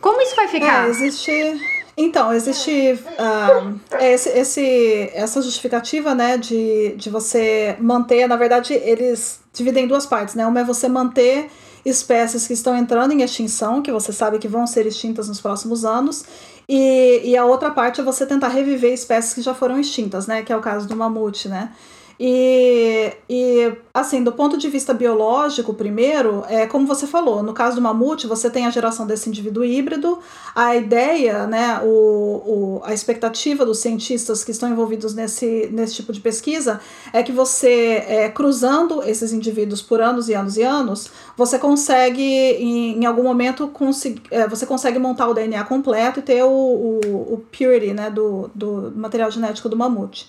Como 0.00 0.22
isso 0.22 0.36
vai 0.36 0.46
ficar? 0.46 0.86
É, 0.86 0.90
existe 0.90 1.32
então, 2.00 2.32
existe 2.32 2.70
uh, 2.92 3.80
esse, 3.98 4.28
esse, 4.28 5.10
essa 5.12 5.42
justificativa, 5.42 6.14
né, 6.14 6.38
de, 6.38 6.94
de 6.96 7.10
você 7.10 7.74
manter, 7.80 8.28
na 8.28 8.36
verdade, 8.36 8.72
eles 8.72 9.40
dividem 9.52 9.84
em 9.84 9.88
duas 9.88 10.06
partes, 10.06 10.36
né? 10.36 10.46
Uma 10.46 10.60
é 10.60 10.64
você 10.64 10.88
manter 10.88 11.50
espécies 11.84 12.46
que 12.46 12.52
estão 12.52 12.76
entrando 12.76 13.12
em 13.12 13.22
extinção, 13.22 13.82
que 13.82 13.90
você 13.90 14.12
sabe 14.12 14.38
que 14.38 14.46
vão 14.46 14.64
ser 14.64 14.86
extintas 14.86 15.26
nos 15.26 15.40
próximos 15.40 15.84
anos, 15.84 16.24
e, 16.68 17.20
e 17.24 17.36
a 17.36 17.44
outra 17.44 17.72
parte 17.72 18.00
é 18.00 18.04
você 18.04 18.24
tentar 18.24 18.48
reviver 18.48 18.92
espécies 18.92 19.34
que 19.34 19.42
já 19.42 19.52
foram 19.52 19.80
extintas, 19.80 20.28
né? 20.28 20.44
Que 20.44 20.52
é 20.52 20.56
o 20.56 20.60
caso 20.60 20.86
do 20.86 20.94
mamute, 20.94 21.48
né? 21.48 21.72
E, 22.20 23.12
e, 23.30 23.72
assim, 23.94 24.24
do 24.24 24.32
ponto 24.32 24.58
de 24.58 24.68
vista 24.68 24.92
biológico, 24.92 25.72
primeiro, 25.72 26.44
é 26.48 26.66
como 26.66 26.84
você 26.84 27.06
falou, 27.06 27.44
no 27.44 27.52
caso 27.52 27.76
do 27.76 27.82
mamute, 27.82 28.26
você 28.26 28.50
tem 28.50 28.66
a 28.66 28.70
geração 28.70 29.06
desse 29.06 29.28
indivíduo 29.28 29.64
híbrido, 29.64 30.18
a 30.52 30.74
ideia, 30.74 31.46
né, 31.46 31.80
o, 31.84 31.86
o, 31.86 32.80
a 32.82 32.92
expectativa 32.92 33.64
dos 33.64 33.78
cientistas 33.78 34.42
que 34.42 34.50
estão 34.50 34.68
envolvidos 34.68 35.14
nesse, 35.14 35.68
nesse 35.72 35.94
tipo 35.94 36.12
de 36.12 36.20
pesquisa 36.20 36.80
é 37.12 37.22
que 37.22 37.30
você, 37.30 38.04
é, 38.08 38.28
cruzando 38.28 39.00
esses 39.04 39.32
indivíduos 39.32 39.80
por 39.80 40.00
anos 40.00 40.28
e 40.28 40.34
anos 40.34 40.56
e 40.56 40.62
anos, 40.64 41.12
você 41.36 41.56
consegue, 41.56 42.20
em, 42.20 42.98
em 43.00 43.06
algum 43.06 43.22
momento, 43.22 43.70
é, 44.32 44.48
você 44.48 44.66
consegue 44.66 44.98
montar 44.98 45.28
o 45.28 45.34
DNA 45.34 45.62
completo 45.64 46.18
e 46.18 46.22
ter 46.22 46.42
o, 46.42 46.48
o, 46.48 47.34
o 47.34 47.44
purity 47.52 47.94
né, 47.94 48.10
do, 48.10 48.50
do 48.52 48.92
material 48.96 49.30
genético 49.30 49.68
do 49.68 49.76
mamute. 49.76 50.28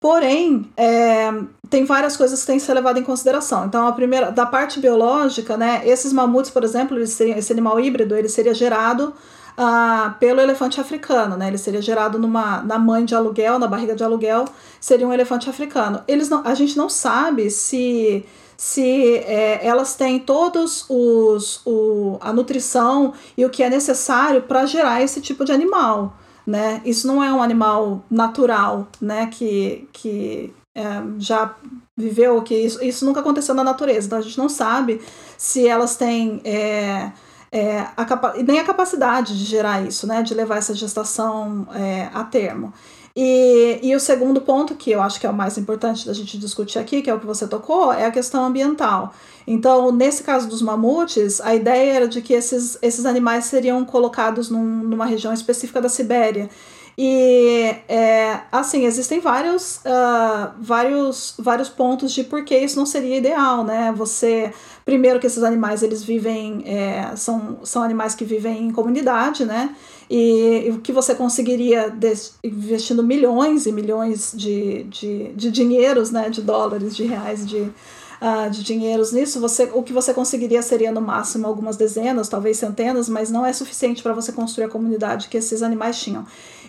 Porém, 0.00 0.70
é, 0.76 1.28
tem 1.68 1.84
várias 1.84 2.16
coisas 2.16 2.40
que 2.40 2.46
têm 2.46 2.58
que 2.58 2.64
ser 2.64 2.74
levadas 2.74 3.02
em 3.02 3.04
consideração. 3.04 3.66
Então, 3.66 3.86
a 3.86 3.92
primeira, 3.92 4.30
da 4.30 4.46
parte 4.46 4.78
biológica, 4.78 5.56
né, 5.56 5.82
esses 5.84 6.12
mamutes, 6.12 6.50
por 6.50 6.62
exemplo, 6.62 6.96
eles 6.96 7.10
seriam, 7.10 7.36
esse 7.36 7.52
animal 7.52 7.80
híbrido, 7.80 8.14
ele 8.14 8.28
seria 8.28 8.54
gerado 8.54 9.12
ah, 9.56 10.14
pelo 10.20 10.40
elefante 10.40 10.80
africano, 10.80 11.36
né? 11.36 11.48
Ele 11.48 11.58
seria 11.58 11.82
gerado 11.82 12.16
numa, 12.16 12.62
na 12.62 12.78
mãe 12.78 13.04
de 13.04 13.12
aluguel, 13.12 13.58
na 13.58 13.66
barriga 13.66 13.96
de 13.96 14.04
aluguel, 14.04 14.44
seria 14.80 15.06
um 15.06 15.12
elefante 15.12 15.50
africano. 15.50 16.00
Eles 16.06 16.28
não, 16.28 16.46
a 16.46 16.54
gente 16.54 16.76
não 16.76 16.88
sabe 16.88 17.50
se 17.50 18.24
se 18.56 19.18
é, 19.18 19.64
elas 19.64 19.94
têm 19.94 20.18
todos 20.18 20.84
os 20.88 21.60
o, 21.64 22.18
a 22.20 22.32
nutrição 22.32 23.14
e 23.36 23.44
o 23.44 23.50
que 23.50 23.62
é 23.62 23.70
necessário 23.70 24.42
para 24.42 24.66
gerar 24.66 25.00
esse 25.02 25.20
tipo 25.20 25.44
de 25.44 25.52
animal. 25.52 26.16
Né? 26.48 26.80
Isso 26.82 27.06
não 27.06 27.22
é 27.22 27.30
um 27.30 27.42
animal 27.42 28.02
natural, 28.10 28.88
né? 28.98 29.26
Que, 29.26 29.86
que 29.92 30.50
é, 30.74 30.82
já 31.18 31.54
viveu, 31.94 32.40
que 32.40 32.54
isso, 32.54 32.82
isso 32.82 33.04
nunca 33.04 33.20
aconteceu 33.20 33.54
na 33.54 33.62
natureza. 33.62 34.06
Então 34.06 34.18
a 34.18 34.22
gente 34.22 34.38
não 34.38 34.48
sabe 34.48 34.98
se 35.36 35.68
elas 35.68 35.94
têm 35.96 36.40
é, 36.44 37.12
é, 37.52 37.80
a 37.94 38.42
nem 38.42 38.60
a 38.60 38.64
capacidade 38.64 39.38
de 39.38 39.44
gerar 39.44 39.82
isso, 39.82 40.06
né? 40.06 40.22
De 40.22 40.32
levar 40.32 40.56
essa 40.56 40.74
gestação 40.74 41.68
é, 41.74 42.08
a 42.14 42.24
termo. 42.24 42.72
E, 43.20 43.80
e 43.82 43.96
o 43.96 43.98
segundo 43.98 44.40
ponto, 44.40 44.76
que 44.76 44.92
eu 44.92 45.02
acho 45.02 45.18
que 45.18 45.26
é 45.26 45.30
o 45.30 45.34
mais 45.34 45.58
importante 45.58 46.06
da 46.06 46.12
gente 46.12 46.38
discutir 46.38 46.78
aqui, 46.78 47.02
que 47.02 47.10
é 47.10 47.14
o 47.14 47.18
que 47.18 47.26
você 47.26 47.48
tocou, 47.48 47.92
é 47.92 48.06
a 48.06 48.12
questão 48.12 48.44
ambiental. 48.44 49.12
Então, 49.44 49.90
nesse 49.90 50.22
caso 50.22 50.48
dos 50.48 50.62
mamutes, 50.62 51.40
a 51.40 51.52
ideia 51.52 51.94
era 51.94 52.06
de 52.06 52.22
que 52.22 52.32
esses, 52.32 52.78
esses 52.80 53.04
animais 53.04 53.46
seriam 53.46 53.84
colocados 53.84 54.48
num, 54.48 54.62
numa 54.62 55.04
região 55.04 55.32
específica 55.32 55.80
da 55.80 55.88
Sibéria. 55.88 56.48
E 56.96 57.74
é, 57.88 58.40
assim, 58.52 58.84
existem 58.84 59.18
vários, 59.18 59.78
uh, 59.78 60.52
vários, 60.60 61.34
vários 61.40 61.68
pontos 61.68 62.12
de 62.12 62.22
por 62.22 62.44
que 62.44 62.56
isso 62.56 62.76
não 62.76 62.86
seria 62.86 63.16
ideal, 63.16 63.64
né? 63.64 63.92
Você, 63.96 64.52
primeiro 64.84 65.18
que 65.18 65.26
esses 65.26 65.42
animais 65.42 65.82
eles 65.82 66.04
vivem, 66.04 66.62
é, 66.66 67.16
são, 67.16 67.58
são 67.64 67.82
animais 67.82 68.14
que 68.14 68.24
vivem 68.24 68.68
em 68.68 68.70
comunidade, 68.70 69.44
né? 69.44 69.74
E 70.10 70.70
o 70.72 70.78
que 70.78 70.90
você 70.90 71.14
conseguiria 71.14 71.94
investindo 72.42 73.02
milhões 73.02 73.66
e 73.66 73.72
milhões 73.72 74.32
de, 74.34 74.84
de, 74.84 75.32
de 75.34 75.50
dinheiros, 75.50 76.10
né? 76.10 76.30
De 76.30 76.40
dólares, 76.40 76.96
de 76.96 77.04
reais, 77.04 77.46
de, 77.46 77.58
uh, 77.58 78.50
de 78.50 78.62
dinheiros 78.62 79.12
nisso, 79.12 79.40
você, 79.40 79.68
o 79.72 79.82
que 79.82 79.92
você 79.92 80.12
conseguiria 80.14 80.62
seria 80.62 80.90
no 80.90 81.00
máximo 81.00 81.46
algumas 81.46 81.76
dezenas, 81.76 82.28
talvez 82.28 82.56
centenas, 82.56 83.08
mas 83.08 83.30
não 83.30 83.44
é 83.44 83.52
suficiente 83.52 84.02
para 84.02 84.14
você 84.14 84.32
construir 84.32 84.64
a 84.64 84.68
comunidade 84.68 85.28
que 85.28 85.36
esses 85.36 85.62
animais 85.62 86.00
tinham. 86.00 86.24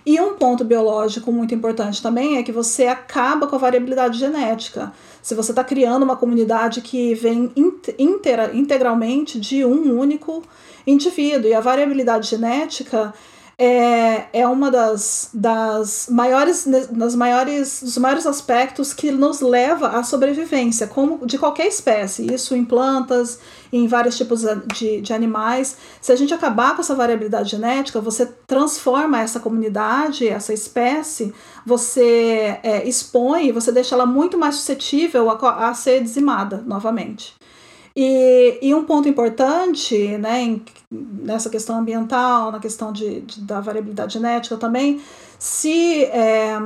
E 0.06 0.20
um 0.20 0.34
ponto 0.34 0.64
biológico 0.64 1.32
muito 1.32 1.54
importante 1.54 2.02
também 2.02 2.38
é 2.38 2.44
que 2.44 2.52
você 2.52 2.88
acaba 2.88 3.48
com 3.48 3.56
a 3.56 3.60
variabilidade 3.60 4.18
genética. 4.18 4.94
Se 5.22 5.36
você 5.36 5.52
está 5.52 5.64
criando 5.64 6.04
uma 6.04 6.16
comunidade 6.16 6.82
que 6.82 7.14
vem 7.16 7.52
inteira, 7.98 8.52
integralmente 8.54 9.40
de 9.40 9.66
um 9.66 10.00
único 10.00 10.42
indivíduo, 10.90 11.50
e 11.50 11.54
a 11.54 11.60
variabilidade 11.60 12.28
genética 12.28 13.14
é, 13.62 14.30
é 14.32 14.48
uma 14.48 14.72
das, 14.72 15.32
das 15.34 16.08
maiores, 16.10 16.66
das 16.90 17.14
maiores, 17.14 17.84
dos 17.84 17.98
maiores 17.98 18.26
aspectos 18.26 18.94
que 18.94 19.12
nos 19.12 19.42
leva 19.42 19.90
à 19.90 20.02
sobrevivência, 20.02 20.88
como 20.88 21.28
de 21.28 21.38
qualquer 21.38 21.68
espécie, 21.68 22.34
isso 22.34 22.56
em 22.56 22.64
plantas, 22.64 23.38
em 23.72 23.86
vários 23.86 24.16
tipos 24.16 24.46
de, 24.74 25.02
de 25.02 25.14
animais. 25.14 25.76
Se 26.00 26.14
a 26.14 26.16
gente 26.16 26.34
acabar 26.34 26.74
com 26.74 26.82
essa 26.82 26.96
variabilidade 26.96 27.52
genética, 27.52 28.00
você 28.00 28.26
transforma 28.48 29.20
essa 29.20 29.42
comunidade, 29.42 30.26
essa 30.26 30.54
espécie, 30.54 31.34
você 31.66 32.60
é, 32.64 32.88
expõe, 32.88 33.52
você 33.52 33.74
deixa 33.74 33.94
ela 33.94 34.06
muito 34.06 34.38
mais 34.38 34.56
suscetível 34.56 35.30
a, 35.30 35.68
a 35.68 35.74
ser 35.74 36.02
dizimada 36.02 36.64
novamente. 36.66 37.39
E, 38.02 38.60
e 38.62 38.74
um 38.74 38.86
ponto 38.86 39.10
importante 39.10 40.18
né, 40.20 40.41
em, 40.41 40.64
nessa 40.89 41.50
questão 41.50 41.80
ambiental, 41.80 42.50
na 42.50 42.58
questão 42.58 42.93
de, 42.93 43.20
de, 43.20 43.41
da 43.41 43.60
variabilidade 43.60 44.14
genética 44.14 44.56
também, 44.56 45.02
se 45.38 46.06
é, 46.06 46.58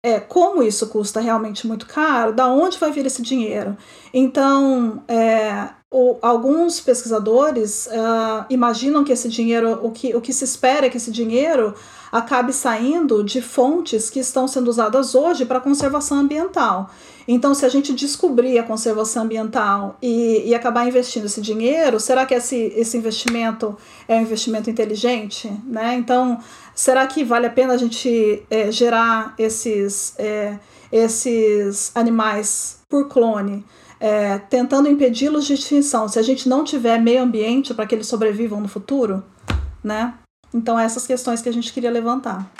é, 0.00 0.20
como 0.20 0.62
isso 0.62 0.86
custa 0.86 1.18
realmente 1.18 1.66
muito 1.66 1.86
caro, 1.86 2.32
da 2.32 2.46
onde 2.46 2.78
vai 2.78 2.92
vir 2.92 3.04
esse 3.04 3.20
dinheiro? 3.20 3.76
Então, 4.14 5.02
é, 5.08 5.70
o, 5.90 6.18
alguns 6.22 6.78
pesquisadores 6.78 7.88
uh, 7.88 8.46
imaginam 8.48 9.02
que 9.02 9.12
esse 9.12 9.28
dinheiro, 9.28 9.80
o 9.82 9.90
que, 9.90 10.14
o 10.14 10.20
que 10.20 10.32
se 10.32 10.44
espera 10.44 10.86
é 10.86 10.88
que 10.88 10.98
esse 10.98 11.10
dinheiro 11.10 11.74
acabe 12.12 12.52
saindo 12.52 13.24
de 13.24 13.42
fontes 13.42 14.08
que 14.08 14.20
estão 14.20 14.46
sendo 14.46 14.68
usadas 14.68 15.16
hoje 15.16 15.44
para 15.44 15.58
conservação 15.58 16.18
ambiental. 16.18 16.90
Então, 17.32 17.54
se 17.54 17.64
a 17.64 17.68
gente 17.68 17.92
descobrir 17.92 18.58
a 18.58 18.64
conservação 18.64 19.22
ambiental 19.22 19.96
e, 20.02 20.48
e 20.48 20.52
acabar 20.52 20.88
investindo 20.88 21.26
esse 21.26 21.40
dinheiro, 21.40 22.00
será 22.00 22.26
que 22.26 22.34
esse, 22.34 22.72
esse 22.74 22.96
investimento 22.96 23.78
é 24.08 24.16
um 24.16 24.22
investimento 24.22 24.68
inteligente? 24.68 25.48
Né? 25.64 25.94
Então, 25.94 26.40
será 26.74 27.06
que 27.06 27.22
vale 27.22 27.46
a 27.46 27.50
pena 27.50 27.74
a 27.74 27.76
gente 27.76 28.42
é, 28.50 28.72
gerar 28.72 29.32
esses, 29.38 30.12
é, 30.18 30.58
esses 30.90 31.92
animais 31.94 32.80
por 32.88 33.06
clone? 33.06 33.64
É, 34.00 34.38
tentando 34.38 34.88
impedi-los 34.88 35.46
de 35.46 35.54
extinção, 35.54 36.08
se 36.08 36.18
a 36.18 36.22
gente 36.22 36.48
não 36.48 36.64
tiver 36.64 36.98
meio 36.98 37.22
ambiente 37.22 37.72
para 37.72 37.86
que 37.86 37.94
eles 37.94 38.08
sobrevivam 38.08 38.60
no 38.60 38.66
futuro, 38.66 39.22
né? 39.84 40.14
Então, 40.52 40.76
essas 40.76 41.06
questões 41.06 41.40
que 41.40 41.48
a 41.48 41.52
gente 41.52 41.72
queria 41.72 41.92
levantar. 41.92 42.50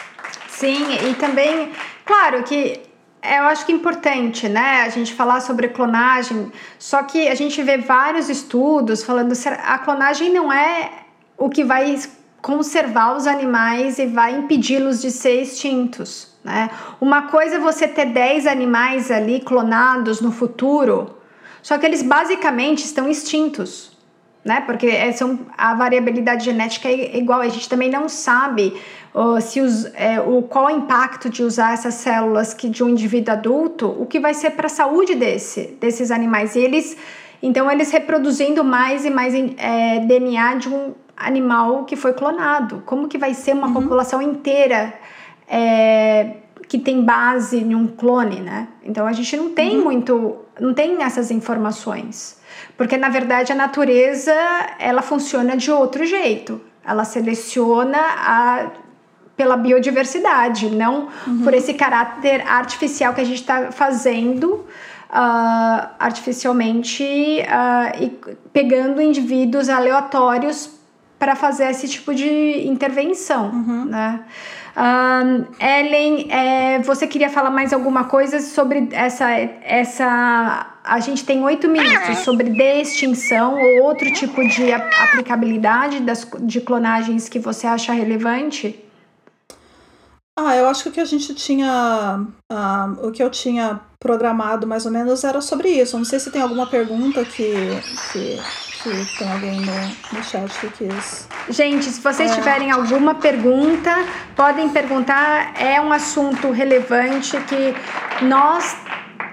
Sim, 0.49 0.79
e 1.11 1.15
também, 1.15 1.73
claro 2.05 2.45
que 2.45 2.89
eu 3.23 3.45
acho 3.45 3.67
que 3.67 3.73
é 3.73 3.75
importante, 3.75 4.49
né, 4.49 4.83
a 4.83 4.89
gente 4.89 5.15
falar 5.15 5.41
sobre 5.41 5.69
clonagem, 5.69 6.51
só 6.79 7.03
que 7.03 7.29
a 7.29 7.35
gente 7.35 7.63
vê 7.63 7.77
vários 7.77 8.29
estudos 8.29 9.03
falando 9.03 9.35
que 9.37 9.49
a 9.49 9.79
clonagem 9.79 10.33
não 10.33 10.53
é 10.53 10.91
o 11.37 11.49
que 11.49 11.63
vai 11.63 11.99
conservar 12.41 13.17
os 13.17 13.27
animais 13.27 13.99
e 13.99 14.07
vai 14.07 14.35
impedi-los 14.35 15.03
de 15.03 15.11
ser 15.11 15.43
extintos, 15.43 16.35
né? 16.43 16.71
Uma 17.01 17.23
coisa 17.23 17.57
é 17.57 17.59
você 17.59 17.87
ter 17.87 18.07
10 18.07 18.47
animais 18.47 19.11
ali 19.11 19.41
clonados 19.41 20.21
no 20.23 20.33
futuro, 20.33 21.19
só 21.63 21.77
que 21.77 21.85
eles 21.85 22.03
basicamente 22.03 22.85
estão 22.85 23.09
extintos, 23.09 23.90
né? 24.45 24.63
Porque 24.63 24.87
é, 24.87 25.13
são, 25.13 25.41
a 25.57 25.75
variabilidade 25.75 26.45
genética 26.45 26.89
é 26.89 27.17
igual, 27.17 27.41
a 27.41 27.49
gente 27.49 27.69
também 27.69 27.91
não 27.91 28.09
sabe 28.09 28.75
uh, 29.15 29.41
se 29.41 29.61
os, 29.61 29.87
é, 29.95 30.21
o, 30.21 30.43
qual 30.43 30.67
o 30.67 30.71
impacto 30.71 31.29
de 31.29 31.43
usar 31.43 31.75
essas 31.75 31.95
células 31.95 32.55
que 32.55 32.69
de 32.69 32.83
um 32.83 32.89
indivíduo 32.89 33.35
adulto, 33.35 33.87
o 33.87 34.07
que 34.07 34.19
vai 34.19 34.35
ser 34.35 34.51
para 34.51 34.67
a 34.67 34.71
saúde 34.71 35.15
desse, 35.15 35.77
desses 35.81 36.11
animais. 36.11 36.57
E 36.57 36.61
eles, 36.61 36.97
então, 37.43 37.71
eles 37.71 37.91
reproduzindo 37.91 38.65
mais 38.65 39.05
e 39.05 39.11
mais 39.11 39.35
é, 39.35 40.01
DNA 40.01 40.55
de 40.55 40.69
um 40.69 40.95
animal 41.17 41.85
que 41.85 41.97
foi 41.97 42.15
clonado. 42.15 42.83
Como 42.87 43.09
que 43.09 43.19
vai 43.19 43.35
ser 43.35 43.53
uma 43.53 43.67
uhum. 43.67 43.75
população 43.75 44.23
inteira 44.23 44.95
é, 45.47 46.37
que 46.67 46.79
tem 46.79 47.05
base 47.05 47.59
em 47.59 47.75
um 47.75 47.87
clone, 47.87 48.41
né? 48.41 48.69
Então 48.83 49.07
a 49.07 49.13
gente 49.13 49.37
não 49.37 49.51
tem 49.51 49.77
uhum. 49.77 49.85
muito, 49.85 50.37
não 50.59 50.73
tem 50.73 51.03
essas 51.03 51.31
informações, 51.31 52.40
porque 52.81 52.97
na 52.97 53.11
verdade 53.11 53.53
a 53.53 53.55
natureza 53.55 54.35
ela 54.79 55.03
funciona 55.03 55.55
de 55.55 55.71
outro 55.71 56.03
jeito. 56.07 56.59
Ela 56.83 57.05
seleciona 57.05 57.99
a 57.99 58.71
pela 59.37 59.55
biodiversidade, 59.55 60.71
não 60.71 61.09
uhum. 61.27 61.43
por 61.43 61.53
esse 61.53 61.75
caráter 61.75 62.41
artificial 62.49 63.13
que 63.13 63.21
a 63.21 63.25
gente 63.25 63.43
está 63.43 63.71
fazendo 63.71 64.47
uh, 65.11 65.89
artificialmente 65.99 67.05
uh, 67.05 68.03
e 68.03 68.19
pegando 68.51 69.03
indivíduos 69.03 69.69
aleatórios 69.69 70.71
para 71.19 71.37
fazer 71.37 71.69
esse 71.69 71.87
tipo 71.87 72.15
de 72.15 72.67
intervenção, 72.67 73.51
uhum. 73.51 73.85
né? 73.85 74.21
Um, 74.77 75.47
Ellen, 75.59 76.31
é, 76.31 76.79
você 76.81 77.07
queria 77.07 77.29
falar 77.29 77.51
mais 77.51 77.73
alguma 77.73 78.05
coisa 78.05 78.41
sobre 78.41 78.89
essa, 78.93 79.31
essa 79.31 80.71
a 80.85 81.01
gente 81.01 81.25
tem 81.25 81.43
oito 81.43 81.69
minutos 81.69 82.19
sobre 82.19 82.51
de-extinção 82.51 83.55
ou 83.61 83.85
outro 83.85 84.13
tipo 84.13 84.47
de 84.47 84.73
aplicabilidade 84.73 86.01
das, 86.01 86.27
de 86.41 86.61
clonagens 86.61 87.29
que 87.29 87.39
você 87.39 87.67
acha 87.67 87.93
relevante? 87.93 88.83
Ah, 90.39 90.57
eu 90.57 90.67
acho 90.69 90.85
que 90.85 90.89
o 90.89 90.93
que 90.93 91.01
a 91.01 91.05
gente 91.05 91.35
tinha. 91.35 92.25
Uh, 92.51 93.09
o 93.09 93.13
que 93.13 93.23
eu 93.23 93.29
tinha 93.29 93.81
programado 93.99 94.67
mais 94.67 94.87
ou 94.87 94.93
menos 94.93 95.23
era 95.23 95.41
sobre 95.43 95.69
isso. 95.69 95.99
não 95.99 96.05
sei 96.05 96.19
se 96.19 96.31
tem 96.31 96.41
alguma 96.41 96.67
pergunta 96.67 97.23
que, 97.25 97.53
que, 98.11 98.41
que 98.83 99.19
tem 99.19 99.31
alguém 99.31 99.61
no, 99.61 100.17
no 100.17 100.25
chat 100.25 100.51
que 100.61 100.89
quis. 100.89 101.29
Gente, 101.49 101.85
se 101.85 102.01
vocês 102.01 102.31
é. 102.31 102.35
tiverem 102.35 102.71
alguma 102.71 103.15
pergunta, 103.15 103.95
podem 104.35 104.69
perguntar. 104.69 105.55
É 105.61 105.81
um 105.81 105.93
assunto 105.93 106.51
relevante 106.51 107.37
que 107.43 107.75
nós 108.25 108.77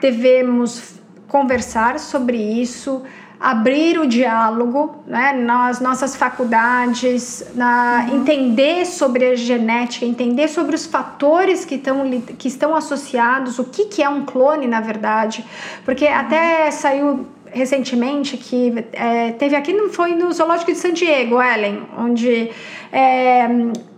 devemos 0.02 0.96
conversar 1.28 2.00
sobre 2.00 2.38
isso 2.38 3.04
abrir 3.40 4.00
o 4.00 4.08
diálogo 4.08 5.04
né, 5.06 5.32
nas 5.34 5.80
nossas 5.80 6.16
faculdades, 6.16 7.46
na, 7.54 8.08
uhum. 8.10 8.18
entender 8.18 8.86
sobre 8.86 9.28
a 9.28 9.36
genética, 9.36 10.06
entender 10.06 10.48
sobre 10.48 10.76
os 10.76 10.86
fatores 10.86 11.64
que, 11.64 11.78
tão, 11.78 12.10
que 12.38 12.48
estão 12.48 12.76
associados, 12.76 13.60
o 13.60 13.64
que, 13.64 13.86
que 13.86 14.02
é 14.02 14.10
um 14.10 14.26
clone, 14.26 14.68
na 14.68 14.82
verdade, 14.82 15.46
porque 15.86 16.06
uhum. 16.06 16.16
até 16.16 16.72
saiu 16.72 17.28
recentemente 17.52 18.38
que 18.38 18.86
é, 18.94 19.32
teve 19.32 19.56
aqui, 19.56 19.74
não 19.74 19.90
foi 19.90 20.14
no 20.14 20.32
Zoológico 20.32 20.72
de 20.72 20.78
San 20.78 20.94
Diego, 20.94 21.42
Ellen, 21.42 21.84
onde 21.98 22.52
é, 22.92 23.48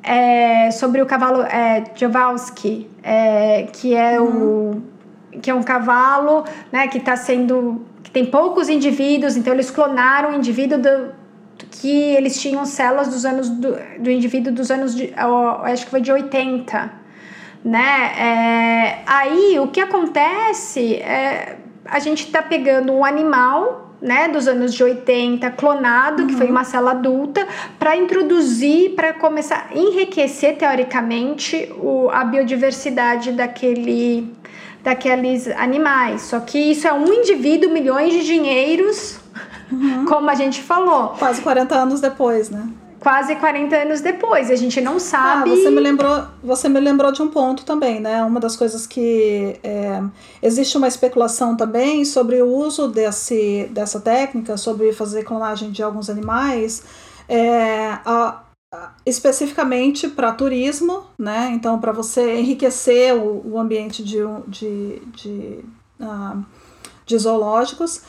é 0.03 0.71
sobre 0.71 1.01
o 1.01 1.05
cavalo 1.05 1.41
é, 1.43 1.83
Jowalski, 1.95 2.87
é, 3.03 3.67
que 3.73 3.95
é 3.95 4.19
uhum. 4.19 4.71
o 5.33 5.39
que 5.41 5.49
é 5.49 5.53
um 5.53 5.63
cavalo, 5.63 6.43
né, 6.71 6.87
que 6.87 6.97
está 6.97 7.15
sendo 7.15 7.85
que 8.03 8.11
tem 8.11 8.25
poucos 8.25 8.69
indivíduos, 8.69 9.37
então 9.37 9.53
eles 9.53 9.69
clonaram 9.69 10.31
o 10.31 10.35
indivíduo 10.35 10.79
do, 10.79 11.13
que 11.71 11.89
eles 11.89 12.41
tinham 12.41 12.65
células 12.65 13.07
dos 13.07 13.25
anos 13.25 13.49
do, 13.49 13.77
do 13.99 14.09
indivíduo 14.09 14.51
dos 14.51 14.71
anos 14.71 14.95
de, 14.95 15.13
acho 15.63 15.85
que 15.85 15.91
foi 15.91 16.01
de 16.01 16.11
80, 16.11 16.91
né? 17.63 18.11
É, 18.17 19.03
aí 19.05 19.59
o 19.59 19.67
que 19.67 19.79
acontece 19.79 20.95
é 20.95 21.57
a 21.91 21.99
gente 21.99 22.25
está 22.25 22.41
pegando 22.41 22.91
um 22.93 23.03
animal 23.03 23.89
né, 24.01 24.29
dos 24.29 24.47
anos 24.47 24.73
de 24.73 24.83
80, 24.83 25.51
clonado, 25.51 26.21
uhum. 26.21 26.27
que 26.27 26.35
foi 26.35 26.45
uhum. 26.45 26.51
uma 26.51 26.63
célula 26.63 26.91
adulta, 26.91 27.45
para 27.77 27.97
introduzir, 27.97 28.95
para 28.95 29.13
começar 29.13 29.67
a 29.69 29.77
enriquecer 29.77 30.57
teoricamente 30.57 31.71
o, 31.77 32.09
a 32.09 32.23
biodiversidade 32.23 33.31
daquele, 33.33 34.33
daqueles 34.83 35.47
animais. 35.49 36.21
Só 36.21 36.39
que 36.39 36.57
isso 36.57 36.87
é 36.87 36.93
um 36.93 37.11
indivíduo, 37.11 37.71
milhões 37.71 38.13
de 38.13 38.25
dinheiros, 38.25 39.19
uhum. 39.71 40.05
como 40.05 40.29
a 40.29 40.35
gente 40.35 40.61
falou. 40.61 41.09
Quase 41.19 41.41
40 41.41 41.75
anos 41.75 41.99
depois, 41.99 42.49
né? 42.49 42.67
Quase 42.99 43.35
40 43.35 43.75
anos 43.75 44.01
depois. 44.01 44.51
A 44.51 44.55
gente 44.55 44.79
não 44.81 44.99
sabe. 44.99 45.51
Ah, 45.51 45.55
você 45.55 45.69
me 45.69 45.79
lembrou, 45.79 46.25
você 46.43 46.69
me 46.69 46.79
lembrou 46.79 47.11
de 47.11 47.21
um 47.21 47.29
ponto 47.29 47.65
também, 47.65 47.99
né? 47.99 48.23
Uma 48.23 48.39
das 48.39 48.55
coisas 48.55 48.85
que 48.85 49.59
é, 49.63 50.01
existe 50.41 50.77
uma 50.77 50.87
especulação 50.87 51.55
também 51.55 52.03
sobre 52.05 52.41
o 52.41 52.47
uso 52.47 52.87
desse, 52.87 53.69
dessa 53.71 53.99
técnica, 53.99 54.57
sobre 54.57 54.91
fazer 54.93 55.23
clonagem 55.23 55.71
de 55.71 55.81
alguns 55.81 56.09
animais, 56.09 56.83
é, 57.27 57.97
a, 58.05 58.41
a, 58.73 58.91
especificamente 59.05 60.07
para 60.07 60.31
turismo, 60.31 61.03
né? 61.17 61.51
Então, 61.53 61.79
para 61.79 61.91
você 61.91 62.39
enriquecer 62.39 63.15
o, 63.15 63.53
o 63.53 63.59
ambiente 63.59 64.03
de, 64.03 64.19
de, 64.47 65.01
de, 65.15 65.59
uh, 65.99 66.45
de 67.05 67.17
zoológicos 67.17 68.01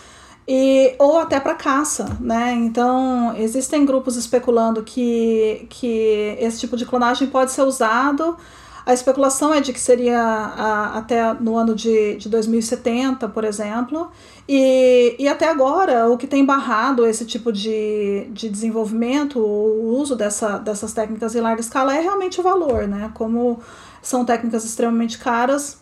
e, 0.47 0.95
ou 0.99 1.19
até 1.19 1.39
para 1.39 1.55
caça, 1.55 2.17
né? 2.21 2.53
Então, 2.55 3.35
existem 3.37 3.85
grupos 3.85 4.17
especulando 4.17 4.83
que, 4.83 5.67
que 5.71 6.37
esse 6.41 6.61
tipo 6.61 6.77
de 6.77 6.85
clonagem 6.85 7.29
pode 7.29 7.53
ser 7.53 7.63
usado. 7.63 8.37
A 8.85 8.93
especulação 8.93 9.55
é 9.55 9.61
de 9.61 9.73
que 9.73 9.79
seria 9.79 10.21
a, 10.21 10.99
até 10.99 11.35
no 11.35 11.57
ano 11.57 11.75
de, 11.75 12.17
de 12.17 12.29
2070, 12.29 13.29
por 13.29 13.45
exemplo. 13.45 14.11
E, 14.49 15.15
e 15.19 15.29
até 15.29 15.49
agora, 15.49 16.09
o 16.09 16.17
que 16.17 16.27
tem 16.27 16.45
barrado 16.45 17.07
esse 17.07 17.25
tipo 17.25 17.53
de, 17.53 18.27
de 18.31 18.49
desenvolvimento, 18.49 19.39
o 19.39 19.97
uso 19.97 20.17
dessa, 20.17 20.59
dessas 20.59 20.93
técnicas 20.93 21.35
em 21.37 21.41
larga 21.41 21.61
escala, 21.61 21.97
é 21.97 22.01
realmente 22.01 22.41
o 22.41 22.43
valor, 22.43 22.89
né? 22.89 23.13
Como 23.15 23.61
são 24.03 24.25
técnicas 24.25 24.65
extremamente 24.65 25.19
caras, 25.19 25.79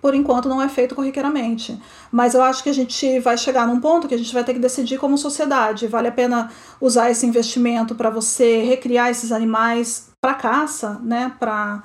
por 0.00 0.14
enquanto 0.14 0.48
não 0.48 0.60
é 0.60 0.68
feito 0.68 0.94
corriqueiramente. 0.94 1.80
Mas 2.10 2.34
eu 2.34 2.42
acho 2.42 2.62
que 2.62 2.70
a 2.70 2.74
gente 2.74 3.18
vai 3.20 3.36
chegar 3.36 3.66
num 3.66 3.80
ponto 3.80 4.08
que 4.08 4.14
a 4.14 4.18
gente 4.18 4.32
vai 4.32 4.44
ter 4.44 4.54
que 4.54 4.60
decidir 4.60 4.98
como 4.98 5.16
sociedade. 5.18 5.86
Vale 5.86 6.08
a 6.08 6.12
pena 6.12 6.50
usar 6.80 7.10
esse 7.10 7.26
investimento 7.26 7.94
para 7.94 8.10
você 8.10 8.62
recriar 8.62 9.10
esses 9.10 9.32
animais 9.32 10.10
para 10.20 10.34
caça, 10.34 11.00
né? 11.02 11.32
Para 11.38 11.82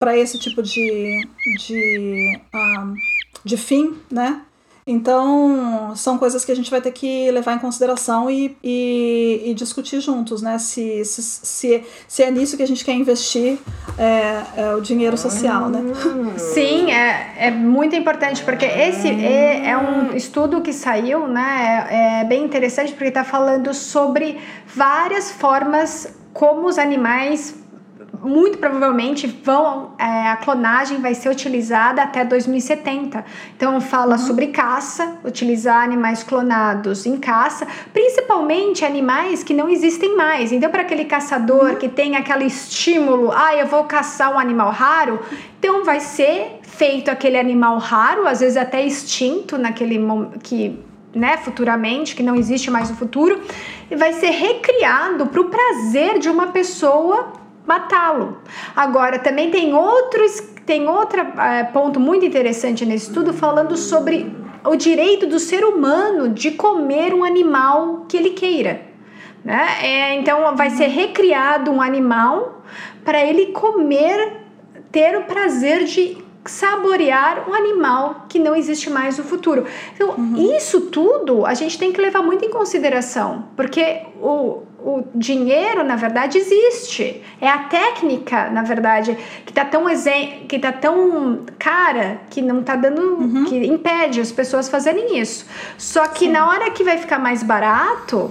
para 0.00 0.16
esse 0.16 0.38
tipo 0.38 0.62
de, 0.62 1.26
de, 1.58 2.40
um, 2.54 2.94
de 3.44 3.56
fim, 3.56 3.98
né? 4.10 4.42
Então, 4.90 5.92
são 5.94 6.16
coisas 6.16 6.46
que 6.46 6.50
a 6.50 6.56
gente 6.56 6.70
vai 6.70 6.80
ter 6.80 6.92
que 6.92 7.30
levar 7.30 7.54
em 7.54 7.58
consideração 7.58 8.30
e, 8.30 8.56
e, 8.64 9.42
e 9.44 9.54
discutir 9.54 10.00
juntos, 10.00 10.40
né? 10.40 10.58
Se, 10.58 11.04
se, 11.04 11.22
se, 11.22 11.84
se, 12.08 12.22
é 12.22 12.30
nisso 12.30 12.56
que 12.56 12.62
a 12.62 12.66
gente 12.66 12.82
quer 12.82 12.94
investir 12.94 13.58
é, 13.98 14.42
é 14.56 14.74
o 14.74 14.80
dinheiro 14.80 15.18
social, 15.18 15.68
né? 15.68 15.82
Sim, 16.54 16.90
é, 16.90 17.34
é 17.36 17.50
muito 17.50 17.94
importante, 17.94 18.42
porque 18.42 18.64
esse 18.64 19.08
é, 19.08 19.68
é 19.68 19.76
um 19.76 20.16
estudo 20.16 20.62
que 20.62 20.72
saiu, 20.72 21.28
né? 21.28 21.86
É, 21.90 22.20
é 22.22 22.24
bem 22.24 22.42
interessante, 22.42 22.92
porque 22.92 23.08
está 23.08 23.24
falando 23.24 23.74
sobre 23.74 24.38
várias 24.74 25.30
formas 25.30 26.14
como 26.32 26.66
os 26.66 26.78
animais 26.78 27.54
muito 28.22 28.58
provavelmente 28.58 29.26
vão 29.26 29.92
é, 29.98 30.28
a 30.28 30.36
clonagem 30.36 31.00
vai 31.00 31.14
ser 31.14 31.28
utilizada 31.28 32.02
até 32.02 32.24
2070. 32.24 33.24
Então 33.56 33.80
fala 33.80 34.12
uhum. 34.12 34.18
sobre 34.18 34.48
caça, 34.48 35.18
utilizar 35.24 35.82
animais 35.82 36.22
clonados 36.22 37.06
em 37.06 37.16
caça, 37.16 37.66
principalmente 37.92 38.84
animais 38.84 39.42
que 39.42 39.54
não 39.54 39.68
existem 39.68 40.16
mais. 40.16 40.52
Então 40.52 40.70
para 40.70 40.82
aquele 40.82 41.04
caçador 41.04 41.70
uhum. 41.70 41.76
que 41.76 41.88
tem 41.88 42.16
aquele 42.16 42.44
estímulo, 42.44 43.30
ah, 43.32 43.54
eu 43.54 43.66
vou 43.66 43.84
caçar 43.84 44.32
um 44.32 44.38
animal 44.38 44.70
raro, 44.70 45.20
então 45.58 45.84
vai 45.84 46.00
ser 46.00 46.60
feito 46.62 47.10
aquele 47.10 47.38
animal 47.38 47.78
raro, 47.78 48.26
às 48.26 48.40
vezes 48.40 48.56
até 48.56 48.84
extinto 48.84 49.58
naquele 49.58 49.98
que 50.42 50.78
né, 51.14 51.36
futuramente, 51.38 52.14
que 52.14 52.22
não 52.22 52.36
existe 52.36 52.70
mais 52.70 52.90
no 52.90 52.96
futuro, 52.96 53.40
e 53.90 53.96
vai 53.96 54.12
ser 54.12 54.30
recriado 54.30 55.26
para 55.26 55.40
o 55.40 55.44
prazer 55.46 56.18
de 56.18 56.28
uma 56.28 56.48
pessoa 56.48 57.32
matá-lo. 57.68 58.38
Agora, 58.74 59.18
também 59.18 59.50
tem 59.50 59.74
outros, 59.74 60.40
tem 60.64 60.88
outro 60.88 61.20
é, 61.20 61.64
ponto 61.64 62.00
muito 62.00 62.24
interessante 62.24 62.86
nesse 62.86 63.08
estudo 63.08 63.34
falando 63.34 63.76
sobre 63.76 64.34
o 64.64 64.74
direito 64.74 65.26
do 65.26 65.38
ser 65.38 65.64
humano 65.64 66.30
de 66.30 66.52
comer 66.52 67.12
um 67.12 67.22
animal 67.22 68.06
que 68.08 68.16
ele 68.16 68.30
queira. 68.30 68.80
Né? 69.44 69.66
É, 69.82 70.14
então, 70.14 70.56
vai 70.56 70.70
ser 70.70 70.86
recriado 70.86 71.70
um 71.70 71.82
animal 71.82 72.62
para 73.04 73.22
ele 73.22 73.46
comer, 73.52 74.38
ter 74.90 75.14
o 75.18 75.24
prazer 75.24 75.84
de 75.84 76.16
saborear 76.46 77.48
um 77.48 77.54
animal 77.54 78.24
que 78.30 78.38
não 78.38 78.56
existe 78.56 78.88
mais 78.88 79.18
no 79.18 79.24
futuro. 79.24 79.66
Então, 79.94 80.14
uhum. 80.16 80.56
isso 80.56 80.86
tudo 80.86 81.44
a 81.44 81.52
gente 81.52 81.78
tem 81.78 81.92
que 81.92 82.00
levar 82.00 82.22
muito 82.22 82.46
em 82.46 82.50
consideração, 82.50 83.44
porque 83.54 84.04
o, 84.20 84.62
o 84.78 85.02
dinheiro, 85.14 85.82
na 85.82 85.96
verdade, 85.96 86.38
existe. 86.38 87.22
É 87.40 87.48
a 87.48 87.64
técnica, 87.64 88.48
na 88.50 88.62
verdade, 88.62 89.16
que 89.44 89.50
está 89.50 89.64
tão 89.64 89.84
que 90.48 90.58
tá 90.58 90.72
tão 90.72 91.44
cara 91.58 92.20
que 92.30 92.40
não 92.40 92.60
está 92.60 92.76
dando, 92.76 93.00
uhum. 93.00 93.44
que 93.44 93.66
impede 93.66 94.20
as 94.20 94.30
pessoas 94.30 94.68
fazerem 94.68 95.18
isso. 95.18 95.46
Só 95.76 96.06
que 96.06 96.26
Sim. 96.26 96.32
na 96.32 96.48
hora 96.48 96.70
que 96.70 96.84
vai 96.84 96.96
ficar 96.96 97.18
mais 97.18 97.42
barato, 97.42 98.30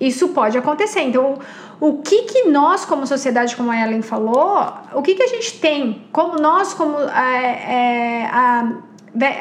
isso 0.00 0.28
pode 0.28 0.58
acontecer. 0.58 1.00
Então, 1.02 1.38
o 1.80 1.98
que 1.98 2.22
que 2.22 2.48
nós, 2.48 2.84
como 2.84 3.06
sociedade, 3.06 3.54
como 3.54 3.70
a 3.70 3.80
Ellen 3.80 4.02
falou, 4.02 4.72
o 4.92 5.02
que 5.02 5.14
que 5.14 5.22
a 5.22 5.28
gente 5.28 5.60
tem, 5.60 6.08
como 6.10 6.36
nós, 6.40 6.74
como 6.74 6.98
é, 6.98 8.24
é, 8.24 8.30
a, 8.32 8.72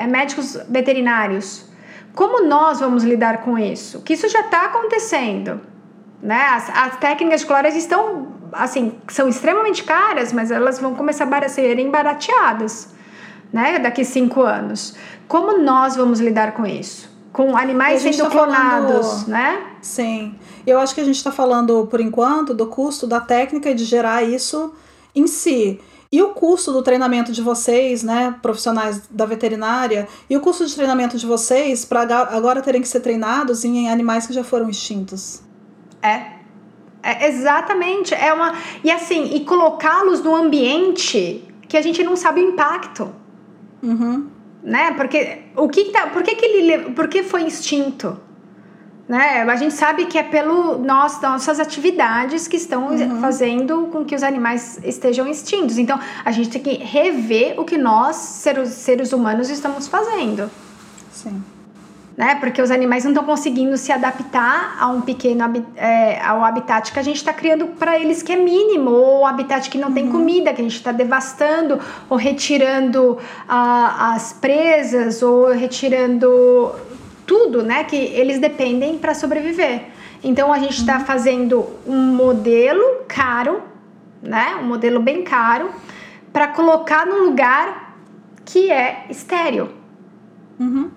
médicos 0.07 0.57
veterinários, 0.69 1.65
como 2.13 2.45
nós 2.45 2.79
vamos 2.79 3.03
lidar 3.03 3.39
com 3.41 3.57
isso? 3.57 4.01
Que 4.01 4.13
isso 4.13 4.27
já 4.29 4.41
está 4.41 4.65
acontecendo. 4.65 5.59
Né? 6.21 6.41
As, 6.41 6.69
as 6.69 6.97
técnicas 6.97 7.41
de 7.41 7.47
estão, 7.75 8.27
assim, 8.51 8.93
são 9.07 9.27
extremamente 9.27 9.83
caras, 9.83 10.33
mas 10.33 10.51
elas 10.51 10.79
vão 10.79 10.95
começar 10.95 11.25
a 11.25 11.27
serem 11.49 11.91
barateadas, 11.91 12.89
né? 13.53 13.79
Daqui 13.79 14.03
cinco 14.03 14.41
anos. 14.41 14.95
Como 15.27 15.59
nós 15.59 15.95
vamos 15.95 16.19
lidar 16.19 16.53
com 16.53 16.65
isso? 16.65 17.15
Com 17.31 17.55
animais 17.55 18.01
sendo 18.01 18.23
tá 18.23 18.29
clonados, 18.29 19.07
falando... 19.07 19.27
né? 19.27 19.63
Sim. 19.81 20.35
Eu 20.65 20.79
acho 20.79 20.95
que 20.95 21.01
a 21.01 21.03
gente 21.03 21.17
está 21.17 21.31
falando, 21.31 21.85
por 21.85 22.01
enquanto, 22.01 22.53
do 22.53 22.65
custo 22.67 23.05
da 23.05 23.19
técnica 23.19 23.69
e 23.69 23.75
de 23.75 23.85
gerar 23.85 24.23
isso 24.23 24.73
em 25.13 25.27
si. 25.27 25.79
E 26.11 26.21
o 26.21 26.29
custo 26.29 26.71
do 26.71 26.81
treinamento 26.81 27.31
de 27.31 27.41
vocês, 27.41 28.01
né, 28.01 28.33
profissionais 28.41 29.03
da 29.09 29.25
veterinária, 29.25 30.07
e 30.29 30.37
o 30.37 30.39
custo 30.39 30.65
de 30.65 30.73
treinamento 30.73 31.17
de 31.17 31.25
vocês 31.25 31.83
para 31.83 32.01
agora 32.31 32.61
terem 32.61 32.81
que 32.81 32.87
ser 32.87 33.01
treinados 33.01 33.65
em 33.65 33.89
animais 33.89 34.25
que 34.25 34.33
já 34.33 34.43
foram 34.43 34.69
extintos? 34.69 35.41
É. 36.07 36.31
é 37.03 37.27
exatamente. 37.27 38.13
É 38.13 38.33
uma 38.33 38.53
e 38.83 38.91
assim 38.91 39.35
e 39.35 39.41
colocá-los 39.41 40.23
no 40.23 40.35
ambiente 40.35 41.43
que 41.67 41.77
a 41.77 41.81
gente 41.81 42.03
não 42.03 42.15
sabe 42.15 42.41
o 42.41 42.49
impacto. 42.49 43.09
Uhum. 43.83 44.27
Né? 44.63 44.91
Porque 44.93 45.43
o 45.55 45.69
que 45.69 45.85
tá, 45.85 46.07
por 46.07 46.23
que, 46.23 46.35
que 46.35 46.45
ele 46.45 46.91
por 46.91 47.07
que 47.07 47.23
foi 47.23 47.43
instinto? 47.43 48.17
Né? 49.07 49.43
A 49.43 49.55
gente 49.55 49.73
sabe 49.73 50.05
que 50.05 50.17
é 50.17 50.23
pelo 50.23 50.77
nós, 50.79 51.21
nossas 51.21 51.61
atividades 51.61 52.45
que 52.45 52.57
estão 52.57 52.89
uhum. 52.89 53.21
fazendo 53.21 53.87
com 53.89 54.03
que 54.03 54.13
os 54.13 54.21
animais 54.21 54.79
estejam 54.83 55.25
extintos. 55.27 55.77
Então, 55.77 55.97
a 56.25 56.31
gente 56.31 56.49
tem 56.49 56.61
que 56.61 56.83
rever 56.83 57.57
o 57.57 57.63
que 57.63 57.77
nós, 57.77 58.17
seres, 58.17 58.69
seres 58.69 59.13
humanos, 59.13 59.49
estamos 59.49 59.87
fazendo. 59.87 60.51
Sim 61.09 61.41
né? 62.17 62.33
Porque 62.33 62.59
os 62.59 62.71
animais 62.71 63.03
não 63.03 63.11
estão 63.11 63.23
conseguindo 63.23 63.77
se 63.77 63.91
adaptar 63.91 64.75
a 64.79 64.87
um 64.87 65.01
pequeno 65.01 65.43
é, 65.75 66.19
ao 66.25 66.43
habitat 66.43 66.91
que 66.91 66.97
a 66.97 67.03
gente 67.03 67.17
está 67.17 67.31
criando 67.31 67.67
para 67.67 67.99
eles 67.99 68.23
que 68.23 68.33
é 68.33 68.35
mínimo, 68.35 68.89
ou 68.89 69.23
habitat 69.23 69.69
que 69.69 69.77
não 69.77 69.89
uhum. 69.89 69.93
tem 69.93 70.09
comida, 70.09 70.51
que 70.51 70.59
a 70.59 70.63
gente 70.63 70.75
está 70.75 70.91
devastando, 70.91 71.79
ou 72.09 72.17
retirando 72.17 73.19
ah, 73.47 74.13
as 74.15 74.33
presas, 74.33 75.21
ou 75.21 75.51
retirando 75.51 76.73
tudo, 77.23 77.61
né? 77.61 77.83
Que 77.83 77.95
eles 77.95 78.39
dependem 78.39 78.97
para 78.97 79.13
sobreviver. 79.13 79.85
Então 80.23 80.51
a 80.51 80.57
gente 80.57 80.79
está 80.79 80.97
uhum. 80.97 81.05
fazendo 81.05 81.67
um 81.85 82.15
modelo 82.15 83.03
caro, 83.07 83.61
né? 84.23 84.57
Um 84.59 84.65
modelo 84.65 84.99
bem 84.99 85.23
caro 85.23 85.69
para 86.33 86.47
colocar 86.47 87.05
num 87.05 87.25
lugar 87.25 87.95
que 88.43 88.71
é 88.71 89.05
estéreo 89.09 89.69
uhum. 90.59 90.89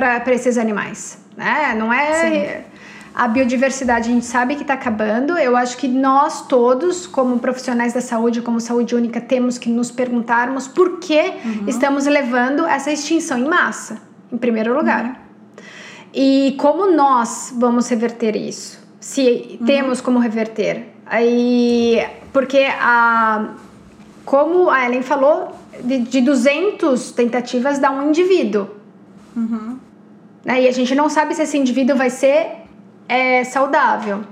Para 0.00 0.34
esses 0.34 0.56
animais. 0.56 1.18
Né? 1.36 1.74
Não 1.76 1.92
é. 1.92 2.12
Sim. 2.14 2.64
A 3.12 3.26
biodiversidade 3.26 4.08
a 4.08 4.12
gente 4.12 4.24
sabe 4.24 4.54
que 4.54 4.62
está 4.62 4.74
acabando. 4.74 5.36
Eu 5.36 5.56
acho 5.56 5.76
que 5.76 5.88
nós 5.88 6.46
todos, 6.46 7.06
como 7.06 7.38
profissionais 7.38 7.92
da 7.92 8.00
saúde, 8.00 8.40
como 8.40 8.60
saúde 8.60 8.94
única, 8.94 9.20
temos 9.20 9.58
que 9.58 9.68
nos 9.68 9.90
perguntarmos 9.90 10.68
por 10.68 11.00
que 11.00 11.20
uhum. 11.20 11.64
estamos 11.66 12.06
levando 12.06 12.64
essa 12.66 12.90
extinção 12.90 13.38
em 13.38 13.48
massa, 13.48 14.00
em 14.32 14.38
primeiro 14.38 14.74
lugar. 14.74 15.04
Uhum. 15.04 15.14
E 16.14 16.54
como 16.58 16.90
nós 16.90 17.52
vamos 17.56 17.88
reverter 17.88 18.36
isso? 18.36 18.78
Se 19.00 19.58
uhum. 19.60 19.66
temos 19.66 20.00
como 20.00 20.18
reverter. 20.18 20.94
Aí, 21.04 22.00
porque 22.32 22.68
a, 22.80 23.54
como 24.24 24.70
a 24.70 24.86
Ellen 24.86 25.02
falou, 25.02 25.56
de, 25.82 25.98
de 25.98 26.20
200 26.20 27.10
tentativas 27.12 27.78
dá 27.78 27.90
um 27.90 28.08
indivíduo. 28.08 28.68
Uhum. 29.36 29.78
Né? 30.50 30.62
E 30.62 30.68
a 30.68 30.72
gente 30.72 30.94
não 30.96 31.08
sabe 31.08 31.34
se 31.34 31.42
esse 31.42 31.56
indivíduo 31.56 31.96
vai 31.96 32.10
ser 32.10 32.64
é, 33.08 33.44
saudável. 33.44 34.24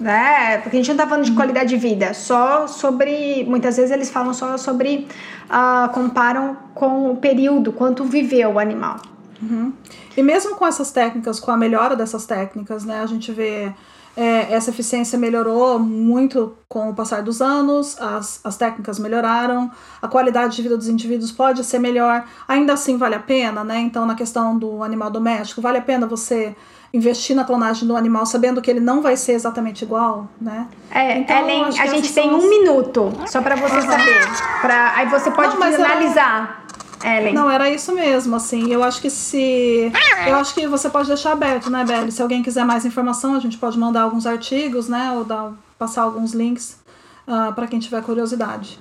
Né? 0.00 0.56
Porque 0.58 0.76
a 0.76 0.80
gente 0.80 0.88
não 0.88 0.94
está 0.94 1.06
falando 1.06 1.26
de 1.26 1.32
qualidade 1.32 1.68
de 1.68 1.76
vida, 1.76 2.14
só 2.14 2.66
sobre. 2.66 3.44
Muitas 3.44 3.76
vezes 3.76 3.90
eles 3.90 4.08
falam 4.08 4.32
só 4.32 4.56
sobre. 4.56 5.06
Uh, 5.50 5.92
comparam 5.92 6.56
com 6.74 7.10
o 7.10 7.16
período, 7.16 7.72
quanto 7.72 8.04
viveu 8.04 8.52
o 8.52 8.58
animal. 8.58 8.96
Uhum. 9.42 9.72
E 10.16 10.22
mesmo 10.22 10.54
com 10.54 10.66
essas 10.66 10.90
técnicas, 10.90 11.38
com 11.38 11.50
a 11.50 11.56
melhora 11.56 11.94
dessas 11.94 12.24
técnicas, 12.24 12.84
né, 12.84 13.00
a 13.02 13.06
gente 13.06 13.30
vê 13.32 13.72
é, 14.16 14.52
essa 14.52 14.70
eficiência 14.70 15.18
melhorou 15.18 15.78
muito 15.78 16.56
com 16.68 16.90
o 16.90 16.94
passar 16.94 17.22
dos 17.22 17.40
anos, 17.40 18.00
as, 18.00 18.40
as 18.44 18.56
técnicas 18.56 18.98
melhoraram, 18.98 19.70
a 20.00 20.08
qualidade 20.08 20.56
de 20.56 20.62
vida 20.62 20.76
dos 20.76 20.88
indivíduos 20.88 21.32
pode 21.32 21.64
ser 21.64 21.78
melhor, 21.78 22.24
ainda 22.46 22.72
assim 22.72 22.96
vale 22.96 23.14
a 23.14 23.20
pena, 23.20 23.64
né? 23.64 23.78
Então, 23.80 24.04
na 24.06 24.14
questão 24.14 24.58
do 24.58 24.82
animal 24.82 25.10
doméstico, 25.10 25.60
vale 25.60 25.78
a 25.78 25.82
pena 25.82 26.06
você 26.06 26.54
investir 26.92 27.36
na 27.36 27.44
clonagem 27.44 27.86
do 27.86 27.96
animal 27.96 28.26
sabendo 28.26 28.60
que 28.60 28.68
ele 28.68 28.80
não 28.80 29.00
vai 29.00 29.16
ser 29.16 29.32
exatamente 29.32 29.82
igual, 29.82 30.28
né? 30.40 30.66
É, 30.90 31.18
então, 31.18 31.38
Ellen, 31.38 31.64
a 31.64 31.86
gente 31.86 32.12
tem 32.12 32.34
um 32.34 32.48
minuto 32.48 33.12
só 33.26 33.40
para 33.40 33.54
você 33.54 33.80
saber, 33.82 34.20
pra, 34.60 34.96
aí 34.96 35.08
você 35.08 35.30
pode 35.30 35.56
não, 35.56 35.72
finalizar. 35.72 36.59
Ellen. 37.04 37.32
Não, 37.32 37.50
era 37.50 37.70
isso 37.70 37.92
mesmo, 37.92 38.36
assim. 38.36 38.70
Eu 38.70 38.82
acho 38.82 39.00
que 39.00 39.10
se. 39.10 39.90
Eu 40.26 40.36
acho 40.36 40.54
que 40.54 40.66
você 40.66 40.88
pode 40.90 41.08
deixar 41.08 41.32
aberto, 41.32 41.70
né, 41.70 41.84
Belle? 41.84 42.12
Se 42.12 42.20
alguém 42.20 42.42
quiser 42.42 42.64
mais 42.64 42.84
informação, 42.84 43.34
a 43.34 43.40
gente 43.40 43.56
pode 43.56 43.78
mandar 43.78 44.02
alguns 44.02 44.26
artigos, 44.26 44.88
né? 44.88 45.12
Ou 45.12 45.24
dar, 45.24 45.52
passar 45.78 46.02
alguns 46.02 46.32
links 46.32 46.78
uh, 47.26 47.32
ah, 47.32 47.52
para 47.52 47.66
quem 47.66 47.78
tiver 47.78 48.02
curiosidade. 48.02 48.78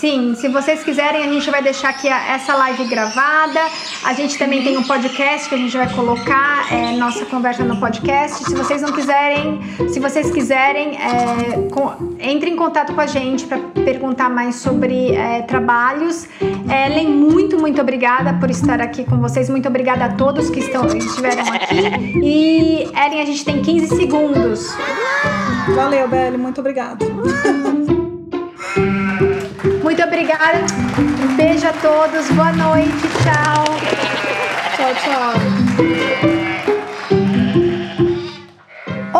Sim, 0.00 0.34
se 0.34 0.48
vocês 0.48 0.82
quiserem, 0.82 1.22
a 1.22 1.30
gente 1.30 1.50
vai 1.50 1.62
deixar 1.62 1.90
aqui 1.90 2.08
essa 2.08 2.54
live 2.54 2.86
gravada. 2.86 3.60
A 4.02 4.14
gente 4.14 4.38
também 4.38 4.64
tem 4.64 4.78
um 4.78 4.82
podcast 4.82 5.46
que 5.46 5.54
a 5.54 5.58
gente 5.58 5.76
vai 5.76 5.92
colocar 5.92 6.72
é, 6.72 6.96
nossa 6.96 7.26
conversa 7.26 7.62
no 7.64 7.76
podcast. 7.76 8.44
Se 8.44 8.54
vocês 8.54 8.80
não 8.80 8.92
quiserem, 8.92 9.60
se 9.90 10.00
vocês 10.00 10.30
quiserem, 10.30 10.96
é, 10.96 11.68
com, 11.70 12.16
entre 12.18 12.48
em 12.48 12.56
contato 12.56 12.94
com 12.94 13.00
a 13.02 13.06
gente 13.06 13.44
para 13.44 13.58
perguntar 13.58 14.30
mais 14.30 14.54
sobre 14.54 15.14
é, 15.14 15.42
trabalhos. 15.42 16.26
Ellen, 16.40 17.10
muito, 17.10 17.58
muito 17.58 17.78
obrigada 17.78 18.32
por 18.40 18.48
estar 18.48 18.80
aqui 18.80 19.04
com 19.04 19.18
vocês. 19.18 19.50
Muito 19.50 19.68
obrigada 19.68 20.06
a 20.06 20.12
todos 20.14 20.48
que 20.48 20.60
estão, 20.60 20.86
estiveram 20.86 21.44
aqui. 21.52 21.76
E 22.24 22.84
Ellen, 22.84 23.20
a 23.20 23.26
gente 23.26 23.44
tem 23.44 23.60
15 23.60 23.96
segundos. 23.96 24.74
Valeu, 25.74 26.08
Belle, 26.08 26.38
muito 26.38 26.58
obrigada. 26.58 27.04
Muito 29.82 30.02
obrigada. 30.02 30.58
Beijo 31.36 31.66
a 31.66 31.72
todos. 31.72 32.30
Boa 32.30 32.52
noite. 32.52 32.90
Tchau. 33.22 33.64
Tchau, 34.76 34.94
tchau. 35.02 35.32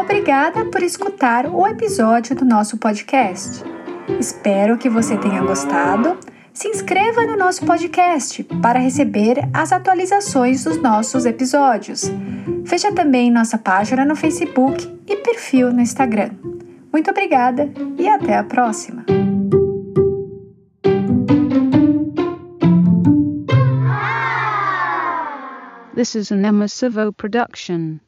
Obrigada 0.01 0.65
por 0.67 0.83
escutar 0.83 1.47
o 1.47 1.67
episódio 1.67 2.37
do 2.37 2.45
nosso 2.45 2.77
podcast. 2.79 3.65
Espero 4.19 4.77
que 4.77 4.89
você 4.89 5.17
tenha 5.17 5.43
gostado. 5.43 6.19
Se 6.53 6.69
inscreva 6.69 7.25
no 7.25 7.37
nosso 7.37 7.65
podcast 7.65 8.43
para 8.61 8.79
receber 8.79 9.49
as 9.55 9.73
atualizações 9.73 10.65
dos 10.65 10.77
nossos 10.77 11.25
episódios. 11.25 12.11
Veja 12.65 12.93
também 12.93 13.31
nossa 13.31 13.57
página 13.57 14.05
no 14.05 14.15
Facebook 14.15 14.87
e 15.07 15.17
perfil 15.17 15.73
no 15.73 15.81
Instagram. 15.81 16.31
Muito 16.93 17.11
obrigada 17.11 17.73
e 17.97 18.09
até 18.09 18.37
a 18.37 18.45
próxima! 18.45 19.30
This 26.01 26.17
is 26.17 26.31
an 26.31 26.47
Emma 26.47 26.67
Savo 26.67 27.13
production. 27.13 28.01